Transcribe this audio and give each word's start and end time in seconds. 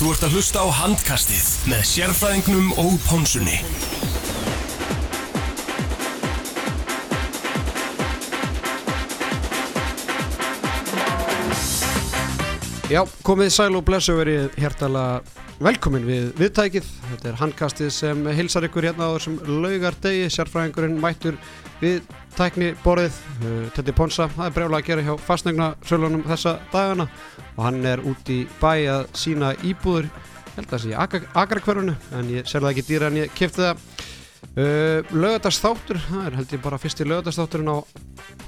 Þú 0.00 0.14
ert 0.14 0.22
að 0.24 0.36
hlusta 0.38 0.62
á 0.64 0.68
handkastið 0.72 1.48
með 1.68 1.82
sérfræðingnum 1.90 2.70
og 2.80 2.94
pónsunni. 3.04 3.58
Já, 12.90 13.04
komið 13.22 13.52
sæl 13.54 13.76
og 13.78 13.84
blessu 13.86 14.16
verið 14.18 14.56
hjertalega 14.58 15.20
velkomin 15.62 16.08
við 16.08 16.24
viðtækið. 16.40 16.88
Þetta 17.12 17.28
er 17.30 17.36
handkastið 17.38 17.90
sem 17.94 18.24
hilsar 18.34 18.64
ykkur 18.66 18.88
hérna 18.88 19.06
á 19.06 19.14
þessum 19.14 19.36
laugardegi. 19.62 20.24
Sérfræðingurinn 20.34 20.96
mættur 20.98 21.38
við 21.78 22.00
tækni 22.34 22.72
borðið. 22.82 23.20
Uh, 23.44 23.68
Tetti 23.76 23.94
Ponsa, 23.94 24.26
það 24.34 24.48
er 24.48 24.56
brjálega 24.56 24.82
að 24.82 24.88
gera 24.88 25.04
hjá 25.06 25.14
fastnegna 25.22 25.68
sölunum 25.86 26.26
þessa 26.26 26.56
dagana 26.72 27.06
og 27.52 27.62
hann 27.68 27.78
er 27.86 28.02
út 28.10 28.34
í 28.34 28.40
bæ 28.58 28.72
að 28.96 29.06
sína 29.22 29.52
íbúður. 29.62 30.10
Held 30.56 30.66
að 30.66 30.72
það 30.72 30.82
sé 30.82 30.90
í 30.90 30.98
agrakverfunu 31.44 31.94
en 32.18 32.34
ég 32.34 32.50
ser 32.50 32.66
það 32.66 32.72
ekki 32.72 32.88
dýra 32.90 33.12
en 33.12 33.20
ég 33.22 33.38
kipti 33.38 33.68
það. 33.68 33.86
Uh, 34.50 35.04
Laugardagsþáttur, 35.14 36.00
það 36.08 36.26
er 36.26 36.38
held 36.40 36.54
ég 36.56 36.62
bara 36.64 36.78
fyrsti 36.80 37.06
laugardagsþátturinn 37.06 37.70
á, 37.70 37.78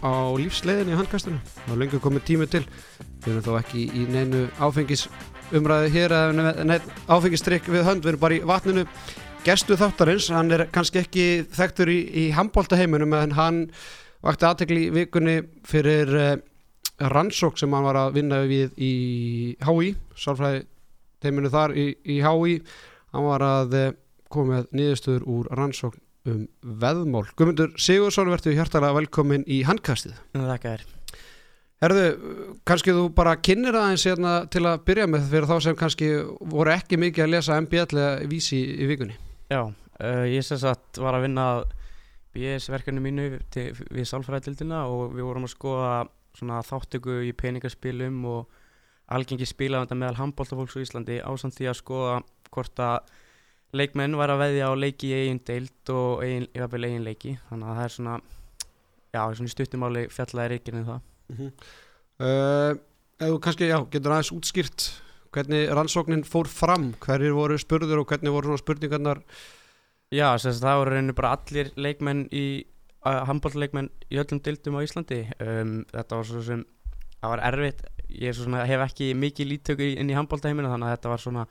á 0.03 0.13
lífsleiðinni 0.41 0.97
í 0.97 0.99
handkastinu. 0.99 1.41
Það 1.63 1.75
er 1.75 1.83
lengur 1.85 2.03
komið 2.03 2.27
tími 2.31 2.49
til. 2.51 2.65
Við 3.23 3.35
erum 3.35 3.45
þó 3.47 3.53
ekki 3.61 3.85
í 3.87 4.07
neinu 4.11 4.47
áfengis 4.59 5.07
umræðu 5.53 5.93
hér 5.95 6.15
áfengistrykk 7.13 7.69
við 7.71 7.85
hönd, 7.87 8.03
við 8.03 8.15
erum 8.15 8.25
bara 8.25 8.39
í 8.39 8.47
vatninu 8.49 8.87
Gestu 9.43 9.75
þáttarins, 9.75 10.29
hann 10.31 10.55
er 10.55 10.69
kannski 10.71 11.01
ekki 11.01 11.23
þekktur 11.51 11.91
í, 11.91 11.99
í 12.15 12.25
handbóltaheiminum 12.31 13.17
en 13.19 13.33
hann 13.35 13.57
vakti 14.23 14.47
aðtekli 14.47 14.85
vikunni 14.95 15.41
fyrir 15.67 16.13
uh, 16.15 16.37
rannsók 17.11 17.59
sem 17.59 17.75
hann 17.75 17.83
var 17.89 17.99
að 18.05 18.21
vinna 18.21 18.39
við 18.47 18.77
í 18.79 18.93
HÍ, 19.67 19.97
sálfræði 20.15 20.63
heiminu 21.27 21.51
þar 21.51 21.75
í, 21.75 21.89
í 22.07 22.21
HÍ 22.23 22.55
hann 23.17 23.27
var 23.27 23.47
að 23.49 23.75
uh, 23.81 23.91
koma 24.33 24.57
með 24.57 24.73
nýðustöður 24.79 25.29
úr 25.35 25.53
rannsók 25.59 25.99
um 26.29 26.47
veðmál. 26.63 27.27
Guðmundur 27.39 27.73
Sigursson 27.81 28.31
verður 28.31 28.57
hjartalega 28.59 28.99
velkomin 29.01 29.47
í 29.51 29.63
handkastið. 29.67 30.19
Þakka 30.37 30.75
þér. 30.75 30.85
Herðu, 31.83 32.03
kannski 32.69 32.95
þú 32.95 33.09
bara 33.17 33.35
kynir 33.43 33.75
aðeins 33.75 34.05
hérna 34.07 34.35
til 34.55 34.63
að 34.71 34.85
byrja 34.87 35.09
með 35.11 35.25
fyrir 35.33 35.49
þá 35.51 35.57
sem 35.65 35.79
kannski 35.79 36.11
voru 36.53 36.71
ekki 36.77 36.99
mikið 37.03 37.25
að 37.25 37.33
lesa 37.33 37.57
MBL 37.59 37.99
eða 37.99 38.13
vísi 38.31 38.61
í 38.63 38.87
vikunni. 38.87 39.17
Já, 39.51 39.65
uh, 39.67 40.27
ég 40.31 40.47
sem 40.47 40.61
sagt 40.63 41.01
var 41.03 41.19
að 41.19 41.27
vinna 41.27 41.47
BS-verkefni 42.33 43.03
mínu 43.03 43.27
til, 43.53 43.73
við 43.91 44.07
sálfræðildina 44.09 44.85
og 44.89 45.17
við 45.17 45.27
vorum 45.27 45.49
að 45.49 45.57
skoða 45.57 46.63
þáttöku 46.71 47.19
í 47.27 47.35
peningaspilum 47.37 48.23
og 48.31 48.63
algengi 49.13 49.51
spilafanda 49.51 49.99
meðal 49.99 50.21
handbóltafólks 50.23 50.79
á 50.79 50.83
Íslandi 50.87 51.19
ásand 51.19 51.59
því 51.59 51.69
að 51.73 51.81
skoða 51.83 52.15
hvort 52.55 52.81
að 52.81 53.11
leikmenn 53.77 54.17
var 54.21 54.33
að 54.33 54.43
veðja 54.45 54.69
á 54.69 54.73
leiki 54.77 55.11
í 55.11 55.19
eigin 55.23 55.41
deilt 55.49 55.93
og 55.95 56.25
eigin, 56.25 56.49
eigin 56.57 57.07
leiki 57.07 57.37
þannig 57.49 57.69
að 57.69 57.79
það 57.79 57.85
er 57.85 57.95
svona, 57.97 58.17
já, 59.15 59.23
svona 59.39 59.55
stuttumáli 59.55 60.03
fjallaði 60.13 60.55
reikinu 60.55 60.85
það. 60.89 61.01
Mm 61.33 61.39
-hmm. 61.39 61.53
uh, 62.27 62.81
Eða 63.23 63.39
kannski, 63.39 63.69
já, 63.71 63.79
getur 63.91 64.13
aðeins 64.13 64.33
útskýrt 64.35 64.85
hvernig 65.33 65.71
rannsóknin 65.71 66.25
fór 66.27 66.49
fram, 66.51 66.93
hverjir 67.01 67.33
voru 67.37 67.59
spurður 67.61 68.03
og 68.03 68.09
hvernig 68.11 68.35
voru 68.35 68.51
svona 68.51 68.63
spurningarnar 68.63 69.23
Já, 70.13 70.35
þess 70.37 70.61
að 70.61 70.67
það 70.67 70.79
voru 70.81 70.93
reynir 70.93 71.17
bara 71.17 71.33
allir 71.39 71.71
leikmenn 71.81 72.27
í, 72.29 72.67
uh, 73.07 73.23
handbólleikmenn 73.29 73.89
í 74.13 74.19
öllum 74.21 74.43
dildum 74.45 74.77
á 74.77 74.85
Íslandi 74.85 75.21
um, 75.41 75.79
þetta 75.89 76.19
var 76.19 76.29
svo 76.29 76.43
sem, 76.45 76.65
það 77.21 77.33
var 77.33 77.45
erfitt 77.49 77.87
ég 78.13 78.37
svona, 78.37 78.67
hef 78.69 78.85
ekki 78.91 79.15
mikið 79.17 79.49
lítöku 79.55 79.89
inn 79.95 80.11
í 80.13 80.19
handbóltaheiminu 80.19 80.69
þannig 80.69 80.91
að 80.91 80.97
þetta 80.99 81.13
var 81.15 81.23
svona 81.23 81.47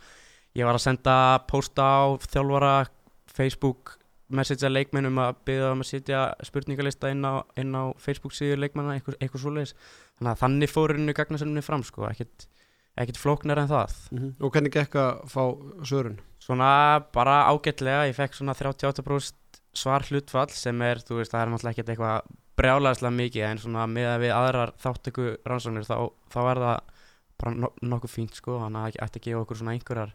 ég 0.58 0.68
var 0.68 0.78
að 0.78 0.86
senda 0.86 1.16
posta 1.50 1.84
á 1.84 2.02
þjálfara 2.28 2.76
Facebook 3.32 3.98
message 4.32 4.66
að 4.66 4.78
leikmennum 4.78 5.20
að 5.22 5.42
byggja 5.48 5.72
um 5.74 5.84
að 5.84 5.90
setja 5.90 6.22
spurningalista 6.48 7.12
inn 7.12 7.24
á, 7.28 7.44
inn 7.60 7.76
á 7.76 7.92
Facebook 8.00 8.36
síður 8.36 8.64
leikmanna, 8.64 8.96
eitthvað, 8.98 9.18
eitthvað 9.20 9.44
svoleiðis 9.46 9.76
þannig 10.18 10.32
að 10.32 10.42
þannig 10.44 10.72
fórinu 10.72 11.16
gagnasenninu 11.18 11.64
fram 11.66 11.84
sko, 11.88 12.06
ekkert, 12.08 12.48
ekkert 13.00 13.20
flóknar 13.20 13.62
en 13.64 13.72
það 13.72 13.96
mm 14.12 14.20
-hmm. 14.20 14.34
Og 14.40 14.52
hvernig 14.52 14.74
gekk 14.74 14.96
að 14.96 15.12
fá 15.28 15.44
svörun? 15.84 16.20
Svona 16.40 17.04
bara 17.14 17.46
ágætlega, 17.52 18.08
ég 18.08 18.16
fekk 18.16 18.34
svona 18.34 18.54
38% 18.54 19.36
svar 19.74 20.04
hlutfall 20.04 20.50
sem 20.50 20.82
er, 20.82 20.98
þú 21.00 21.20
veist, 21.20 21.32
það 21.32 21.42
er 21.42 21.52
náttúrulega 21.52 21.72
ekkert 21.72 21.90
eitthvað 21.90 22.22
brjálæðislega 22.60 23.16
mikið 23.16 23.46
en 23.48 23.58
svona 23.58 23.88
með 23.88 24.08
að 24.08 24.22
við 24.26 24.32
aðrar 24.36 24.74
þáttöku 24.82 25.38
rannsóknir 25.46 25.88
þá, 25.88 26.12
þá 26.30 26.42
er 26.52 26.58
það 26.58 26.80
bara 27.42 27.54
no 27.56 27.72
nokkuð 27.82 28.12
fínt 28.12 28.36
sko, 28.36 28.60
þannig 28.60 28.80
að 28.82 28.86
það 28.92 29.06
ætti 29.06 29.20
að 29.20 29.26
gefa 29.28 29.42
okkur 29.42 29.58
svona 29.58 29.72
einhverjar 29.72 30.12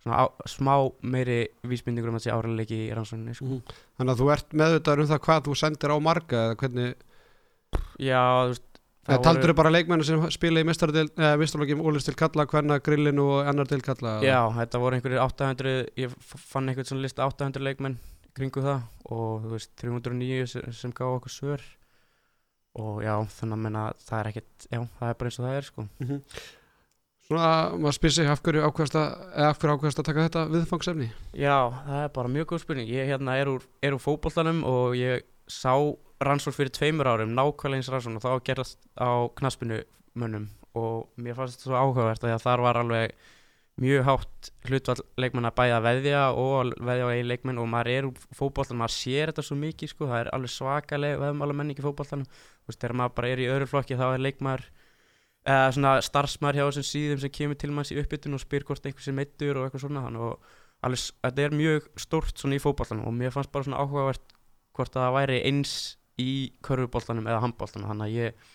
svona 0.00 0.22
á, 0.22 0.24
smá 0.48 0.74
meiri 1.02 1.38
vísbynningur 1.66 2.12
um 2.12 2.18
að 2.18 2.26
sé 2.26 2.34
áræðileiki 2.34 2.80
í 2.86 2.90
rannsókninni 2.96 3.36
sko. 3.36 3.46
mm. 3.46 3.78
Þannig 4.00 4.14
að 4.14 4.22
þú 4.22 4.32
ert 4.34 4.58
meðvitað 4.62 5.04
um 5.04 5.10
það 5.12 5.22
hvað 5.26 5.46
þú 5.46 5.56
sendir 5.60 5.94
á 5.94 5.96
marga 6.00 6.42
eða 6.46 6.58
hvernig 6.62 6.90
Já, 8.00 8.24
þú 8.24 8.52
veist 8.54 8.66
Það 9.10 9.22
taldur 9.24 9.48
voru... 9.48 9.56
bara 9.58 9.70
leikmennu 9.72 10.04
sem 10.06 10.24
spila 10.30 10.60
í 10.60 10.66
mistarlókjum 10.68 11.80
Ólist 11.88 12.06
til 12.06 12.14
Kalla, 12.20 12.44
Kvenna, 12.46 12.76
Grillinu 12.84 13.24
og 13.32 13.48
annar 13.48 13.68
til 13.70 13.80
Kalla 13.82 14.18
Já, 14.22 14.44
þetta 14.54 14.80
voru 14.82 14.98
einhverjir 14.98 15.22
800 15.24 15.72
ég 15.98 16.14
fann 16.28 16.68
einhvern 16.68 16.88
svona 16.88 17.06
lista 17.06 17.26
800 17.26 17.64
leikmenn 17.64 17.96
kringu 18.36 18.62
það 18.62 18.84
og 19.10 19.44
þú 19.44 19.52
veist 19.56 19.72
309 19.82 20.72
sem 20.76 20.94
gá 20.94 21.04
okkur 21.08 21.34
svör 21.34 21.64
og 22.80 23.00
já, 23.02 23.14
þannig 23.34 23.56
að 23.56 23.62
menna 23.64 23.84
það 23.98 24.20
er 24.20 24.30
ekkert, 24.30 24.66
já, 24.68 24.80
það 25.00 25.08
er 25.08 25.16
bara 25.18 25.30
eins 25.30 25.38
og 25.40 25.46
það 25.46 25.56
er 25.56 25.66
sko 25.66 25.82
mm 25.82 26.06
-hmm. 26.06 26.20
Svona, 27.30 27.76
maður 27.78 27.94
spyr 27.94 28.10
sig 28.10 28.26
af 28.26 28.40
hverju 28.42 28.62
ákvæmst 28.66 28.96
að 28.98 29.44
að 30.00 30.06
taka 30.08 30.22
þetta 30.24 30.40
viðfangsefni? 30.50 31.06
Já, 31.38 31.70
það 31.86 32.00
er 32.02 32.08
bara 32.16 32.30
mjög 32.34 32.48
góð 32.50 32.62
spurning. 32.64 32.88
Ég 32.90 33.06
hérna 33.06 33.36
er 33.38 33.50
úr, 33.52 33.66
úr 33.94 34.02
fókbóltanum 34.02 34.64
og 34.66 34.96
ég 34.98 35.22
sá 35.46 35.76
rannsók 36.26 36.56
fyrir 36.56 36.74
tveimur 36.74 37.06
árum 37.06 37.36
nákvæmlega 37.36 37.78
eins 37.78 37.90
rannsók 37.94 38.18
og 38.18 38.24
það 38.24 38.34
var 38.34 38.42
gerast 38.48 38.82
á 38.98 39.30
knaspinu 39.38 39.78
mönnum. 40.18 40.48
Og 40.74 41.06
mér 41.22 41.38
fannst 41.38 41.60
þetta 41.60 41.70
svo 41.70 41.78
áhugavert 41.78 42.26
að 42.26 42.42
þar 42.48 42.64
var 42.66 42.82
alveg 42.82 43.14
mjög 43.78 44.04
hátt 44.10 44.52
hlutvall 44.66 45.06
leikmenn 45.22 45.52
að 45.52 45.56
bæða 45.62 45.80
veðja 45.86 46.26
og 46.34 46.74
veðja 46.82 47.06
á 47.06 47.14
einn 47.14 47.30
leikmenn. 47.30 47.62
Og 47.62 47.70
maður 47.70 47.94
er 47.94 48.10
úr 48.10 48.28
fókbóltanum, 48.42 48.82
maður 48.82 48.98
sér 48.98 49.30
þetta 49.30 49.46
svo 49.46 49.62
mikið 49.62 49.94
sko, 49.94 50.10
það 50.10 50.26
er 50.26 50.34
alveg 50.34 50.56
svakaleg 50.58 51.22
veðmála 51.22 51.60
menning 51.62 51.78
í 51.78 51.86
fókbóltanum, 51.86 52.26
þegar 52.74 52.98
maður 53.04 53.18
bara 53.22 53.34
er 53.36 53.46
í 53.46 53.50
öðru 53.54 53.70
flokki 53.70 54.02
þá 54.02 54.08
er 54.10 54.26
leikmaður 54.26 54.72
eða 55.50 55.70
svona 55.76 55.92
starfsmæður 56.06 56.58
hjá 56.58 56.64
þessum 56.68 56.88
síðum 56.88 57.22
sem 57.22 57.34
kemur 57.36 57.58
til 57.60 57.70
manns 57.74 57.92
í 57.94 57.98
uppbytun 58.00 58.36
og 58.36 58.42
spyr 58.42 58.66
hvort 58.68 58.86
einhversi 58.86 59.14
meittur 59.16 59.58
og 59.58 59.66
eitthvað 59.66 59.84
svona 59.86 60.04
og 60.10 60.50
alveg, 60.86 61.06
þetta 61.24 61.44
er 61.46 61.56
mjög 61.56 61.88
stórt 62.00 62.40
svona 62.40 62.56
í 62.56 62.62
fókbóltanum 62.62 63.08
og 63.10 63.16
mér 63.16 63.34
fannst 63.34 63.52
bara 63.52 63.66
svona 63.66 63.82
áhugavert 63.82 64.36
hvort 64.76 64.96
að 64.96 65.04
það 65.04 65.16
væri 65.18 65.42
eins 65.50 65.74
í 66.20 66.30
körfubóltanum 66.64 67.28
eða 67.28 67.44
handbóltanum 67.44 67.90
þannig 67.90 68.08
að 68.08 68.16
ég 68.16 68.48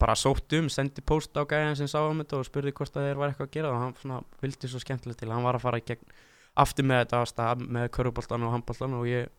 bara 0.00 0.16
sótt 0.18 0.52
um, 0.58 0.68
sendi 0.72 1.04
post 1.04 1.36
á 1.40 1.42
gæðan 1.48 1.78
sem 1.78 1.88
sá 1.88 2.02
um 2.04 2.20
þetta 2.20 2.40
og 2.40 2.48
spurði 2.48 2.74
hvort 2.76 2.98
að 2.98 3.08
þeir 3.08 3.20
var 3.20 3.32
eitthvað 3.32 3.48
að 3.48 3.54
gera 3.56 3.72
og 3.72 3.80
hann 3.80 3.94
svona 4.00 4.20
vildi 4.42 4.70
svo 4.70 4.80
skemmtilegt 4.82 5.22
til 5.22 5.32
hann 5.32 5.46
var 5.46 5.56
að 5.56 5.64
fara 5.64 5.80
í 5.80 5.86
gegn 5.88 6.16
aftur 6.60 6.88
með 6.88 7.02
þetta 7.04 7.20
að 7.22 7.30
stað 7.32 7.64
með 7.76 7.88
körfubóltan 7.96 8.44
og 8.44 8.52
handbóltan 8.56 8.96
og 8.98 9.08
ég 9.08 9.30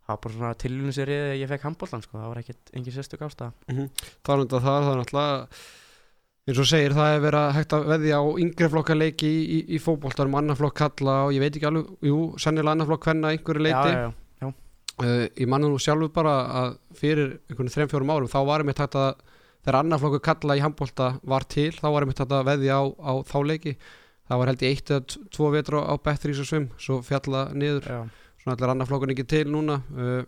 það 0.00 0.10
var 0.10 0.22
bara 0.24 0.34
svona 0.36 0.56
tilvíðin 0.64 0.96
sér 0.96 1.12
ég, 1.14 1.46
fekk 1.50 1.68
handbóltan 1.68 2.02
sko, 2.02 2.18
það 2.18 2.32
var 2.32 2.42
ekkert 2.42 2.74
engin 2.74 2.96
sérstök 2.96 3.22
ástæða 3.26 3.52
mm 3.68 3.76
-hmm. 3.76 3.88
Það, 4.26 4.44
það 4.56 4.80
er 4.80 5.00
náttúrulega 5.00 5.48
eins 6.50 6.60
og 6.60 6.66
segir 6.66 6.94
það 6.96 7.14
er 7.14 7.20
verið 7.24 7.40
að 7.40 7.52
hægt 7.56 7.74
að 7.76 7.84
veðja 7.92 8.18
á 8.18 8.24
yngre 8.42 8.68
flokka 8.72 8.96
leiki 8.96 9.28
í, 9.28 9.40
í, 9.40 9.58
í 9.76 9.78
fókbóltanum 9.82 10.36
annar 10.40 10.58
flokk 10.58 10.76
kalla 10.80 11.16
og 11.28 11.34
ég 11.36 11.44
veit 11.44 11.54
ekki 11.54 11.68
alveg 11.68 12.08
jú, 12.08 12.18
sannilega 12.42 12.74
annar 12.74 12.88
flokk 12.90 13.06
hvenna 13.06 13.32
einhverju 13.34 13.64
leiti. 13.66 13.92
Já, 13.94 14.08
já, 14.08 14.46
já. 14.46 14.48
Uh, 15.00 15.26
ég 15.38 15.50
manna 15.50 15.70
nú 15.70 15.78
sjálfur 15.80 16.12
bara 16.14 16.34
að 16.62 16.72
fyrir 16.98 17.36
einhvern 17.50 17.72
þrejum 17.72 17.92
fjórum 17.92 18.14
árum 18.14 18.32
þá 18.32 18.38
varum 18.48 18.72
við 18.72 18.80
tægt 18.80 18.98
að 19.00 19.10
þegar 19.60 19.80
annar 19.82 20.02
flokku 20.02 20.22
kalla 20.26 20.56
í 20.58 20.64
handbólta 20.64 21.10
var 21.34 21.46
til 21.54 21.70
þá 21.76 21.86
varum 21.88 22.10
við 22.10 22.20
tægt 22.22 22.34
að 22.36 22.50
veðja 22.50 22.80
á, 22.80 22.84
á 22.88 23.12
þá 23.30 23.38
leiki. 23.52 23.76
Það 24.30 24.42
var 24.42 24.52
held 24.52 24.64
ég 24.64 24.74
eitt 24.74 24.90
eða 24.94 25.20
tvo 25.34 25.52
vetur 25.54 25.78
á 25.82 25.94
Bettrís 26.02 26.42
og 26.42 26.50
Svim 26.50 26.68
svo 26.80 27.00
fjalla 27.06 27.48
niður. 27.54 27.88
Svona 28.40 28.56
allir 28.56 28.74
annar 28.74 28.88
flokkun 28.88 29.12
ekki 29.14 29.28
til 29.28 29.46
núna. 29.52 29.80
Uh, 29.94 30.22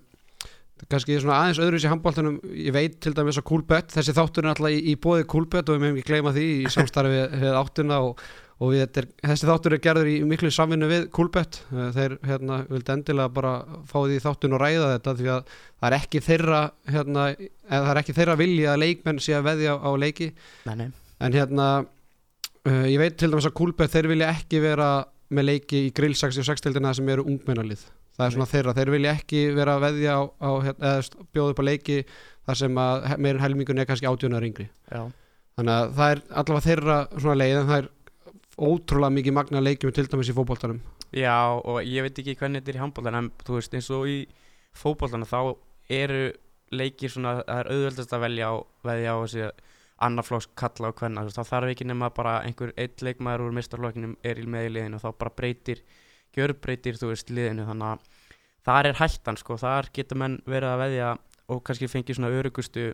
kannski 0.91 1.19
svona 1.21 1.41
aðeins 1.41 1.61
öðruvísi 1.63 1.91
handbóltanum 1.91 2.39
ég 2.57 2.75
veit 2.75 3.01
til 3.03 3.15
dæmis 3.17 3.39
að 3.41 3.49
Coolbet 3.51 3.93
þessi 3.95 4.15
þáttur 4.17 4.47
er 4.47 4.53
alltaf 4.53 4.73
í, 4.73 4.81
í 4.93 4.95
bóði 5.01 5.27
Coolbet 5.31 5.69
og 5.69 5.77
við 5.77 5.85
meðum 5.85 6.01
ekki 6.01 6.11
gleyma 6.11 6.33
því 6.35 6.47
í 6.55 6.73
samstarfi 6.73 7.13
við, 7.13 7.37
við 7.43 7.59
áttuna 7.61 8.01
og, 8.09 8.25
og 8.59 8.73
við, 8.73 8.83
er, 8.87 9.09
þessi 9.23 9.49
þáttur 9.51 9.77
er 9.77 9.83
gerður 9.87 10.11
í 10.11 10.17
miklu 10.29 10.51
samvinnu 10.55 10.91
við 10.91 11.07
Coolbet. 11.15 11.61
Þeir 11.71 12.19
hérna, 12.27 12.61
vildi 12.71 12.95
endilega 12.97 13.35
bara 13.39 13.55
fá 13.89 13.97
því 14.01 14.19
þáttun 14.27 14.59
og 14.59 14.63
ræða 14.63 14.91
þetta 14.97 15.17
því 15.21 15.33
að 15.37 15.57
það 15.57 15.89
er 15.89 15.99
ekki 15.99 16.25
þeirra 16.27 16.61
hérna, 16.97 17.31
það 17.71 17.91
er 17.95 18.03
ekki 18.03 18.19
þeirra 18.19 18.39
vilja 18.43 18.75
að 18.75 18.85
leikmenn 18.85 19.23
sé 19.23 19.39
að 19.39 19.49
veðja 19.51 19.79
á 19.79 19.91
leiki. 20.03 20.31
Nei, 20.69 20.77
nei. 20.83 20.87
en 21.23 21.39
hérna 21.39 21.71
uh, 21.83 22.87
ég 22.91 23.01
veit 23.03 23.19
til 23.19 23.33
dæmis 23.33 23.49
að 23.49 23.59
Coolbet 23.63 23.95
þeir 23.95 24.13
vilja 24.13 24.31
ekki 24.35 24.63
vera 24.63 24.93
með 25.33 25.49
leiki 25.49 25.87
í 25.89 25.91
grill 25.97 26.17
66-tildina 28.13 28.21
sem 28.21 28.21
eru 28.21 28.21
ungmennalið 28.21 28.21
það 28.21 28.27
er 28.27 28.35
svona 28.37 28.51
þeirra, 28.51 28.75
þeir 28.77 28.93
vilja 28.93 29.15
ekki 29.17 29.43
vera 29.57 29.75
að 29.77 29.85
veðja 29.87 30.15
á, 30.15 30.23
á 30.37 30.51
eða 30.73 30.93
bjóða 31.33 31.55
upp 31.55 31.63
á 31.63 31.69
leiki 31.69 31.99
þar 32.47 32.59
sem 32.59 32.79
að 32.83 33.09
meirinn 33.19 33.43
helmingun 33.43 33.83
er 33.83 33.89
kannski 33.89 34.09
átjónar 34.09 34.47
yngri. 34.47 34.69
Já. 34.91 35.03
þannig 35.57 35.75
að 35.75 35.93
það 35.97 36.13
er 36.13 36.23
allavega 36.31 36.67
þeirra 36.67 36.97
svona 37.17 37.39
leið 37.41 37.59
en 37.59 37.69
það 37.71 37.83
er 37.83 37.91
ótrúlega 38.63 39.17
mikið 39.17 39.37
magna 39.37 39.63
leikjum 39.63 39.93
til 39.93 40.07
dæmis 40.13 40.31
í 40.31 40.37
fótboltanum. 40.37 40.81
Já, 41.13 41.61
og 41.61 41.83
ég 41.85 42.05
veit 42.07 42.19
ekki 42.19 42.37
hvernig 42.41 42.63
þetta 42.63 42.73
er 42.73 42.79
í 42.79 42.83
handbóltan 42.83 43.19
en 43.19 43.29
þú 43.45 43.59
veist, 43.59 43.75
eins 43.77 43.91
og 43.93 44.09
í 44.09 44.19
fótboltan 44.77 45.27
þá 45.29 45.57
eru 45.93 46.33
leikir 46.73 47.13
svona 47.13 47.43
það 47.43 47.59
er 47.59 47.71
auðveldast 47.73 48.15
að 48.17 48.25
velja 48.25 48.49
á 48.49 48.55
veðja 48.89 49.13
á 49.13 49.17
þessi 49.23 49.51
annarflokks 50.03 50.49
kalla 50.59 50.91
og 50.91 50.99
hvenna 50.99 51.27
þá 51.29 51.43
þarf 51.47 51.73
ekki 51.73 51.87
nema 51.87 52.09
bara 52.17 52.39
einhver 52.47 52.73
eitt 52.81 53.05
leikmaður 53.05 53.47
úr 53.47 53.57
mistarflokkinum 53.59 54.17
er 54.25 54.41
í 54.41 54.47
með 54.49 54.71
í 54.71 54.73
liðinu 54.77 54.99
og 54.99 55.05
þá 55.05 55.21
bara 55.21 55.35
breytir, 55.37 55.83
gjörbreytir 56.37 56.99
þú 57.01 57.13
veist 57.13 57.31
liðinu 57.33 57.67
þannig 57.69 57.93
að 57.93 58.11
þar 58.67 58.89
er 58.91 58.99
hættan 59.01 59.39
sko, 59.41 59.59
þar 59.61 59.91
getur 59.95 60.21
menn 60.23 60.39
verið 60.47 60.71
að 60.71 60.83
veðja 60.85 61.09
og 61.53 61.63
kannski 61.67 61.91
fengi 61.91 62.17
svona 62.17 62.33
örugustu 62.33 62.93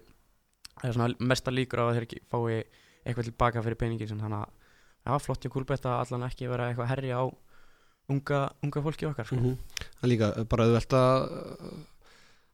eða 0.83 0.95
svona 0.95 1.29
mesta 1.31 1.53
líkur 1.55 1.83
á 1.83 1.85
að 1.89 1.99
þeir 1.99 2.07
ekki 2.09 2.23
fái 2.31 2.63
eitthvað 3.09 3.29
tilbaka 3.31 3.65
fyrir 3.65 3.81
peningin 3.81 4.11
sem 4.11 4.21
þannig 4.21 4.45
að 4.45 4.55
já, 5.09 5.19
flott 5.25 5.47
ég 5.47 5.53
kúlbett 5.55 5.87
að 5.89 6.03
allan 6.05 6.27
ekki 6.29 6.51
vera 6.51 6.71
eitthvað 6.71 6.91
herri 6.93 7.13
á 7.15 7.23
unga, 8.09 8.43
unga 8.65 8.83
fólki 8.85 9.09
okkar 9.09 9.29
sko. 9.29 9.39
mm 9.39 9.57
Það 9.99 10.07
er 10.07 10.13
líka 10.13 10.29
bara 10.49 10.69
að 10.69 10.93
uh, 10.95 11.73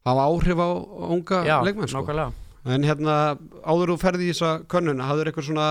hafa 0.09 0.27
áhrif 0.31 0.63
á 0.65 0.69
unga 1.15 1.45
Já, 1.47 1.57
leikmenn 1.65 1.91
sko. 1.91 2.03
nákvæmlega 2.03 2.33
En 2.65 2.81
hérna, 2.81 3.15
áður 3.61 3.91
þú 3.93 3.97
ferði 4.01 4.25
í 4.25 4.33
þessa 4.33 4.51
könnun, 4.73 5.03
hafður 5.05 5.29
eitthvað 5.29 5.49
svona 5.51 5.67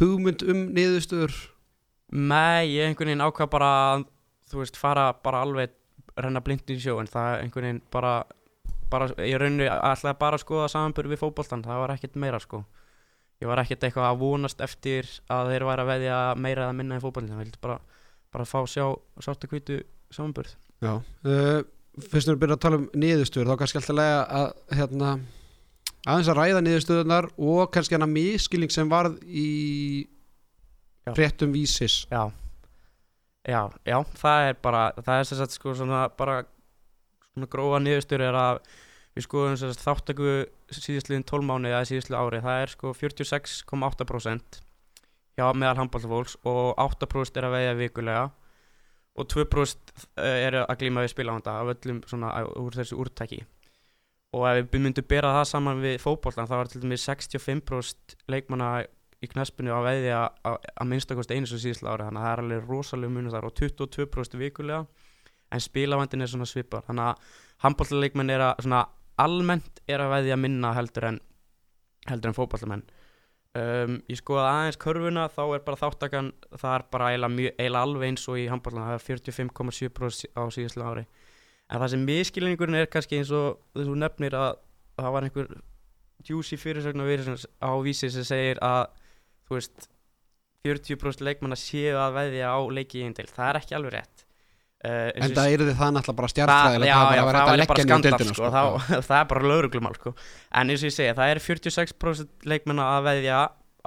hugmynd 0.00 0.44
um 0.48 0.62
niðurstöður? 0.72 1.34
Nei, 2.16 2.78
ég 2.78 2.88
einhvern 2.88 3.10
veginn 3.12 3.24
ákvað 3.26 3.50
bara 3.52 3.72
þú 4.50 4.62
veist, 4.62 4.78
fara 4.80 5.10
bara 5.24 5.44
alveg 5.46 5.76
renna 6.20 6.42
blind 6.44 6.70
í 6.70 6.78
sjó 6.80 6.98
en 7.00 7.08
það 7.10 7.44
einhvern 7.44 7.68
veginn 7.68 7.82
bara, 7.94 8.14
bara 8.92 9.08
ég 9.24 9.38
raunni 9.40 9.68
alltaf 9.70 10.18
bara 10.20 10.38
að 10.38 10.44
skoða 10.44 10.70
samanbyrð 10.72 11.14
við 11.14 11.22
fótboltan 11.22 11.64
það 11.64 11.84
var 11.84 11.94
ekkert 11.94 12.18
meira 12.20 12.40
sko. 12.42 12.64
Ég 13.40 13.48
var 13.48 13.62
ekkert 13.62 13.86
eitthvað 13.86 14.10
að 14.10 14.18
vonast 14.20 14.60
eftir 14.60 15.08
að 15.32 15.54
þeir 15.54 15.68
væri 15.70 15.84
að 15.84 15.92
veðja 15.94 16.18
meira 16.36 16.66
eða 16.66 16.76
minna 16.76 16.98
í 16.98 17.04
fótboltan 17.04 17.32
það 17.32 17.44
vildi 17.46 17.62
bara, 17.62 17.78
bara 18.34 18.48
fá 18.48 18.58
sjá 18.68 18.84
að 18.90 19.46
kvítu 19.48 19.78
samanbyrð 20.12 20.58
Já. 20.80 20.94
Uh, 21.24 21.60
fyrst 22.08 22.30
við 22.30 22.38
byrjum 22.40 22.56
að 22.56 22.62
tala 22.64 22.80
um 22.80 22.86
niðurstöður, 22.96 23.50
þá 23.50 23.60
kannski 23.60 23.80
alltaf 23.80 23.96
lega 23.98 24.20
að 24.38 24.46
hérna, 24.78 25.10
aðeins 26.06 26.30
að 26.32 26.38
ræða 26.38 26.62
niðurstöðunar 26.64 27.28
og 27.36 27.72
kannski 27.74 27.96
hana 27.98 28.08
miskilning 28.08 28.72
sem 28.72 28.88
varð 28.90 29.18
í 29.28 29.50
fréttum 31.10 31.52
vísis. 31.52 32.04
Já, 32.08 32.30
já, 33.48 33.62
já, 33.86 33.98
það 34.20 34.46
er 34.48 34.56
bara, 34.62 34.86
það 35.00 35.18
er 35.18 35.28
sem 35.28 35.40
sagt 35.40 35.56
sko 35.56 35.74
svona 35.78 36.06
bara 36.16 36.42
svona 37.34 37.50
grófa 37.50 37.82
niðurstur 37.82 38.24
er 38.24 38.36
að 38.36 38.62
við 39.16 39.26
skoðum 39.26 39.56
sem 39.58 39.72
sagt 39.72 39.86
þáttöku 39.86 40.34
síðustliðin 40.74 41.26
12 41.26 41.46
mánuði 41.48 41.74
eða 41.74 41.86
síðustliðin 41.90 42.20
ári, 42.20 42.42
það 42.44 42.64
er 42.64 42.74
sko 42.74 42.92
46,8% 42.96 44.60
hjá 45.38 45.46
meðal 45.56 45.78
handbóltafólks 45.80 46.36
og 46.48 46.74
8% 46.78 47.40
er 47.40 47.48
að 47.48 47.56
veiða 47.56 47.78
vikulega 47.80 48.26
og 49.18 49.26
2% 49.32 50.04
er 50.22 50.60
að 50.62 50.76
glíma 50.82 51.04
við 51.04 51.14
spilahanda 51.14 51.56
af 51.60 51.72
öllum 51.74 52.04
svona 52.08 52.34
úr 52.60 52.76
þessu 52.76 53.00
úrtæki 53.02 53.42
og 54.36 54.46
ef 54.46 54.70
við 54.70 54.84
myndum 54.84 55.08
bera 55.10 55.32
það 55.40 55.48
saman 55.50 55.82
við 55.82 55.98
fótboltan 56.02 56.46
þá 56.46 56.56
var 56.60 56.70
til 56.70 56.82
dæmis 56.84 57.06
65% 57.08 58.16
leikmanna 58.30 58.70
í 59.20 59.28
knaspinu 59.28 59.74
að 59.76 59.86
veiðja 59.88 60.20
að, 60.48 60.56
að 60.80 60.90
minnstakost 60.92 61.34
einu 61.34 61.48
svo 61.48 61.60
síðsla 61.60 61.94
ári 61.94 62.06
þannig 62.08 62.22
að 62.22 62.26
það 62.26 62.32
er 62.32 62.44
alveg 62.44 62.70
rosalega 62.70 63.14
munur 63.16 63.34
þar 63.34 63.48
og 63.50 63.56
22% 63.60 64.38
vikulega 64.40 64.84
en 65.50 65.64
spilavandin 65.64 66.24
er 66.24 66.32
svona 66.32 66.48
svipar 66.48 66.86
þannig 66.86 67.10
að 67.10 67.34
handbóltaleikmenn 67.66 68.32
er 68.32 68.46
að 68.46 68.64
svona 68.64 68.84
almennt 69.20 69.82
er 69.90 70.00
að 70.00 70.14
veðja 70.14 70.40
minna 70.40 70.72
heldur 70.76 71.10
en 71.10 71.20
heldur 72.08 72.32
en 72.32 72.38
fótballamenn 72.38 72.86
um, 73.58 73.96
ég 74.10 74.20
skoða 74.20 74.46
aðeins 74.50 74.78
körfuna 74.80 75.26
þá 75.32 75.42
er 75.46 75.64
bara 75.66 75.80
þáttakan 75.80 76.30
það 76.54 76.76
er 76.76 76.86
bara 76.92 77.10
eiginlega, 77.12 77.80
alveg 77.80 78.08
eins 78.08 78.28
og 78.30 78.38
í 78.38 78.46
handbóltan 78.50 78.86
það 78.86 78.96
er 78.96 79.06
45,7% 79.08 80.38
á 80.38 80.42
síðsla 80.54 80.90
ári. 80.92 81.04
En 81.70 81.82
það 81.82 81.92
sem 81.92 82.06
miskilningurinn 82.06 82.80
er 82.80 82.90
kannski 82.90 83.20
eins 83.20 83.30
og 83.34 83.60
þú 83.78 83.96
nefnir 83.98 84.36
að 84.38 84.56
það 84.98 85.14
var 85.14 85.26
einhver 85.26 85.52
juicy 86.26 86.58
fyrirsögn 86.60 87.02
á 87.02 87.06
á 87.64 87.70
vísi 87.82 88.10
sem 88.10 88.26
segir 88.26 88.60
að 88.62 88.90
þú 89.50 89.58
veist 89.58 89.86
40% 90.66 91.24
leikmanna 91.26 91.58
séu 91.58 91.94
að 91.98 92.18
veðja 92.18 92.50
á 92.52 92.58
leiki 92.70 93.00
í 93.00 93.06
einn 93.06 93.16
til, 93.16 93.28
það 93.30 93.48
er 93.48 93.58
ekki 93.60 93.76
alveg 93.78 93.96
rétt. 93.96 94.26
Uh, 94.80 95.08
En 95.12 95.34
það 95.36 95.54
eru 95.54 95.64
þið 95.68 95.74
það 95.76 95.90
náttúrulega 95.92 96.16
bara 96.16 96.28
það, 96.28 96.34
stjartfræðilegt, 96.34 96.88
já, 96.88 96.96
það 96.96 97.16
já, 97.16 97.20
er 97.20 97.26
bara 97.28 97.40
það 97.40 97.58
leggja 97.58 97.70
bara 97.70 97.80
niður 97.80 97.90
skandal 97.90 98.12
deildina, 98.14 98.36
sko, 98.36 98.50
þá, 98.54 98.60
það 99.10 99.16
er 99.18 99.26
bara 99.32 99.50
lauruglumál 99.50 99.96
sko. 99.98 100.12
en 100.56 100.72
eins 100.72 100.84
og 100.84 100.88
ég 100.88 100.94
segja, 100.96 101.16
það 101.18 101.32
er 101.32 101.40
46% 101.44 102.46
leikmenn 102.48 102.80
að 102.84 103.00
veðja 103.10 103.40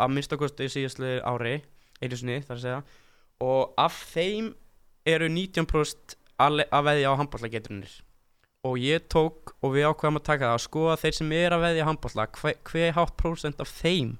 að 0.03 0.13
minnstakosti 0.13 0.67
í 0.67 0.73
síðastlu 0.73 1.13
ári 1.25 1.55
einu 2.03 2.19
sinni, 2.19 2.37
þar 2.45 2.59
að 2.59 2.65
segja. 2.67 2.81
Og 3.41 3.73
af 3.81 3.97
þeim 4.13 4.51
eru 5.09 5.29
19% 5.33 6.17
að, 6.43 6.61
veðja 6.85 7.13
á 7.13 7.19
handbóltagetrunir 7.21 7.97
og 8.63 8.77
ég 8.79 9.09
tók 9.11 9.55
og 9.59 9.73
við 9.75 9.89
ákveðum 9.89 10.21
að 10.21 10.27
taka 10.29 10.47
það 10.47 10.57
að 10.57 10.63
skoða 10.63 10.99
þeir 11.01 11.15
sem 11.17 11.33
er 11.35 11.55
að 11.55 11.65
veðja 11.65 11.87
handbólta 11.89 12.27
hver, 12.37 12.59
hver 12.69 12.93
hátt 12.95 13.17
prósent 13.19 13.63
af 13.63 13.73
þeim 13.81 14.13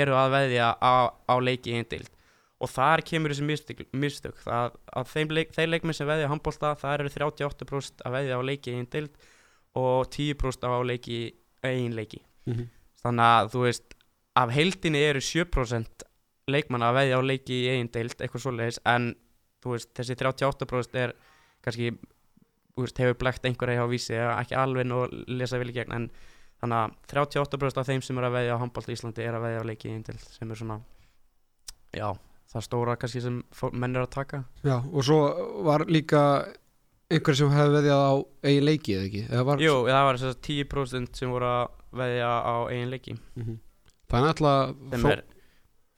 eru 0.00 0.16
að 0.18 0.34
veðja 0.34 0.68
á, 0.78 0.94
á 1.10 1.34
leiki 1.40 1.72
í 1.72 1.78
einn 1.78 1.88
deild 1.90 2.10
og 2.64 2.70
þar 2.70 3.02
kemur 3.04 3.32
þessi 3.34 3.44
mistök, 3.44 3.80
mistök. 3.92 4.36
Það, 4.40 4.76
að 4.96 5.08
þeim 5.10 5.32
leik, 5.36 5.50
þeir 5.52 5.68
leikmenn 5.72 5.96
sem 5.98 6.08
veðja 6.08 6.28
á 6.30 6.32
handbólta 6.32 6.70
það 6.80 6.94
eru 6.98 7.10
38% 7.16 8.04
að 8.06 8.14
veðja 8.18 8.38
á 8.38 8.42
leiki 8.48 8.72
í 8.72 8.78
einn 8.78 8.88
deild 8.94 9.18
og 9.74 10.06
10% 10.14 10.64
á 10.64 10.80
leiki 10.86 11.18
í 11.18 11.34
einn 11.66 11.96
leiki 11.98 12.22
Mhm. 12.46 12.66
þannig 13.00 13.24
að 13.24 13.46
þú 13.54 13.60
veist 13.64 13.94
af 14.36 14.50
heildinni 14.52 15.00
eru 15.00 15.20
7% 15.24 16.02
leikmann 16.52 16.82
að 16.84 16.96
veðja 16.98 17.18
á 17.18 17.22
leiki 17.24 17.56
í 17.64 17.68
einn 17.72 17.88
deild 17.92 18.16
eitthvað 18.20 18.42
svoleiðis 18.44 18.78
en 18.84 19.14
veist 19.72 19.94
þessi 19.96 20.16
38% 20.20 20.98
er 21.00 21.14
kannski 21.64 21.94
veist, 22.76 22.98
hefur 23.00 23.16
blekt 23.20 23.46
einhverja 23.48 23.80
hjá 23.80 23.88
vísi 23.88 24.16
ekki 24.18 24.56
alveg 24.60 24.86
nú 24.88 25.04
lesa 25.28 25.56
í 25.72 25.76
gegn 25.78 25.94
en 25.96 26.10
þannig 26.62 26.78
að 26.80 26.94
38% 27.12 27.80
af 27.82 27.88
þeim 27.90 28.02
sem 28.06 28.18
eru 28.20 28.28
að 28.30 28.36
veðja 28.38 28.54
á 28.56 28.62
handbólt 28.62 28.88
í 28.88 28.94
Íslandi 28.96 29.24
er 29.26 29.34
að 29.38 29.44
veðja 29.48 29.62
á 29.64 29.68
leiki 29.70 29.88
í 29.90 29.94
einn 29.94 30.04
deild 30.06 30.26
sem 30.34 30.50
er 30.54 30.60
svona 30.60 30.78
já, 31.94 32.08
það 32.54 32.64
stóra 32.68 32.96
kannski 33.00 33.22
sem 33.24 33.40
fó- 33.54 33.72
menn 33.72 33.94
eru 33.96 34.06
að 34.08 34.14
taka 34.16 34.42
Já, 34.64 34.76
og 34.80 35.04
svo 35.06 35.18
var 35.66 35.84
líka 35.86 36.22
einhver 37.12 37.36
sem 37.36 37.50
hefði 37.52 37.76
veðjað 37.78 38.02
á 38.08 38.12
eigin 38.48 38.64
leiki 38.70 38.94
eða 38.96 39.06
ekki? 39.10 39.22
Eða 39.28 39.44
var, 39.50 39.60
Jú, 39.62 39.74
það 39.90 40.06
var 40.08 40.18
þess 40.22 40.30
að 40.32 40.40
10% 40.48 41.20
sem 41.20 41.30
voru 41.34 41.50
að 41.50 41.68
veðja 42.00 42.30
á 42.42 42.54
eigin 42.72 42.90
leiki 42.94 43.16
Mhm. 43.36 43.58
Það 44.10 44.20
er 44.20 44.28
alltaf 44.30 44.74
sem 44.94 45.06
er 45.10 45.22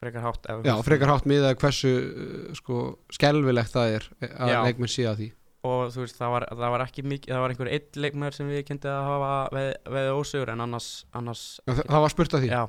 frekar 0.00 0.22
hátt 0.26 0.46
Já, 0.66 0.74
frekar 0.86 1.08
hátt 1.10 1.24
miðað 1.26 1.56
hversu 1.60 1.90
uh, 1.96 2.54
sko, 2.54 2.76
skelvilegt 3.12 3.72
það 3.74 3.94
er 3.96 4.04
að 4.28 4.52
Já. 4.52 4.58
leikmenn 4.66 4.92
sé 4.92 5.06
að 5.10 5.16
því 5.22 5.28
og 5.66 5.92
þú 5.94 6.02
veist 6.04 6.18
það 6.18 6.32
var, 6.34 6.46
það 6.52 6.72
var 6.74 6.84
ekki 6.86 7.04
mikið 7.12 7.34
það 7.34 7.44
var 7.44 7.54
einhver 7.54 7.70
einn 7.76 8.00
leikmaður 8.04 8.38
sem 8.38 8.50
við 8.52 8.64
kynnti 8.70 8.90
að 8.92 9.10
hafa 9.10 9.30
veð, 9.56 9.68
veðið 9.96 10.20
ósugur 10.20 10.52
en 10.54 10.64
annars, 10.66 10.88
annars 11.16 11.44
Já, 11.66 11.72
það, 11.82 12.00
var 12.06 12.14
spurt 12.14 12.36
að 12.36 12.46
því? 12.46 12.50
Já, 12.54 12.62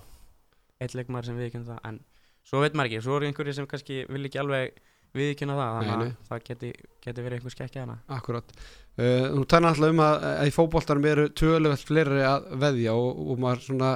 einn 0.83 0.99
leikmaður 0.99 1.29
sem 1.29 1.41
við 1.41 1.51
kynnti 1.55 1.71
það 1.73 1.89
en 1.91 2.03
svo 2.47 2.61
veit 2.63 2.77
maður 2.77 2.91
ekki, 2.91 3.05
svo 3.05 3.17
eru 3.17 3.29
einhverjir 3.29 3.57
sem 3.57 3.69
kannski 3.69 4.03
vil 4.09 4.23
ekki 4.29 4.41
alveg 4.43 4.83
viðkynna 5.17 5.57
það 5.57 5.73
þannig 5.77 5.97
að 5.97 6.29
það 6.29 6.45
geti, 6.49 6.71
geti 7.03 7.25
verið 7.25 7.39
einhver 7.39 7.53
skekkja 7.53 7.83
hana 7.85 7.97
Akkurat. 8.13 8.55
Uh, 8.97 9.27
Þú 9.33 9.43
tænar 9.49 9.73
alltaf 9.73 9.93
um 9.93 10.01
að, 10.03 10.25
að 10.29 10.49
í 10.49 10.53
fótboltanum 10.55 11.07
eru 11.11 11.27
töluvert 11.37 11.85
fleiri 11.87 12.23
að 12.27 12.49
veðja 12.61 12.95
og, 12.97 13.21
og 13.31 13.41
maður 13.41 13.63
svona 13.67 13.91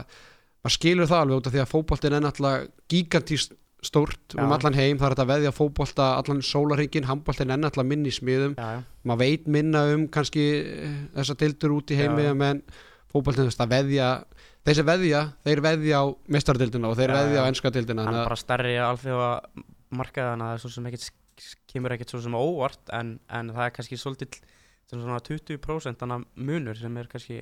maður 0.62 0.76
skilur 0.78 1.10
það 1.10 1.24
alveg 1.26 1.42
út 1.42 1.50
af 1.50 1.56
því 1.56 1.62
að 1.64 1.72
fótboltin 1.72 2.16
er 2.18 2.24
náttúrulega 2.26 2.70
gigantíst 2.92 3.56
stórt 3.82 4.36
um 4.38 4.54
allan 4.54 4.78
heim, 4.78 5.00
það 5.00 5.08
er 5.08 5.14
hægt 5.16 5.24
að 5.24 5.32
veðja 5.32 5.52
fótbolta 5.58 6.08
allan 6.20 6.42
sólarhingin, 6.46 7.08
handboltin 7.10 7.50
er 7.54 7.60
náttúrulega 7.62 7.90
minni 7.90 8.12
í 8.12 8.16
smiðum, 8.16 8.54
maður 9.08 9.22
veit 9.24 9.48
minna 9.50 9.84
um 9.96 10.06
kannski 10.14 10.46
eh, 10.62 11.00
þessa 11.18 11.38
dildur 11.42 11.74
út 11.80 11.94
í 11.94 11.98
heimi 11.98 12.28
Já. 12.28 12.36
menn 12.38 12.62
fótboltin 13.12 13.50
þess 13.50 13.64
að 13.66 13.74
veðja 13.74 14.10
þeir 14.62 14.78
sem 14.78 14.90
veðja, 14.92 15.22
þeir 15.48 15.64
veðja 15.66 16.02
á 16.02 16.06
mestardildina 16.38 16.92
og 16.92 17.00
þeir 17.00 17.10
Já, 17.10 17.18
veðja 17.18 17.42
á 17.42 17.44
já. 17.44 17.50
enska 17.50 17.74
dildina 17.74 18.06
hann 18.06 18.20
er 18.20 18.30
bara 18.30 18.40
stærri 18.40 18.76
alþjóða 18.86 19.32
markaði 19.98 20.30
þannig 20.30 20.46
að 20.46 20.52
það 20.52 20.58
er 20.60 20.64
svo 20.64 20.74
sem 20.76 20.90
ekkit 20.92 21.10
kemur 21.72 21.96
ekkit 21.96 22.14
svo 22.14 22.22
sem 22.22 22.38
á 22.38 22.42
óvart 22.42 22.94
en, 22.94 23.16
en 23.34 23.50
það 23.56 23.66
er 23.66 23.74
kannski 23.80 23.98
svolítið 23.98 24.38
svona 24.92 25.22
20% 25.26 26.04
þannig 26.04 26.30
munur 26.36 26.78
sem 26.78 27.02
er 27.02 27.10
kannski 27.10 27.42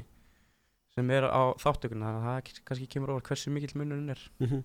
sem 0.98 1.12
er 1.15 1.27
á 1.29 1.41
þáttökuna 1.62 2.08
þannig 2.10 2.24
að 2.24 2.29
það 2.29 2.63
kannski 2.69 2.88
kemur 2.93 3.13
óvart 3.15 3.29
hversu 3.29 3.51
mikill 3.53 3.75
munurinn 3.79 4.10
er 4.15 4.22
Mhm. 4.39 4.63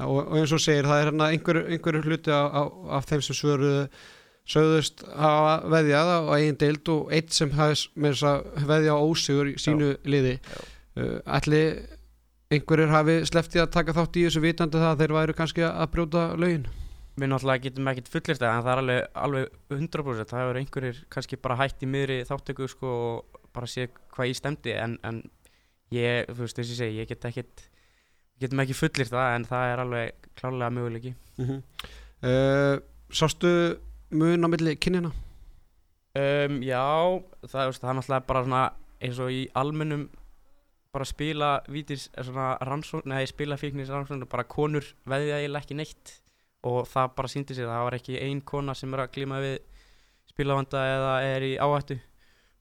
og, 0.00 0.20
og 0.28 0.36
eins 0.38 0.52
og 0.52 0.62
segir 0.62 0.86
það 0.88 1.00
er 1.02 1.10
hérna 1.10 1.28
einhver, 1.32 1.60
einhver 1.68 2.00
hluti 2.02 2.30
á, 2.32 2.42
á, 2.48 2.62
af 2.98 3.06
þeim 3.10 3.22
sem 3.22 3.36
svöruðu 3.36 3.88
sögðust 4.48 5.02
hafa 5.12 5.68
veðjað 5.68 6.08
á 6.08 6.18
eigin 6.38 6.56
deild 6.56 6.88
og 6.88 7.12
eitt 7.12 7.32
sem 7.36 7.50
hafði 7.52 8.12
að 8.24 8.66
veðja 8.70 8.96
á 8.96 8.98
ósigur 9.04 9.50
í 9.52 9.56
sínu 9.60 9.90
liði 10.08 10.38
Já. 10.40 10.58
uh, 10.96 11.20
allir 11.26 11.82
einhverjir 12.48 12.88
hafi 12.94 13.18
sleftið 13.28 13.60
að 13.66 13.72
taka 13.76 13.92
þátt 13.92 14.16
í 14.16 14.24
þessu 14.24 14.40
vitandi 14.40 14.80
það 14.80 14.92
að 14.94 15.02
þeir 15.02 15.16
væru 15.18 15.34
kannski 15.36 15.66
að 15.68 15.90
brjóta 15.92 16.22
lögin 16.40 16.64
við 17.18 17.28
náttúrulega 17.32 17.64
getum 17.66 17.88
ekkit 17.90 18.08
fullist 18.08 18.40
það 18.40 18.54
en 18.56 18.62
það 18.64 18.72
er 18.72 18.80
alveg, 18.80 19.06
alveg 19.26 19.46
100% 19.74 20.30
það 20.32 20.40
hefur 20.44 20.60
einhverjir 20.62 20.98
kannski 21.12 21.36
bara 21.44 21.56
hætt 21.60 21.82
í 21.84 21.88
miðri 21.90 22.18
þáttöku 22.24 22.68
sko 22.70 22.92
og 23.10 23.40
bara 23.52 23.66
sé 23.68 23.88
hvað 24.14 24.30
ég 24.30 24.38
stemdi 24.38 24.72
en, 24.78 24.94
en 25.04 25.18
ég, 25.94 26.28
þú 26.28 26.44
veist 26.44 26.58
þess 26.58 26.68
að 26.68 26.74
ég 26.74 26.80
segi, 26.82 26.98
ég 27.00 27.10
get 27.10 27.28
ekkit 27.30 27.64
við 28.38 28.44
getum 28.44 28.62
ekki 28.62 28.76
fullist 28.78 29.14
það 29.14 29.34
en 29.36 29.48
það 29.48 29.72
er 29.72 29.82
alveg 29.84 30.28
klálega 30.38 30.74
möguleiki. 30.74 31.14
Mm 31.40 31.62
uh, 32.22 32.76
Sástu 33.08 33.50
mun 34.10 34.44
á 34.44 34.48
milli 34.52 34.76
kynjana? 34.76 35.10
Um, 36.18 36.58
já, 36.60 36.84
það, 37.46 37.70
veist, 37.70 37.80
það 37.80 37.90
er 37.90 37.96
náttúrulega 37.98 38.26
bara 38.28 38.42
svona 38.44 38.62
eins 39.00 39.20
og 39.22 39.32
í 39.32 39.42
almennum 39.56 40.08
bara 40.92 41.06
spila 41.08 41.50
vítis 41.70 42.08
svona 42.16 42.56
rannsókn, 42.64 43.08
nei 43.12 43.26
spila 43.28 43.56
fíknis 43.60 43.88
rannsókn 43.92 44.26
bara 44.28 44.44
konur 44.44 44.84
veðja 45.08 45.38
eiginlega 45.38 45.64
ekki 45.64 45.78
neitt. 45.78 46.14
Og 46.68 46.88
það 46.90 47.12
bara 47.16 47.30
síndi 47.30 47.54
sig 47.54 47.68
það 47.68 47.84
var 47.86 47.96
ekki 47.96 48.20
ein 48.20 48.40
kona 48.42 48.74
sem 48.74 48.92
er 48.92 49.04
að 49.04 49.12
glíma 49.14 49.40
við 49.40 49.58
spilavanda 50.28 50.84
eða 50.84 51.12
er 51.24 51.46
í 51.46 51.52
áhættu 51.56 51.98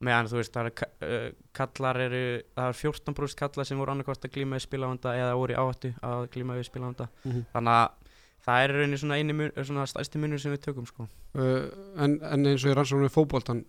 meðan 0.04 0.30
þú 0.30 0.40
veist 0.40 0.54
það 0.54 0.68
er 0.70 0.74
uh, 1.08 1.30
kallar 1.58 2.02
eru, 2.08 2.24
það 2.58 2.68
er 2.74 2.82
14% 2.82 3.40
kallar 3.40 3.66
sem 3.70 3.80
voru 3.80 3.94
annarkvæmst 3.96 4.28
að 4.28 4.36
glíma 4.36 4.60
við 4.60 4.68
spilavanda 4.68 5.16
eða 5.18 5.38
voru 5.40 5.56
í 5.56 5.58
áhættu 5.58 5.94
að 6.06 6.28
glíma 6.36 6.58
við 6.60 6.70
spilavanda 6.70 7.10
Mm 7.24 7.32
-hmm. 7.32 7.48
þannig 7.54 7.74
að 7.78 7.90
það 8.48 8.64
er 8.64 8.74
rauninni 8.76 8.98
svona 8.98 9.18
eini 9.18 9.34
mun, 9.34 9.52
svona 9.64 9.86
stærsti 9.86 10.18
munur 10.18 10.40
sem 10.40 10.52
við 10.52 10.62
tökum 10.62 10.86
sko. 10.86 11.08
Uh, 11.36 11.68
en, 11.98 12.20
en 12.22 12.46
eins 12.46 12.64
og 12.66 12.72
í 12.72 12.76
rannsóknum 12.76 13.10
fótboltan 13.10 13.66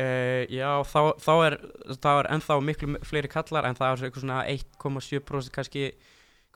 Uh, 0.00 0.48
já, 0.48 0.80
þá, 0.88 1.20
þá 1.20 1.32
er 1.46 1.54
það 2.00 2.18
er 2.18 2.28
ennþá 2.32 2.54
miklu 2.64 2.94
fleiri 3.04 3.28
kallar 3.28 3.66
en 3.68 3.76
það 3.76 3.90
er 3.92 4.06
eitthvað 4.06 4.24
svona 4.24 4.38
1,7% 4.48 5.52
kannski 5.52 5.82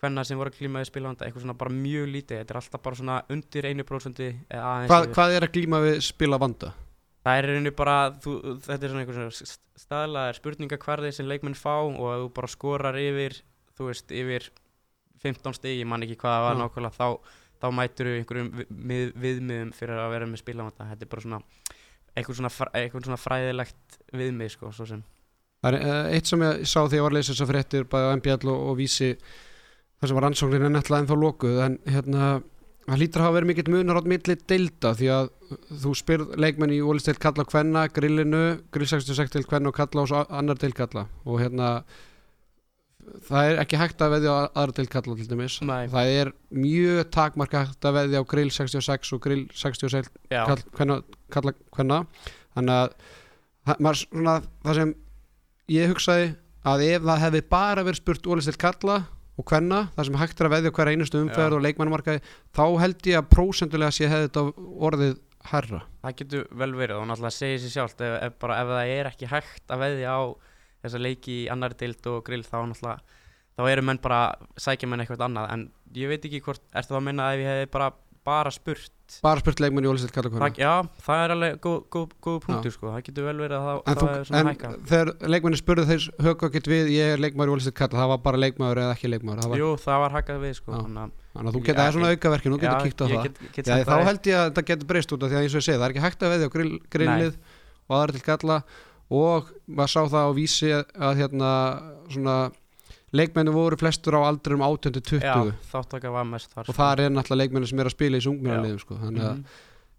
hvenna 0.00 0.24
sem 0.24 0.40
voru 0.40 0.48
að 0.48 0.56
klíma 0.56 0.80
við 0.80 0.88
spilavanda 0.88 1.26
eitthvað 1.26 1.44
svona 1.44 1.58
bara 1.60 1.74
mjög 1.74 2.08
lítið, 2.14 2.40
þetta 2.40 2.54
er 2.54 2.60
alltaf 2.62 2.82
bara 2.86 2.96
svona 2.96 3.18
undir 3.28 3.68
1% 3.68 4.22
eða 4.24 4.70
aðeins 4.72 5.12
Hvað, 5.12 5.36
er 5.36 5.46
að 5.46 5.52
glíma 5.52 5.82
við 5.84 6.00
spilavanda? 6.08 6.72
Það 7.26 7.40
er 7.40 7.48
rauninni 7.50 7.72
bara, 7.74 7.96
þú, 8.22 8.36
þetta 8.62 8.86
er 8.86 8.92
svona 8.92 9.02
einhver 9.02 9.16
svona 9.16 9.54
staðlaðar 9.82 10.36
spurningakvarði 10.38 11.08
sem 11.16 11.26
leikmenn 11.26 11.58
fá 11.58 11.74
og 11.80 12.04
ef 12.12 12.20
þú 12.22 12.28
bara 12.36 12.50
skorar 12.52 12.98
yfir, 13.00 13.34
þú 13.74 13.88
veist, 13.88 14.14
yfir 14.14 14.46
15 15.24 15.56
stig, 15.58 15.80
ég 15.80 15.90
man 15.90 16.06
ekki 16.06 16.20
hvað 16.20 16.36
það 16.36 16.46
var 16.46 16.54
Já. 16.54 16.60
nákvæmlega, 16.60 16.94
þá, 17.00 17.42
þá 17.64 17.66
mætur 17.74 18.10
þú 18.12 18.14
einhverjum 18.20 18.52
við, 18.60 18.70
við, 18.92 19.10
viðmiðum 19.24 19.74
fyrir 19.74 20.04
að 20.04 20.14
vera 20.14 20.30
með 20.30 20.42
spilavanda, 20.44 20.88
þetta 20.92 21.06
er 21.06 21.12
bara 21.16 21.26
svona 21.26 21.42
eitthvað 22.16 22.38
svona, 22.38 22.52
eitthvað 22.78 23.08
svona 23.08 23.20
fræðilegt 23.20 23.98
viðmið, 24.16 24.52
sko, 24.54 24.72
svo 24.76 24.86
sem. 24.92 25.02
Það 25.64 25.74
er 25.74 25.90
uh, 25.90 26.14
eitt 26.14 26.30
sem 26.30 26.46
ég 26.46 26.62
sá 26.68 26.78
því 26.84 27.00
ég 27.00 27.06
var 27.08 27.14
að 27.14 27.18
leysa 27.18 27.32
þessar 27.32 27.50
fréttir 27.50 27.88
bæði 27.90 28.06
á 28.06 28.14
MBL 28.20 28.52
og, 28.52 28.66
og 28.70 28.78
vísi 28.78 29.10
þar 29.16 30.10
sem 30.10 30.18
var 30.18 30.26
rannsóknin 30.28 30.68
en 30.68 30.76
náttúrulega 30.76 31.04
ennþá 31.04 31.18
lokuð 31.24 31.62
en 31.64 31.78
hérna 31.90 32.28
það 32.86 33.00
hlýtur 33.00 33.22
að 33.22 33.26
hafa 33.26 33.36
verið 33.36 33.50
mikill 33.50 33.72
munar 33.74 34.00
átt 34.00 34.10
milli 34.10 34.36
deilda 34.50 34.92
því 34.96 35.08
að 35.14 35.30
þú 35.82 35.94
spyrð 35.98 36.34
leikmenn 36.42 36.74
í 36.74 36.82
ólisteilt 36.82 37.22
kalla 37.22 37.46
á 37.46 37.50
kvenna, 37.50 37.86
grillinu, 37.94 38.42
grill 38.74 38.90
66 38.90 39.32
til 39.34 39.46
kvenna 39.48 39.72
og 39.72 39.78
kalla 39.78 40.04
og 40.04 40.10
svo 40.10 40.22
annar 40.30 40.60
til 40.60 40.74
kalla. 40.76 41.06
Og 41.26 41.40
hérna 41.42 41.70
það 43.26 43.50
er 43.50 43.60
ekki 43.62 43.80
hægt 43.80 44.02
að 44.02 44.16
veðja 44.16 44.34
á 44.34 44.40
aðra 44.48 44.76
til 44.78 44.86
kalla 44.90 45.16
til 45.18 45.28
dæmis. 45.30 45.58
Nei. 45.66 45.86
það 45.92 46.12
er 46.20 46.32
mjög 46.54 47.10
takmarka 47.14 47.64
hægt 47.66 47.88
að 47.88 47.98
veðja 48.00 48.22
á 48.22 48.30
grill 48.32 48.50
66 48.54 49.12
og 49.16 49.22
grill 49.26 49.44
66 49.54 50.10
Já, 50.30 50.42
kall, 50.48 50.62
hvenna, 50.78 51.00
kalla 51.32 51.54
hvenna 51.76 52.00
þannig 52.56 52.76
að 52.76 52.96
það, 53.66 54.00
svona, 54.02 54.38
það 54.64 54.80
sem 54.80 54.94
ég 55.74 55.92
hugsaði 55.92 56.32
að 56.66 56.86
ef 56.86 57.06
það 57.06 57.22
hefði 57.24 57.42
bara 57.50 57.86
verið 57.86 58.02
spurt 58.02 58.30
ólistilt 58.30 58.60
kalla 58.62 59.00
og 59.36 59.46
hvenna 59.50 59.82
það 59.96 60.08
sem 60.08 60.18
hægt 60.22 60.40
er 60.40 60.48
að 60.48 60.54
veðja 60.56 60.72
á 60.72 60.76
hverja 60.78 60.96
einustu 60.96 61.20
umferð 61.20 61.52
Já. 61.52 61.56
og 61.58 61.64
leikmannumarkaði 61.66 62.22
þá 62.56 62.64
held 62.82 63.08
ég 63.10 63.20
að 63.20 63.30
prósendulega 63.34 63.94
sé 63.94 64.08
hefði 64.10 64.28
þetta 64.28 64.44
orðið 64.88 65.16
herra 65.50 65.82
það 66.02 66.16
getur 66.20 66.46
vel 66.62 66.72
verið 66.78 67.00
og 67.00 67.08
náttúrulega 67.10 67.36
segir 67.36 67.60
sér 67.62 67.74
sjálft 67.74 68.00
ef, 68.02 68.16
ef, 68.22 68.38
bara, 68.42 68.60
ef 68.62 68.72
það 68.72 68.94
er 68.96 69.10
ekki 69.10 69.30
hægt 69.30 69.74
að 69.74 69.84
veðja 69.84 70.16
á 70.16 70.22
þessa 70.86 71.02
leiki 71.02 71.36
í 71.42 71.46
annari 71.52 71.78
deild 71.82 72.10
og 72.12 72.24
grill 72.26 72.42
þá 72.46 72.58
náttúrulega 72.70 73.22
þá 73.56 73.70
eru 73.72 73.84
menn 73.88 74.02
bara 74.04 74.20
sækja 74.60 74.88
menn 74.90 75.04
eitthvað 75.04 75.26
annað 75.28 75.52
en 75.54 75.68
ég 75.96 76.10
veit 76.10 76.26
ekki 76.28 76.42
hvort, 76.44 76.64
ertu 76.72 76.92
það 76.92 77.00
að 77.00 77.06
minna 77.08 77.28
að 77.28 77.36
ef 77.36 77.44
ég 77.44 77.52
hefði 77.52 77.70
bara, 77.76 77.92
bara 78.26 78.50
spurt. 78.54 78.92
Bara 79.22 79.38
spurt 79.38 79.60
leikmann 79.62 79.86
í 79.86 79.90
ólistilt 79.90 80.10
kalla 80.14 80.26
og 80.28 80.34
hvenna 80.34 80.48
það, 80.50 80.56
já, 80.58 81.02
það 81.06 81.20
er 81.24 81.32
alveg 81.36 81.58
góð, 81.62 81.76
góð, 81.94 82.06
góð 82.26 82.38
punktur 82.42 82.72
sko, 82.74 82.88
það 82.90 83.04
getur 83.06 83.26
vel 83.28 83.36
verið 83.38 83.56
að 83.60 83.66
það, 83.68 83.76
En, 83.86 83.98
það 84.00 84.16
er 84.16 84.24
svona 84.26 84.40
en 84.40 84.48
hækka 84.50 84.70
þegar 84.90 85.12
leikmanni 85.34 85.60
spurði 85.60 85.84
þeir 85.92 86.06
högg 86.26 86.42
ekkert 86.48 86.70
við 86.72 86.90
ég 86.96 87.12
er 87.14 87.22
leikmaður 87.22 87.52
í 87.52 87.54
ólistilt 87.54 87.76
kalla 87.78 88.00
það 88.02 88.10
var 88.12 88.20
bara 88.26 88.40
leikmaður 88.42 88.80
eða 88.82 88.96
ekki 88.96 89.12
það 89.14 89.46
var, 89.52 89.60
Jú, 89.62 89.68
það 89.84 90.02
var 90.02 90.16
hækkað 90.16 90.42
við 90.42 90.56
sko 90.58 90.74
þannig 90.74 91.14
að- 91.36 91.54
þú 91.54 91.62
geta 91.68 91.78
það 91.78 91.86
er 91.86 91.96
svona 91.96 92.10
aukaverkin 92.16 92.56
þú 92.56 92.58
Já, 92.66 92.74
kíkt 92.82 92.98
á 92.98 93.06
það. 93.06 93.22
get, 93.22 93.38
get 93.54 93.66
Já, 93.66 93.74
þá 93.76 93.92
það- 93.94 94.04
held 94.10 94.22
ég 94.26 94.36
að 94.40 94.46
þetta 94.50 94.66
getur 94.72 94.86
breyst 94.90 95.12
út 95.14 95.22
af 95.22 95.30
því 95.30 95.36
að 95.38 95.42
eins 95.46 95.54
og 95.54 95.60
ég 95.62 95.66
segi, 95.70 95.78
það 95.78 95.86
er 95.86 95.94
ekki 95.94 96.04
hægt 96.06 96.22
að 96.26 96.32
veðja 96.34 96.46
á 96.50 96.54
grill, 96.56 96.74
grillið 96.90 97.34
og 97.86 97.94
aðra 98.00 98.12
til 98.16 98.26
kalla 98.26 98.58
og 99.06 99.50
maður 99.70 99.92
sá 99.94 100.02
það 100.10 100.26
á 100.26 100.32
vísi 100.34 100.70
að 100.74 101.14
hérna 101.22 101.50
svona 102.10 102.36
leikmenni 103.16 103.52
voru 103.54 103.78
flestur 103.80 104.16
á 104.18 104.20
aldrum 104.28 104.62
18-20 104.66 105.22
Já, 105.24 105.36
þáttaka 105.72 106.12
var 106.14 106.26
mest 106.28 106.52
þar 106.54 106.68
og 106.70 106.76
það 106.76 107.02
er 107.06 107.14
náttúrulega 107.16 107.42
leikmenni 107.42 107.70
sem 107.70 107.80
er 107.82 107.90
að 107.90 107.96
spila 107.96 108.20
í 108.20 108.24
sungmjörnliðum 108.26 108.80
sko. 108.82 108.98
þannig 109.02 109.24
að 109.26 109.34
Mhm. 109.36 109.44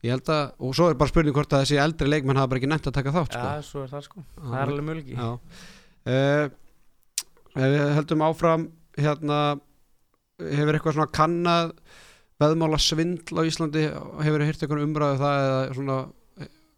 ég 0.05 0.13
held 0.13 0.29
að 0.29 0.51
og 0.59 0.75
svo 0.77 0.89
er 0.89 0.97
bara 0.99 1.09
spurning 1.09 1.33
hvort 1.35 1.53
að 1.57 1.63
þessi 1.65 1.79
eldri 1.81 2.07
leikmenn 2.11 2.37
hafa 2.37 2.47
bara 2.53 2.59
ekki 2.61 2.69
nefnt 2.71 2.87
að 2.91 2.97
taka 2.99 3.11
þátt 3.15 3.33
sko. 3.33 3.47
Já, 3.47 3.61
svo 3.65 3.83
er 3.83 3.89
það 3.95 4.03
sko, 4.07 4.23
það 4.37 4.57
er 4.61 4.73
alveg 4.73 4.85
mjög 4.89 5.07
Já. 5.17 5.29
Uh, 6.07 6.49
ef 7.57 7.71
við 7.73 7.95
heldum 7.97 8.21
áfram 8.27 8.67
hérna 8.97 9.39
hefur 10.39 10.77
eitthvað 10.77 10.93
svona 10.97 11.11
kannad 11.11 11.71
veðmála 12.39 12.77
svindl 12.77 13.33
á 13.33 13.41
Íslandi 13.49 13.83
hefur 14.21 14.43
þið 14.43 14.49
hýrt 14.51 14.61
eitthvað 14.63 14.85
umræðu 14.85 15.15
um 15.17 15.21
það 15.23 15.37
eða 15.47 15.73
svona 15.79 15.97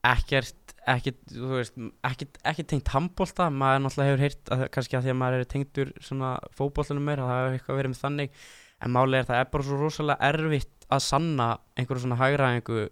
ekkert 0.08 0.70
ekkert, 0.90 1.20
þú 1.32 1.50
veist, 1.54 1.78
ekkert, 2.08 2.40
ekkert 2.48 2.70
tengt 2.72 2.92
handbólta, 2.94 3.50
maður 3.54 3.84
náttúrulega 3.86 4.12
hefur 4.14 4.24
heyrt 4.26 4.52
að, 4.54 4.64
kannski 4.74 4.98
að 4.98 5.06
því 5.06 5.14
að 5.14 5.20
maður 5.22 5.44
er 5.44 5.50
tengdur 5.54 5.92
svona 6.04 6.32
fótbóltanum 6.58 7.06
meira, 7.06 7.28
það 7.28 7.42
hefur 7.42 7.58
eitthvað 7.58 7.80
verið 7.80 7.94
með 7.94 8.04
þannig. 8.04 8.44
En 8.80 8.94
málið 8.96 9.20
er 9.20 9.28
það 9.28 9.42
er 9.42 9.50
bara 9.54 9.68
svo 9.68 9.80
rosalega 9.80 10.30
erfitt 10.30 10.88
að 10.90 11.04
sanna 11.06 11.50
einhverju 11.76 12.06
svona 12.06 12.20
hægraðingu 12.22 12.86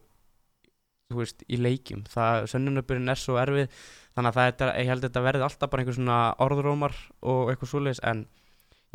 þú 1.07 1.21
veist, 1.21 1.45
í 1.47 1.59
leikjum. 1.61 2.01
Það, 2.11 2.47
sönnunabyrðin 2.51 3.13
er 3.13 3.21
svo 3.21 3.37
erfið 3.39 3.69
þannig 4.17 4.31
að 4.31 4.39
það 4.39 4.49
er, 4.49 4.73
ég 4.81 4.91
held 4.91 4.99
að 4.99 5.07
þetta 5.07 5.23
verði 5.27 5.47
alltaf 5.47 5.71
bara 5.71 5.83
einhver 5.83 5.97
svona 5.97 6.17
orðrómar 6.43 6.97
og 7.31 7.53
eitthvað 7.53 7.71
svoleiðis 7.71 8.03
en 8.11 8.25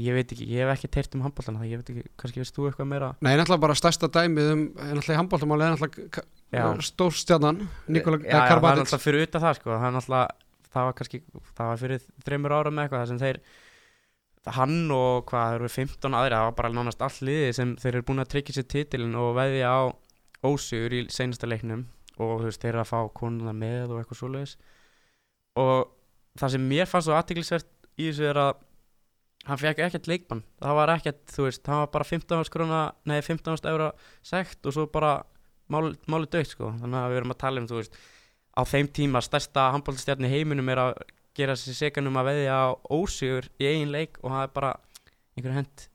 ég 0.02 0.16
veit 0.16 0.34
ekki, 0.34 0.48
ég 0.50 0.66
hef 0.66 0.74
ekki 0.74 0.90
teirt 0.92 1.16
um 1.16 1.24
handbóltana 1.24 1.62
það 1.62 1.72
ég 1.72 1.80
veit 1.80 1.90
ekki, 1.94 2.12
kannski 2.20 2.42
veist 2.42 2.56
þú 2.56 2.68
eitthvað 2.68 2.90
meira. 2.92 3.10
Nei, 3.24 3.32
náttúrulega 3.38 3.64
bara 3.64 3.78
stærsta 3.78 4.10
dæmið 4.12 4.52
um 4.52 4.62
náttúrulega 4.76 5.20
handbóltamáli 5.22 5.66
er 5.66 5.74
náttúrulega. 5.76 6.24
Stórstjarnan 6.84 7.60
Nikola 7.88 8.18
já, 8.20 8.28
það 8.28 8.38
er 8.38 8.48
Karabatic 8.50 8.82
náttúrulega 8.82 9.04
fyrir 9.06 9.26
utan 9.26 9.44
það 9.44 9.58
sko. 9.58 9.76
Það 9.82 9.94
náttúrulega, 9.96 10.48
það 10.72 10.88
var 10.88 10.96
kannski 10.98 11.20
það 11.52 11.70
var 11.70 11.82
fyrir 11.82 12.06
þreymur 12.26 12.56
ára 12.56 12.72
með 12.72 12.84
eitthvað 12.86 13.06
sem 13.10 13.22
þeir 13.22 13.40
hann 14.56 14.76
og 14.90 15.24
hvað, 15.30 15.46
það 15.46 15.56
eru 15.56 15.72
15 15.76 16.18
aðri 16.18 16.36
það 16.36 16.46
var 16.48 16.56
bara 16.58 16.72
nánast 16.74 17.04
all 17.06 17.18
liði 17.22 17.52
sem 17.56 17.74
þeir 17.78 17.94
eru 17.94 18.06
búin 18.08 18.22
að 18.24 18.30
tryggja 18.34 18.56
sér 18.58 18.68
titilin 18.74 19.18
og 19.22 19.36
veðja 19.38 19.70
á 19.70 19.80
ósigur 20.42 20.96
í 20.98 21.02
seinasta 21.14 21.46
leiknum 21.46 21.86
og 22.18 22.42
þú 22.42 22.48
veist, 22.48 22.60
þeir 22.62 22.74
eru 22.74 22.82
að 22.82 22.90
fá 22.90 23.00
konuna 23.16 23.54
með 23.56 23.94
og 23.94 24.02
eitthvað 24.02 24.18
svoleiðis. 24.18 24.56
Og 25.62 25.86
það 26.40 26.54
sem 26.56 26.68
mér 26.72 26.90
fannst 26.90 27.08
svo 27.08 27.16
aðtiklisvert 27.16 27.70
í 28.00 28.08
þessu 28.08 28.28
er 28.28 28.40
að 28.42 28.52
hann 29.48 29.58
fekk 29.58 29.82
ekkert 29.86 30.08
leikmann 30.10 30.42
það 30.62 30.76
var 30.78 30.92
ekkert, 30.94 31.22
þú 31.34 31.46
veist, 31.48 31.64
hann 31.66 31.82
var 31.82 31.92
bara 31.96 32.08
15 32.08 32.48
skrona, 32.48 32.82
nei 33.10 33.18
15 33.24 33.70
eura 33.72 33.88
sekt 34.26 34.68
og 34.68 34.76
svo 34.76 34.86
bara 34.92 35.16
mál, 35.72 35.92
máli 36.10 36.28
dögt 36.32 36.54
sko, 36.54 36.72
þannig 36.80 37.00
að 37.00 37.12
við 37.12 37.20
erum 37.20 37.34
að 37.34 37.40
tala 37.42 37.62
um 37.62 37.68
þú 37.70 37.80
veist, 37.80 37.96
á 38.52 38.62
þeim 38.68 38.90
tíma 38.98 39.22
stærsta 39.24 39.70
handbóltastjarni 39.74 40.28
í 40.28 40.34
heiminum 40.36 40.70
er 40.72 40.82
að 40.82 40.92
gera 41.36 41.56
sér 41.56 41.78
segan 41.78 42.10
um 42.10 42.18
að 42.20 42.28
veðja 42.32 42.58
ósigur 42.92 43.48
í 43.56 43.68
eigin 43.70 43.92
leik 43.94 44.20
og 44.20 44.34
það 44.34 44.44
er 44.44 44.52
bara 44.58 44.74
einhver 45.36 45.56
hend 45.56 45.88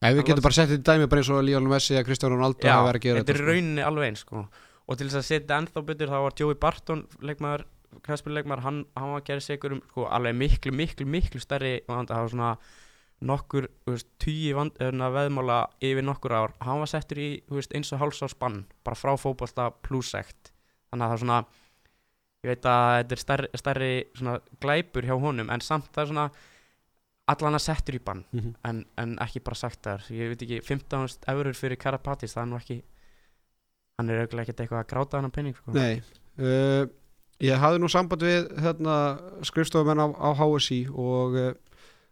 Ef 0.00 0.14
við 0.16 0.30
getum 0.30 0.44
bara 0.46 0.56
sett 0.56 0.70
þetta 0.70 0.94
dæmi 0.94 1.08
bara 1.12 1.20
eins 1.20 1.28
og 1.28 1.42
Lionel 1.44 1.68
Messi 1.68 1.92
eða 1.92 2.06
Kristján 2.06 2.32
Ronaldo 2.32 2.64
Já, 2.64 2.78
þetta 2.88 3.20
er 3.20 3.36
sko. 3.36 3.48
rauninni 3.50 3.82
alveg 3.84 4.08
eins 4.08 4.22
sko. 4.24 4.46
og 4.88 4.96
til 4.98 5.08
þess 5.10 5.20
að 5.20 5.26
setja 5.28 5.58
ennþá 5.60 5.82
betur 5.90 6.10
þá 6.10 6.18
var 6.24 6.36
Joey 6.40 6.56
Barton 6.62 7.02
leikmaður, 7.20 7.66
hann, 8.64 8.78
hann 8.96 9.12
var 9.12 9.20
að 9.20 9.26
gera 9.28 9.44
segur 9.44 9.76
um 9.76 9.82
sko, 9.90 10.06
alveg 10.08 10.38
miklu, 10.40 10.72
miklu, 10.72 11.06
miklu 11.06 11.42
stærri 11.42 11.74
vanda, 11.86 12.16
það 12.16 12.24
var 12.24 12.32
svona 12.32 12.54
nokkur, 13.20 13.66
þú 13.84 13.94
veist, 13.94 14.28
vand, 14.56 14.78
öðna, 14.80 15.10
veðmála 15.12 15.58
yfir 15.84 16.06
nokkur 16.06 16.32
ár, 16.32 16.54
hann 16.64 16.80
var 16.80 16.88
settur 16.88 17.20
í 17.20 17.30
veist, 17.52 17.74
eins 17.76 17.92
og 17.92 18.00
háls 18.00 18.22
á 18.24 18.28
spann, 18.32 18.62
bara 18.86 18.96
frá 18.96 19.12
fótbolta 19.20 19.70
pluss 19.84 20.14
sekt, 20.14 20.54
þannig 20.90 21.04
að 21.04 21.10
það 21.10 21.16
er 21.16 21.24
svona 21.24 21.40
ég 22.40 22.48
veit 22.48 22.70
að 22.70 22.86
þetta 22.96 23.16
er 23.16 23.22
stærri, 23.24 23.50
stærri 23.60 23.90
svona 24.16 24.38
glæpur 24.62 25.04
hjá 25.04 25.16
honum 25.20 25.52
en 25.52 25.64
samt 25.64 25.90
það 25.92 26.02
er 26.02 26.10
svona 26.12 26.28
allan 27.30 27.58
að 27.58 27.66
settur 27.66 27.98
í 27.98 28.00
bann. 28.02 28.24
Mhm. 28.32 28.54
en, 28.66 28.84
en 28.98 29.12
ekki 29.22 29.42
bara 29.44 29.58
sagt 29.58 29.84
þar. 29.84 30.06
Ég 30.10 30.32
veit 30.32 30.46
ekki, 30.46 30.62
15 30.66 31.28
eurur 31.30 31.54
fyrir 31.54 31.78
Karapatis 31.78 32.34
það 32.34 32.42
er 32.42 32.50
nú 32.50 32.56
ekki 32.58 32.78
hann 34.00 34.10
er 34.10 34.22
auðvitað 34.22 34.42
ekkert 34.46 34.64
eitthvað 34.64 34.80
að 34.80 34.88
gráta 34.94 35.20
hann 35.20 35.34
penning 35.34 35.58
sko. 35.58 35.76
Nei. 35.76 36.00
Uh, 36.40 36.88
Ég 37.40 37.56
hafði 37.56 37.80
nú 37.80 37.88
samband 37.88 38.20
við 38.20 38.50
hérna, 38.60 38.94
skrifstofumenn 39.48 40.02
á, 40.04 40.06
á 40.12 40.28
HSI 40.36 40.82
og 40.92 41.36
uh, 41.40 41.52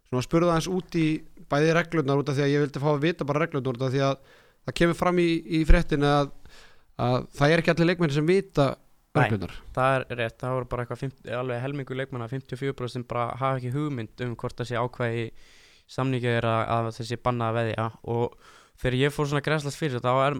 svona 0.08 0.24
spurði 0.24 0.50
aðeins 0.52 0.70
út 0.72 0.98
í 0.98 1.06
bæði 1.48 1.76
reglurnar 1.76 2.20
út 2.20 2.32
af 2.32 2.36
því 2.36 2.44
að 2.44 2.52
ég 2.52 2.64
vildi 2.64 2.82
fá 2.82 2.90
að 2.92 3.04
vita 3.04 3.28
bara 3.28 3.44
reglurnar 3.44 3.78
út 3.78 3.86
af 3.86 3.94
því 3.94 4.02
að 4.08 4.18
það 4.68 4.76
kemur 4.80 4.98
fram 4.98 5.22
í, 5.22 5.28
í 5.58 5.62
fréttin 5.68 6.06
að, 6.08 6.34
að 7.00 7.16
það 7.38 7.54
er 7.54 7.62
ekki 7.62 7.74
allir 7.74 7.90
leikmenn 7.92 8.14
sem 8.16 8.28
vita 8.28 8.68
Nei. 8.72 9.22
reglurnar 9.22 9.54
það 9.76 9.94
er 9.96 10.06
rétt, 10.20 10.36
það 10.42 10.56
voru 10.56 10.70
bara 10.72 10.84
eitthvað 10.84 11.02
50, 11.04 11.32
alveg 11.38 11.62
helmingu 11.64 11.96
leikmanna 11.96 12.28
54% 12.32 12.96
sem 12.96 13.06
bara 13.08 13.30
hafa 13.40 13.60
ekki 13.60 13.72
hugmynd 13.74 14.24
um 14.26 14.36
hvort 14.38 14.60
þessi 14.60 14.78
ákvæði 14.78 15.26
samningi 15.88 16.30
er 16.30 16.48
að, 16.48 16.62
að 16.74 16.90
þessi 16.98 17.20
banna 17.24 17.48
að 17.48 17.60
veðja 17.62 17.86
og 18.12 18.36
þegar 18.78 18.98
ég 19.00 19.14
fór 19.14 19.30
svona 19.30 19.44
græslast 19.44 19.80
fyrir 19.80 20.04
þá 20.04 20.12
er 20.26 20.38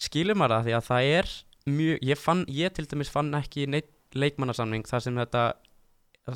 skilur 0.00 0.38
maður 0.38 0.58
það 0.58 0.68
því 0.68 0.76
að 0.76 0.86
það 0.90 1.08
er 1.14 1.32
mjög, 1.70 2.04
ég 2.10 2.20
fann, 2.20 2.44
ég 2.52 2.76
til 2.76 2.86
dæmis 2.88 3.12
fann 3.12 3.32
ekki 3.36 3.66
leikmannasamning 4.16 4.86
þar 4.88 5.04
sem 5.04 5.18
þetta 5.20 5.44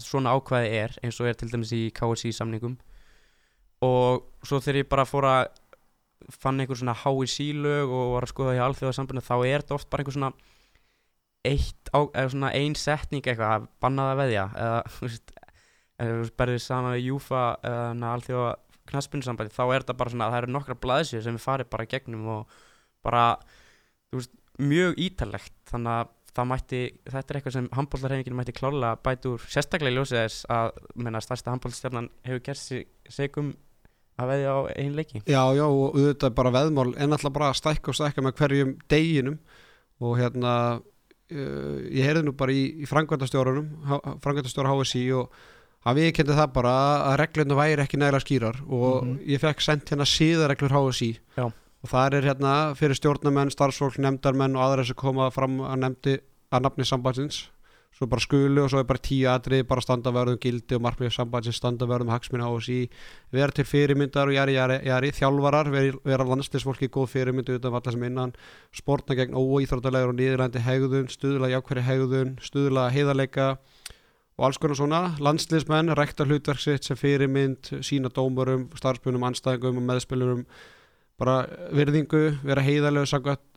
svona 0.03 0.35
ákvæði 0.35 0.73
er 0.81 0.97
eins 1.05 1.21
og 1.21 1.29
er 1.29 1.39
til 1.39 1.51
dæmis 1.53 1.73
í 1.77 1.87
KSI 1.95 2.33
samningum. 2.35 2.79
Og 3.85 4.25
svo 4.47 4.61
þegar 4.63 4.81
ég 4.81 4.91
bara 4.91 5.07
fór 5.09 5.29
að 5.29 5.45
fann 6.33 6.61
einhver 6.61 6.79
svona 6.79 6.97
HIC 6.97 7.53
lög 7.59 7.93
og 7.93 8.15
var 8.15 8.27
að 8.27 8.33
skoða 8.33 8.57
í 8.57 8.63
alþjóðasambunni 8.65 9.25
þá 9.25 9.35
er 9.45 9.65
þetta 9.65 9.77
oft 9.77 9.91
bara 9.93 10.05
einhver 10.05 10.17
svona 10.17 10.33
eitt 11.45 11.91
á, 11.93 12.01
eða 12.01 12.31
svona 12.33 12.53
ein 12.57 12.77
setning 12.79 13.25
eitthvað 13.25 13.57
að 13.59 13.67
bannað 13.85 14.13
að 14.13 14.21
veðja 14.23 14.45
eða 14.65 14.79
þú 14.95 15.09
veist, 15.09 15.35
eða 16.01 16.15
þú 16.21 16.31
berðið 16.41 16.63
saman 16.65 16.97
við 16.97 17.09
Júfa 17.11 17.43
eða 17.69 18.13
alþjóða 18.15 18.55
knaspinsambandi 18.91 19.55
þá 19.55 19.65
er 19.67 19.85
þetta 19.85 19.99
bara 20.01 20.15
svona 20.15 20.29
að 20.29 20.35
það 20.35 20.43
eru 20.43 20.55
nokkra 20.55 20.81
blaðsir 20.87 21.25
sem 21.25 21.37
við 21.37 21.45
farið 21.45 21.71
bara 21.73 21.89
gegnum 21.89 22.27
og 22.39 22.59
bara 23.05 23.25
þú 24.11 24.21
veist, 24.21 24.35
mjög 24.61 24.99
ítalegt 25.05 25.57
þannig 25.71 25.99
að 25.99 26.13
það 26.35 26.49
mætti, 26.51 26.81
þetta 27.07 27.31
er 27.31 27.39
eitthvað 27.39 27.53
sem 27.57 27.69
handbóltarhefingin 27.79 28.37
mætti 28.39 28.55
klálega 28.57 28.97
bæta 29.07 29.29
úr 29.35 29.45
sérstaklega 29.53 29.95
ljósið 29.99 30.19
þess 30.25 30.47
að 30.51 30.71
menna 30.97 31.21
stærsta 31.23 31.53
handbóltstjarnan 31.55 32.09
hefur 32.27 32.43
gert 32.49 32.59
sig 32.63 32.87
segum 33.09 33.53
að 34.19 34.29
veðja 34.33 34.51
á 34.55 34.61
einn 34.79 34.95
leiki 34.99 35.23
Já, 35.27 35.43
já, 35.59 35.65
og 35.67 35.95
auðvitað 35.95 36.29
er 36.31 36.35
bara 36.39 36.55
veðmál 36.55 36.91
en 36.97 37.13
alltaf 37.17 37.33
bara 37.35 37.53
stækka 37.55 37.91
og 37.91 37.99
stækka 37.99 38.23
með 38.27 38.37
hverjum 38.41 38.75
deginum 38.91 39.39
og 40.03 40.19
hérna 40.19 40.53
uh, 40.79 41.79
ég 41.91 42.03
heyrði 42.07 42.23
nú 42.29 42.35
bara 42.39 42.55
í, 42.55 42.65
í 42.83 42.87
frangvöndastjórunum 42.91 43.69
frangvöndastjóra 44.23 44.75
HSI 44.75 45.05
og 45.19 45.35
að 45.85 45.99
við 46.01 46.13
kendi 46.17 46.33
það 46.39 46.53
bara 46.55 46.75
að 47.11 47.19
reglurna 47.21 47.59
væri 47.59 47.83
ekki 47.85 47.99
nægilega 48.01 48.25
skýrar 48.25 48.61
og 48.69 49.05
Mhm. 49.05 49.19
ég 49.35 49.43
fekk 49.43 49.61
sendt 49.61 49.91
hérna 49.93 50.07
síðarreglur 50.09 50.73
HSI 50.73 51.11
Já. 51.37 51.51
Og 51.85 51.91
það 51.93 52.15
er 52.17 52.31
hérna 52.31 52.53
fyrir 52.79 52.97
stjórnamenn, 52.97 53.53
starfsfólk, 53.53 53.99
nefndarmenn 54.01 54.57
og 54.57 54.63
aðra 54.65 54.87
sem 54.89 54.97
koma 54.97 55.29
fram 55.35 55.59
að 55.61 55.83
nefndi 55.83 56.15
að 56.49 56.65
nafni 56.65 56.87
sambandsins. 56.89 57.43
Svo 57.95 58.09
bara 58.11 58.25
skulu 58.25 58.65
og 58.65 58.71
svo 58.73 58.81
er 58.81 58.87
bara 58.89 59.03
tíu 59.05 59.29
atrið 59.31 59.67
bara 59.71 59.83
standa 59.85 60.11
verðum 60.11 60.41
gildi 60.43 60.75
og 60.75 60.83
markmið 60.83 61.13
sambandsins 61.15 61.61
standa 61.61 61.87
verðum 61.87 62.11
hagsminna 62.11 62.49
HSI 62.49 62.79
vera 63.37 63.55
til 63.55 63.67
fyrirmyndar 63.69 64.33
og 64.33 64.35
jari, 64.35 64.57
jari, 64.57 64.81
jari 64.89 65.13
þjálfarar, 65.15 65.71
vera, 65.71 66.01
vera 66.09 66.27
landslisfólki 66.27 66.89
góð 66.91 67.13
fyrirmyndu 67.13 67.61
utan 67.61 67.77
valla 67.77 67.95
sem 67.95 68.09
innan 68.09 68.35
sportna 68.75 69.15
gegn 69.21 69.37
óíþróttalegur 69.37 70.11
og 70.11 70.19
niðurlændi 70.19 70.65
hegðun, 70.65 71.07
stuðla 71.13 71.53
jákværi 71.53 71.87
hegðun 71.87 72.35
stuðla 72.43 72.89
heiðarleika 72.97 73.53
og 74.35 74.49
alls 74.49 74.59
konar 74.59 74.81
svona, 74.81 75.03
landslismenn 75.23 75.95
rekta 75.95 76.27
hlutverk 76.27 76.65
sitt 76.65 76.89
sem 76.89 76.99
fyrirmynd 76.99 77.77
sína 77.87 78.11
dómurum, 78.11 78.73
starfspunum, 78.75 79.29
anstæðingum 79.29 79.79
og 79.85 79.93
meðspilurum 79.93 80.49
bara 81.21 81.45
virðingu, 81.75 82.23
vera 82.43 82.65
heiðarlegu 82.65 83.11
samkvæmt 83.11 83.51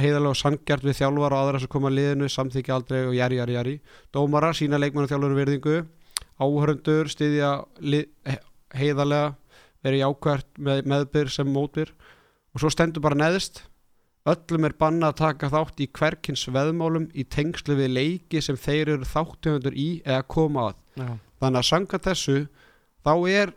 heiðarlega 0.00 0.34
og 0.34 0.38
sangjart 0.38 0.86
við 0.86 0.96
þjálfar 0.98 1.34
og 1.34 1.40
aðra 1.40 1.60
sem 1.62 1.70
koma 1.70 1.90
að 1.90 1.98
liðinu, 2.00 2.30
samþykja 2.32 2.74
aldrei 2.74 2.98
og 3.04 3.14
jari, 3.14 3.38
jari, 3.38 3.54
jari. 3.54 3.74
Dómara, 4.14 4.50
sína 4.56 4.80
leikmenn 4.82 5.06
og 5.06 5.12
þjálfur 5.12 5.36
virðingu 5.38 5.76
áhörundur, 6.42 7.10
styðja 7.12 7.52
lið, 7.78 8.08
heiðarlega 8.74 9.30
verið 9.84 10.02
jákvært 10.02 10.60
með 10.66 10.82
meðbyr 10.90 11.30
sem 11.30 11.54
mótbyr. 11.54 11.94
Og 12.54 12.62
svo 12.62 12.72
stendur 12.72 13.04
bara 13.04 13.18
neðist 13.18 13.62
öllum 14.30 14.64
er 14.66 14.74
banna 14.80 15.10
að 15.12 15.18
taka 15.20 15.50
þátt 15.52 15.82
í 15.84 15.90
hverkins 15.94 16.46
veðmálum 16.48 17.10
í 17.12 17.26
tengslu 17.28 17.76
við 17.78 17.92
leiki 17.92 18.40
sem 18.42 18.56
þeir 18.56 18.96
eru 18.96 19.08
þáttöfundur 19.10 19.76
í 19.76 19.88
eða 20.00 20.22
koma 20.34 20.70
að. 20.70 20.78
Já, 20.94 21.08
þannig 21.42 21.60
að 21.60 21.68
sanga 21.68 22.00
þessu 22.08 22.38
þá 23.04 23.12
er 23.34 23.52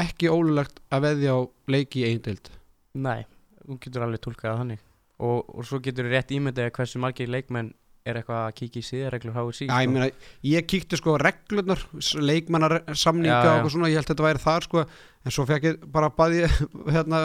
ekki 0.00 0.30
ólulegt 0.32 0.80
að 0.88 1.04
veðja 1.04 1.36
á 1.36 1.40
leiki 1.70 2.02
í 2.02 2.08
eindild 2.14 2.50
nei, 2.94 3.26
þú 3.64 3.78
getur 3.84 4.06
alveg 4.06 4.24
tólkað 4.24 4.62
þannig. 4.62 4.86
Og, 5.20 5.44
og 5.52 5.66
svo 5.68 5.80
getur 5.84 6.08
rétt 6.08 6.32
ímyndið 6.32 6.72
hversu 6.72 7.00
margir 7.02 7.28
leikmenn 7.28 7.74
er 8.08 8.16
eitthvað 8.20 8.38
að 8.46 8.54
kíkja 8.56 8.80
í 8.80 8.86
síðarreglur 8.86 9.34
HSI 9.36 9.66
Já, 9.68 9.74
ég, 9.84 9.90
meina, 9.92 10.06
ég 10.48 10.66
kíkti 10.68 10.96
sko 10.96 11.16
reglurnar 11.20 11.82
leikmannar 12.16 12.76
samninga 12.96 13.34
Já, 13.34 13.42
já. 13.44 13.50
og 13.50 13.56
eitthvað 13.58 13.74
svona, 13.74 13.90
ég 13.92 14.00
held 14.00 14.06
að 14.06 14.14
þetta 14.14 14.26
væri 14.26 14.42
þar 14.44 14.66
sko. 14.66 14.84
En 15.20 15.34
svo 15.36 15.44
fekk 15.50 15.66
ég 15.68 15.82
bara 15.92 16.08
baði 16.16 16.46
hérna 16.94 17.20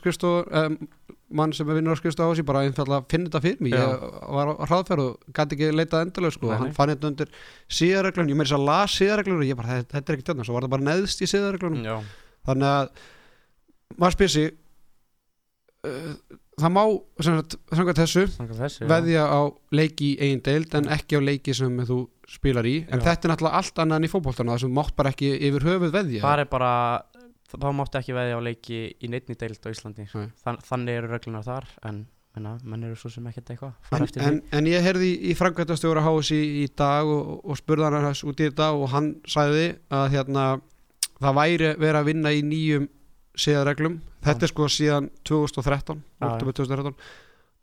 skrifstof 0.00 0.48
um, 0.48 0.78
mann 1.34 1.52
sem 1.56 1.68
er 1.68 1.78
vinnur 1.78 1.98
á 1.98 2.00
á 2.00 2.30
þessi 2.30 2.46
bara 2.46 2.64
einfallega 2.64 3.02
að 3.02 3.08
finna 3.12 3.28
þetta 3.28 3.44
fyrir 3.44 3.62
mig, 3.64 3.76
Já. 3.76 3.84
ég 3.84 4.34
var 4.38 4.52
á 4.54 4.64
hraðferð 4.64 5.04
og 5.04 5.36
gæti 5.36 5.58
ekki 5.58 5.70
leitað 5.74 6.06
endalega 6.06 6.36
sko, 6.38 6.50
Nei, 6.50 6.58
hann 6.62 6.74
fann 6.76 6.92
þetta 6.94 7.10
undir 7.10 7.32
síðarreglun, 7.80 8.30
ég 8.32 8.38
meiri 8.38 8.48
þess 8.48 8.58
að 8.58 8.68
las 8.70 8.98
síðarreglun 9.00 9.40
og 9.42 9.48
ég 9.48 9.58
bara, 9.58 9.78
þetta, 9.80 9.96
þetta 9.98 10.12
er 10.12 10.18
ekki 10.18 10.26
þetta, 10.30 10.46
svo 10.48 10.56
var 10.56 10.66
það 10.66 10.74
bara 10.76 10.86
neðst 10.88 11.24
í 11.24 11.30
síðarreglunum 11.32 12.06
þannig 12.48 12.68
að 12.70 13.02
maður 13.98 14.16
spyr 14.16 14.32
sig 14.34 14.46
uh, 14.52 14.63
það 15.84 16.72
má 16.74 16.82
samkvæmt 17.26 18.00
þessu 18.00 18.24
þessu 18.30 18.88
veðja 18.90 19.24
á 19.26 19.40
leiki 19.74 20.12
í 20.12 20.18
eigin 20.22 20.44
deild 20.46 20.76
en 20.78 20.90
ekki 20.94 21.18
á 21.18 21.20
leiki 21.24 21.54
sem 21.56 21.82
þú 21.88 21.98
spilar 22.30 22.66
í. 22.68 22.76
En 22.88 23.02
Já. 23.02 23.10
þetta 23.10 23.28
er 23.28 23.34
náttúrulega 23.34 23.60
allt 23.60 23.82
annað 23.82 24.00
en 24.00 24.08
í 24.08 24.12
fótboltana 24.12 24.54
þar 24.54 24.64
sem 24.64 24.74
mátt 24.78 24.94
bara 24.96 25.12
ekki 25.12 25.30
yfir 25.48 25.66
höfuð 25.68 25.94
veðja. 25.94 26.24
Það 26.24 26.42
er 26.44 26.50
bara, 26.54 26.72
þá 27.52 27.68
máttu 27.76 28.00
ekki 28.00 28.16
veðja 28.16 28.40
á 28.40 28.46
leiki 28.48 28.80
í 28.96 29.12
neittni 29.12 29.38
deild 29.40 29.60
á 29.60 29.68
Íslandi. 29.74 30.08
Þann, 30.14 30.60
Þannig 30.64 31.00
eru 31.00 31.12
reglunar 31.12 31.46
þar 31.46 31.68
en 31.90 32.04
menna, 32.34 32.56
menn 32.66 32.86
eru 32.88 32.96
svo 32.98 33.10
sem 33.12 33.26
ekkert 33.30 33.52
eitthvað 33.54 33.94
en, 33.94 34.06
en, 34.26 34.38
en 34.58 34.68
ég 34.68 34.82
heyrði 34.82 35.10
í, 35.12 35.18
í 35.30 35.36
framkvæmtastjóra 35.38 36.02
HSI 36.02 36.40
í 36.64 36.66
dag 36.74 37.06
og, 37.06 37.36
og 37.46 37.60
spurði 37.60 37.86
hann 37.86 38.08
hans 38.08 38.24
út 38.26 38.40
í 38.40 38.48
þetta 38.48 38.72
og 38.74 38.88
hann 38.94 39.12
sagði 39.30 39.68
að 39.94 40.06
hérna, 40.16 40.46
það 41.20 41.38
væri 41.38 41.70
verið 41.78 42.00
að 42.00 42.08
vinna 42.10 42.34
í 42.34 42.42
nýjum 42.48 42.88
síðarreglum 43.38 44.00
þetta 44.24 44.46
er 44.46 44.52
sko 44.52 44.66
síðan 44.70 45.10
2013 45.26 46.00
Já, 46.00 46.02
já. 46.20 46.26
oktober 46.32 46.56
2013 46.60 46.98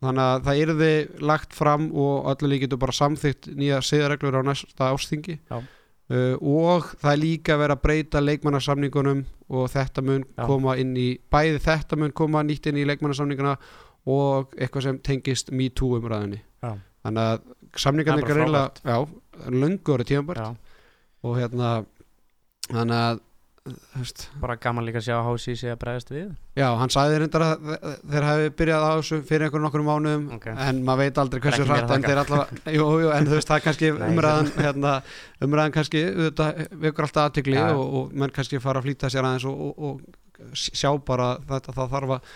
þannig 0.02 0.24
að 0.24 0.42
það 0.48 0.62
yrði 0.64 0.90
lagt 1.30 1.54
fram 1.56 1.86
og 1.94 2.26
öllu 2.32 2.50
líkitu 2.52 2.78
bara 2.80 2.96
samþygt 2.96 3.52
nýja 3.58 3.78
síðarreglur 3.86 4.40
á 4.42 4.42
næsta 4.50 4.90
ásþingi 4.90 5.38
Já. 5.38 5.58
uh, 5.62 6.34
og 6.40 6.90
það 6.98 7.12
er 7.12 7.22
líka 7.22 7.58
verið 7.60 7.76
að 7.76 7.84
breyta 7.86 8.24
leikmannarsamningunum 8.24 9.24
og 9.52 9.70
þetta 9.72 10.04
mun 10.04 10.26
Já. 10.26 10.44
koma 10.48 10.76
inn 10.82 10.92
í 10.98 11.08
bæði 11.32 11.62
þetta 11.62 12.00
mun 12.00 12.14
koma 12.16 12.44
nýtt 12.46 12.70
inn 12.70 12.82
í 12.82 12.86
leikmannarsamninguna 12.90 13.56
og 14.12 14.56
eitthvað 14.58 14.88
sem 14.88 15.02
tengist 15.06 15.52
MeToo 15.54 16.00
umræðinni 16.00 16.42
Já. 16.62 16.74
þannig 17.06 17.22
að 17.22 17.42
samningarnir 17.78 18.42
er 18.42 18.56
já, 18.84 18.96
löngu 19.48 19.94
orðið 19.94 20.10
tímabært 20.10 20.42
Já, 20.42 20.48
og 21.22 21.38
hérna 21.38 21.68
þannig 22.68 22.98
að 22.98 23.20
veist, 23.94 24.24
bara 24.42 24.56
gaman 24.58 24.82
líka 24.86 24.98
að 24.98 25.04
sjá 25.06 25.16
HSI 25.22 25.52
sé 25.60 25.68
að 25.70 25.78
bregðast 25.84 26.08
við. 26.10 26.30
Já, 26.58 26.64
hann 26.80 26.90
sagði 26.90 27.18
reyndar 27.22 27.44
að 27.46 27.60
þe- 27.68 27.92
þeir 28.10 28.24
hafi 28.26 28.48
byrjað 28.58 28.86
á 28.86 28.90
þessu 28.98 29.18
fyrir 29.28 29.44
einhverjum 29.46 29.66
nokkur 29.68 29.84
mánuðum 29.86 30.24
Ok. 30.36 30.46
en 30.50 30.80
maður 30.88 31.02
veit 31.04 31.20
aldrei 31.22 31.40
hversu 31.44 31.62
er 31.62 31.70
hratt 31.70 31.94
en 31.94 32.02
en 33.18 33.28
þú 33.30 33.36
veist 33.36 33.52
það 33.52 33.60
er 33.60 33.64
kannski 33.68 33.92
umræðan 34.08 34.50
hérna, 34.58 34.94
umræðan 35.46 35.76
kannski, 35.76 36.02
vekur 36.82 37.06
alltaf 37.06 37.28
aðtikli 37.30 37.54
Já. 37.60 37.68
og, 37.76 37.94
og 38.00 38.16
menn 38.18 38.34
kannski 38.34 38.58
fara 38.64 38.82
að 38.82 38.88
flýta 38.88 39.12
sér 39.14 39.28
aðeins 39.30 39.46
og, 39.46 39.62
og, 39.68 39.78
og 39.78 40.54
sjá 40.58 40.90
bara 41.06 41.36
þetta 41.46 41.76
það 41.78 41.94
þarf 41.94 42.16
að, 42.18 42.32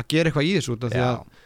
að 0.00 0.08
gera 0.14 0.30
eitthvað 0.32 0.48
í 0.48 0.54
þessu 0.56 0.78
út 0.78 0.88
af 0.88 0.94
því 0.96 1.04
að 1.04 1.42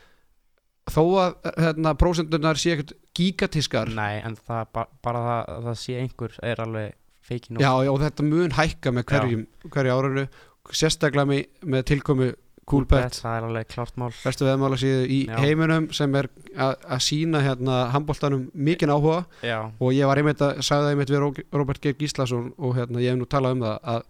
þó 0.94 1.02
að 1.20 1.35
hérna, 1.66 1.96
prósendunar 2.00 2.57
sé 2.62 2.76
ekkert 2.76 2.94
gigatískar 3.18 3.90
Nei, 3.98 4.22
en 4.24 4.38
það 4.38 4.70
ba 4.78 4.87
bara 5.04 5.24
það, 5.26 5.42
að 5.59 5.66
það 5.66 5.78
sé 5.83 5.98
einhver 6.04 6.38
er 6.54 6.62
alveg 6.64 6.94
feikin 7.28 7.60
Já, 7.62 7.70
já, 7.84 7.92
og 7.92 8.02
þetta 8.02 8.26
mun 8.26 8.54
hækka 8.58 8.92
með 8.96 9.08
hverjum, 9.12 9.46
hverju 9.68 9.96
árinu 9.96 10.26
sérstaklega 10.74 11.28
með, 11.28 11.42
með 11.64 11.88
tilkomu 11.92 12.30
Coolbet 12.68 13.16
Það 13.16 13.36
er 13.38 13.44
alveg 13.46 13.68
klárt 13.72 13.94
mál. 13.96 14.10
Bestu 14.12 14.44
veðmála 14.44 14.76
síðu 14.80 15.04
í 15.08 15.18
Já. 15.24 15.36
heiminum 15.40 15.86
sem 15.96 16.16
er 16.20 16.28
að 16.60 16.98
sína 17.00 17.40
hérna 17.40 17.78
handbóltanum 17.94 18.42
mikinn 18.52 18.92
áhuga. 18.92 19.22
Já, 19.40 19.70
og 19.80 19.94
ég 19.96 20.10
var 20.10 20.20
einmitt 20.20 20.42
að 20.44 20.60
sagði 20.66 20.84
það 20.84 20.92
einmitt 20.92 21.12
við 21.14 21.46
Róbert 21.56 21.80
Geir 21.84 21.96
Gíslason 21.96 22.50
og 22.58 22.76
hérna 22.76 23.00
ég 23.00 23.14
hef 23.14 23.20
nú 23.20 23.28
talað 23.30 23.56
um 23.56 23.64
það 23.64 23.88
að 23.94 24.04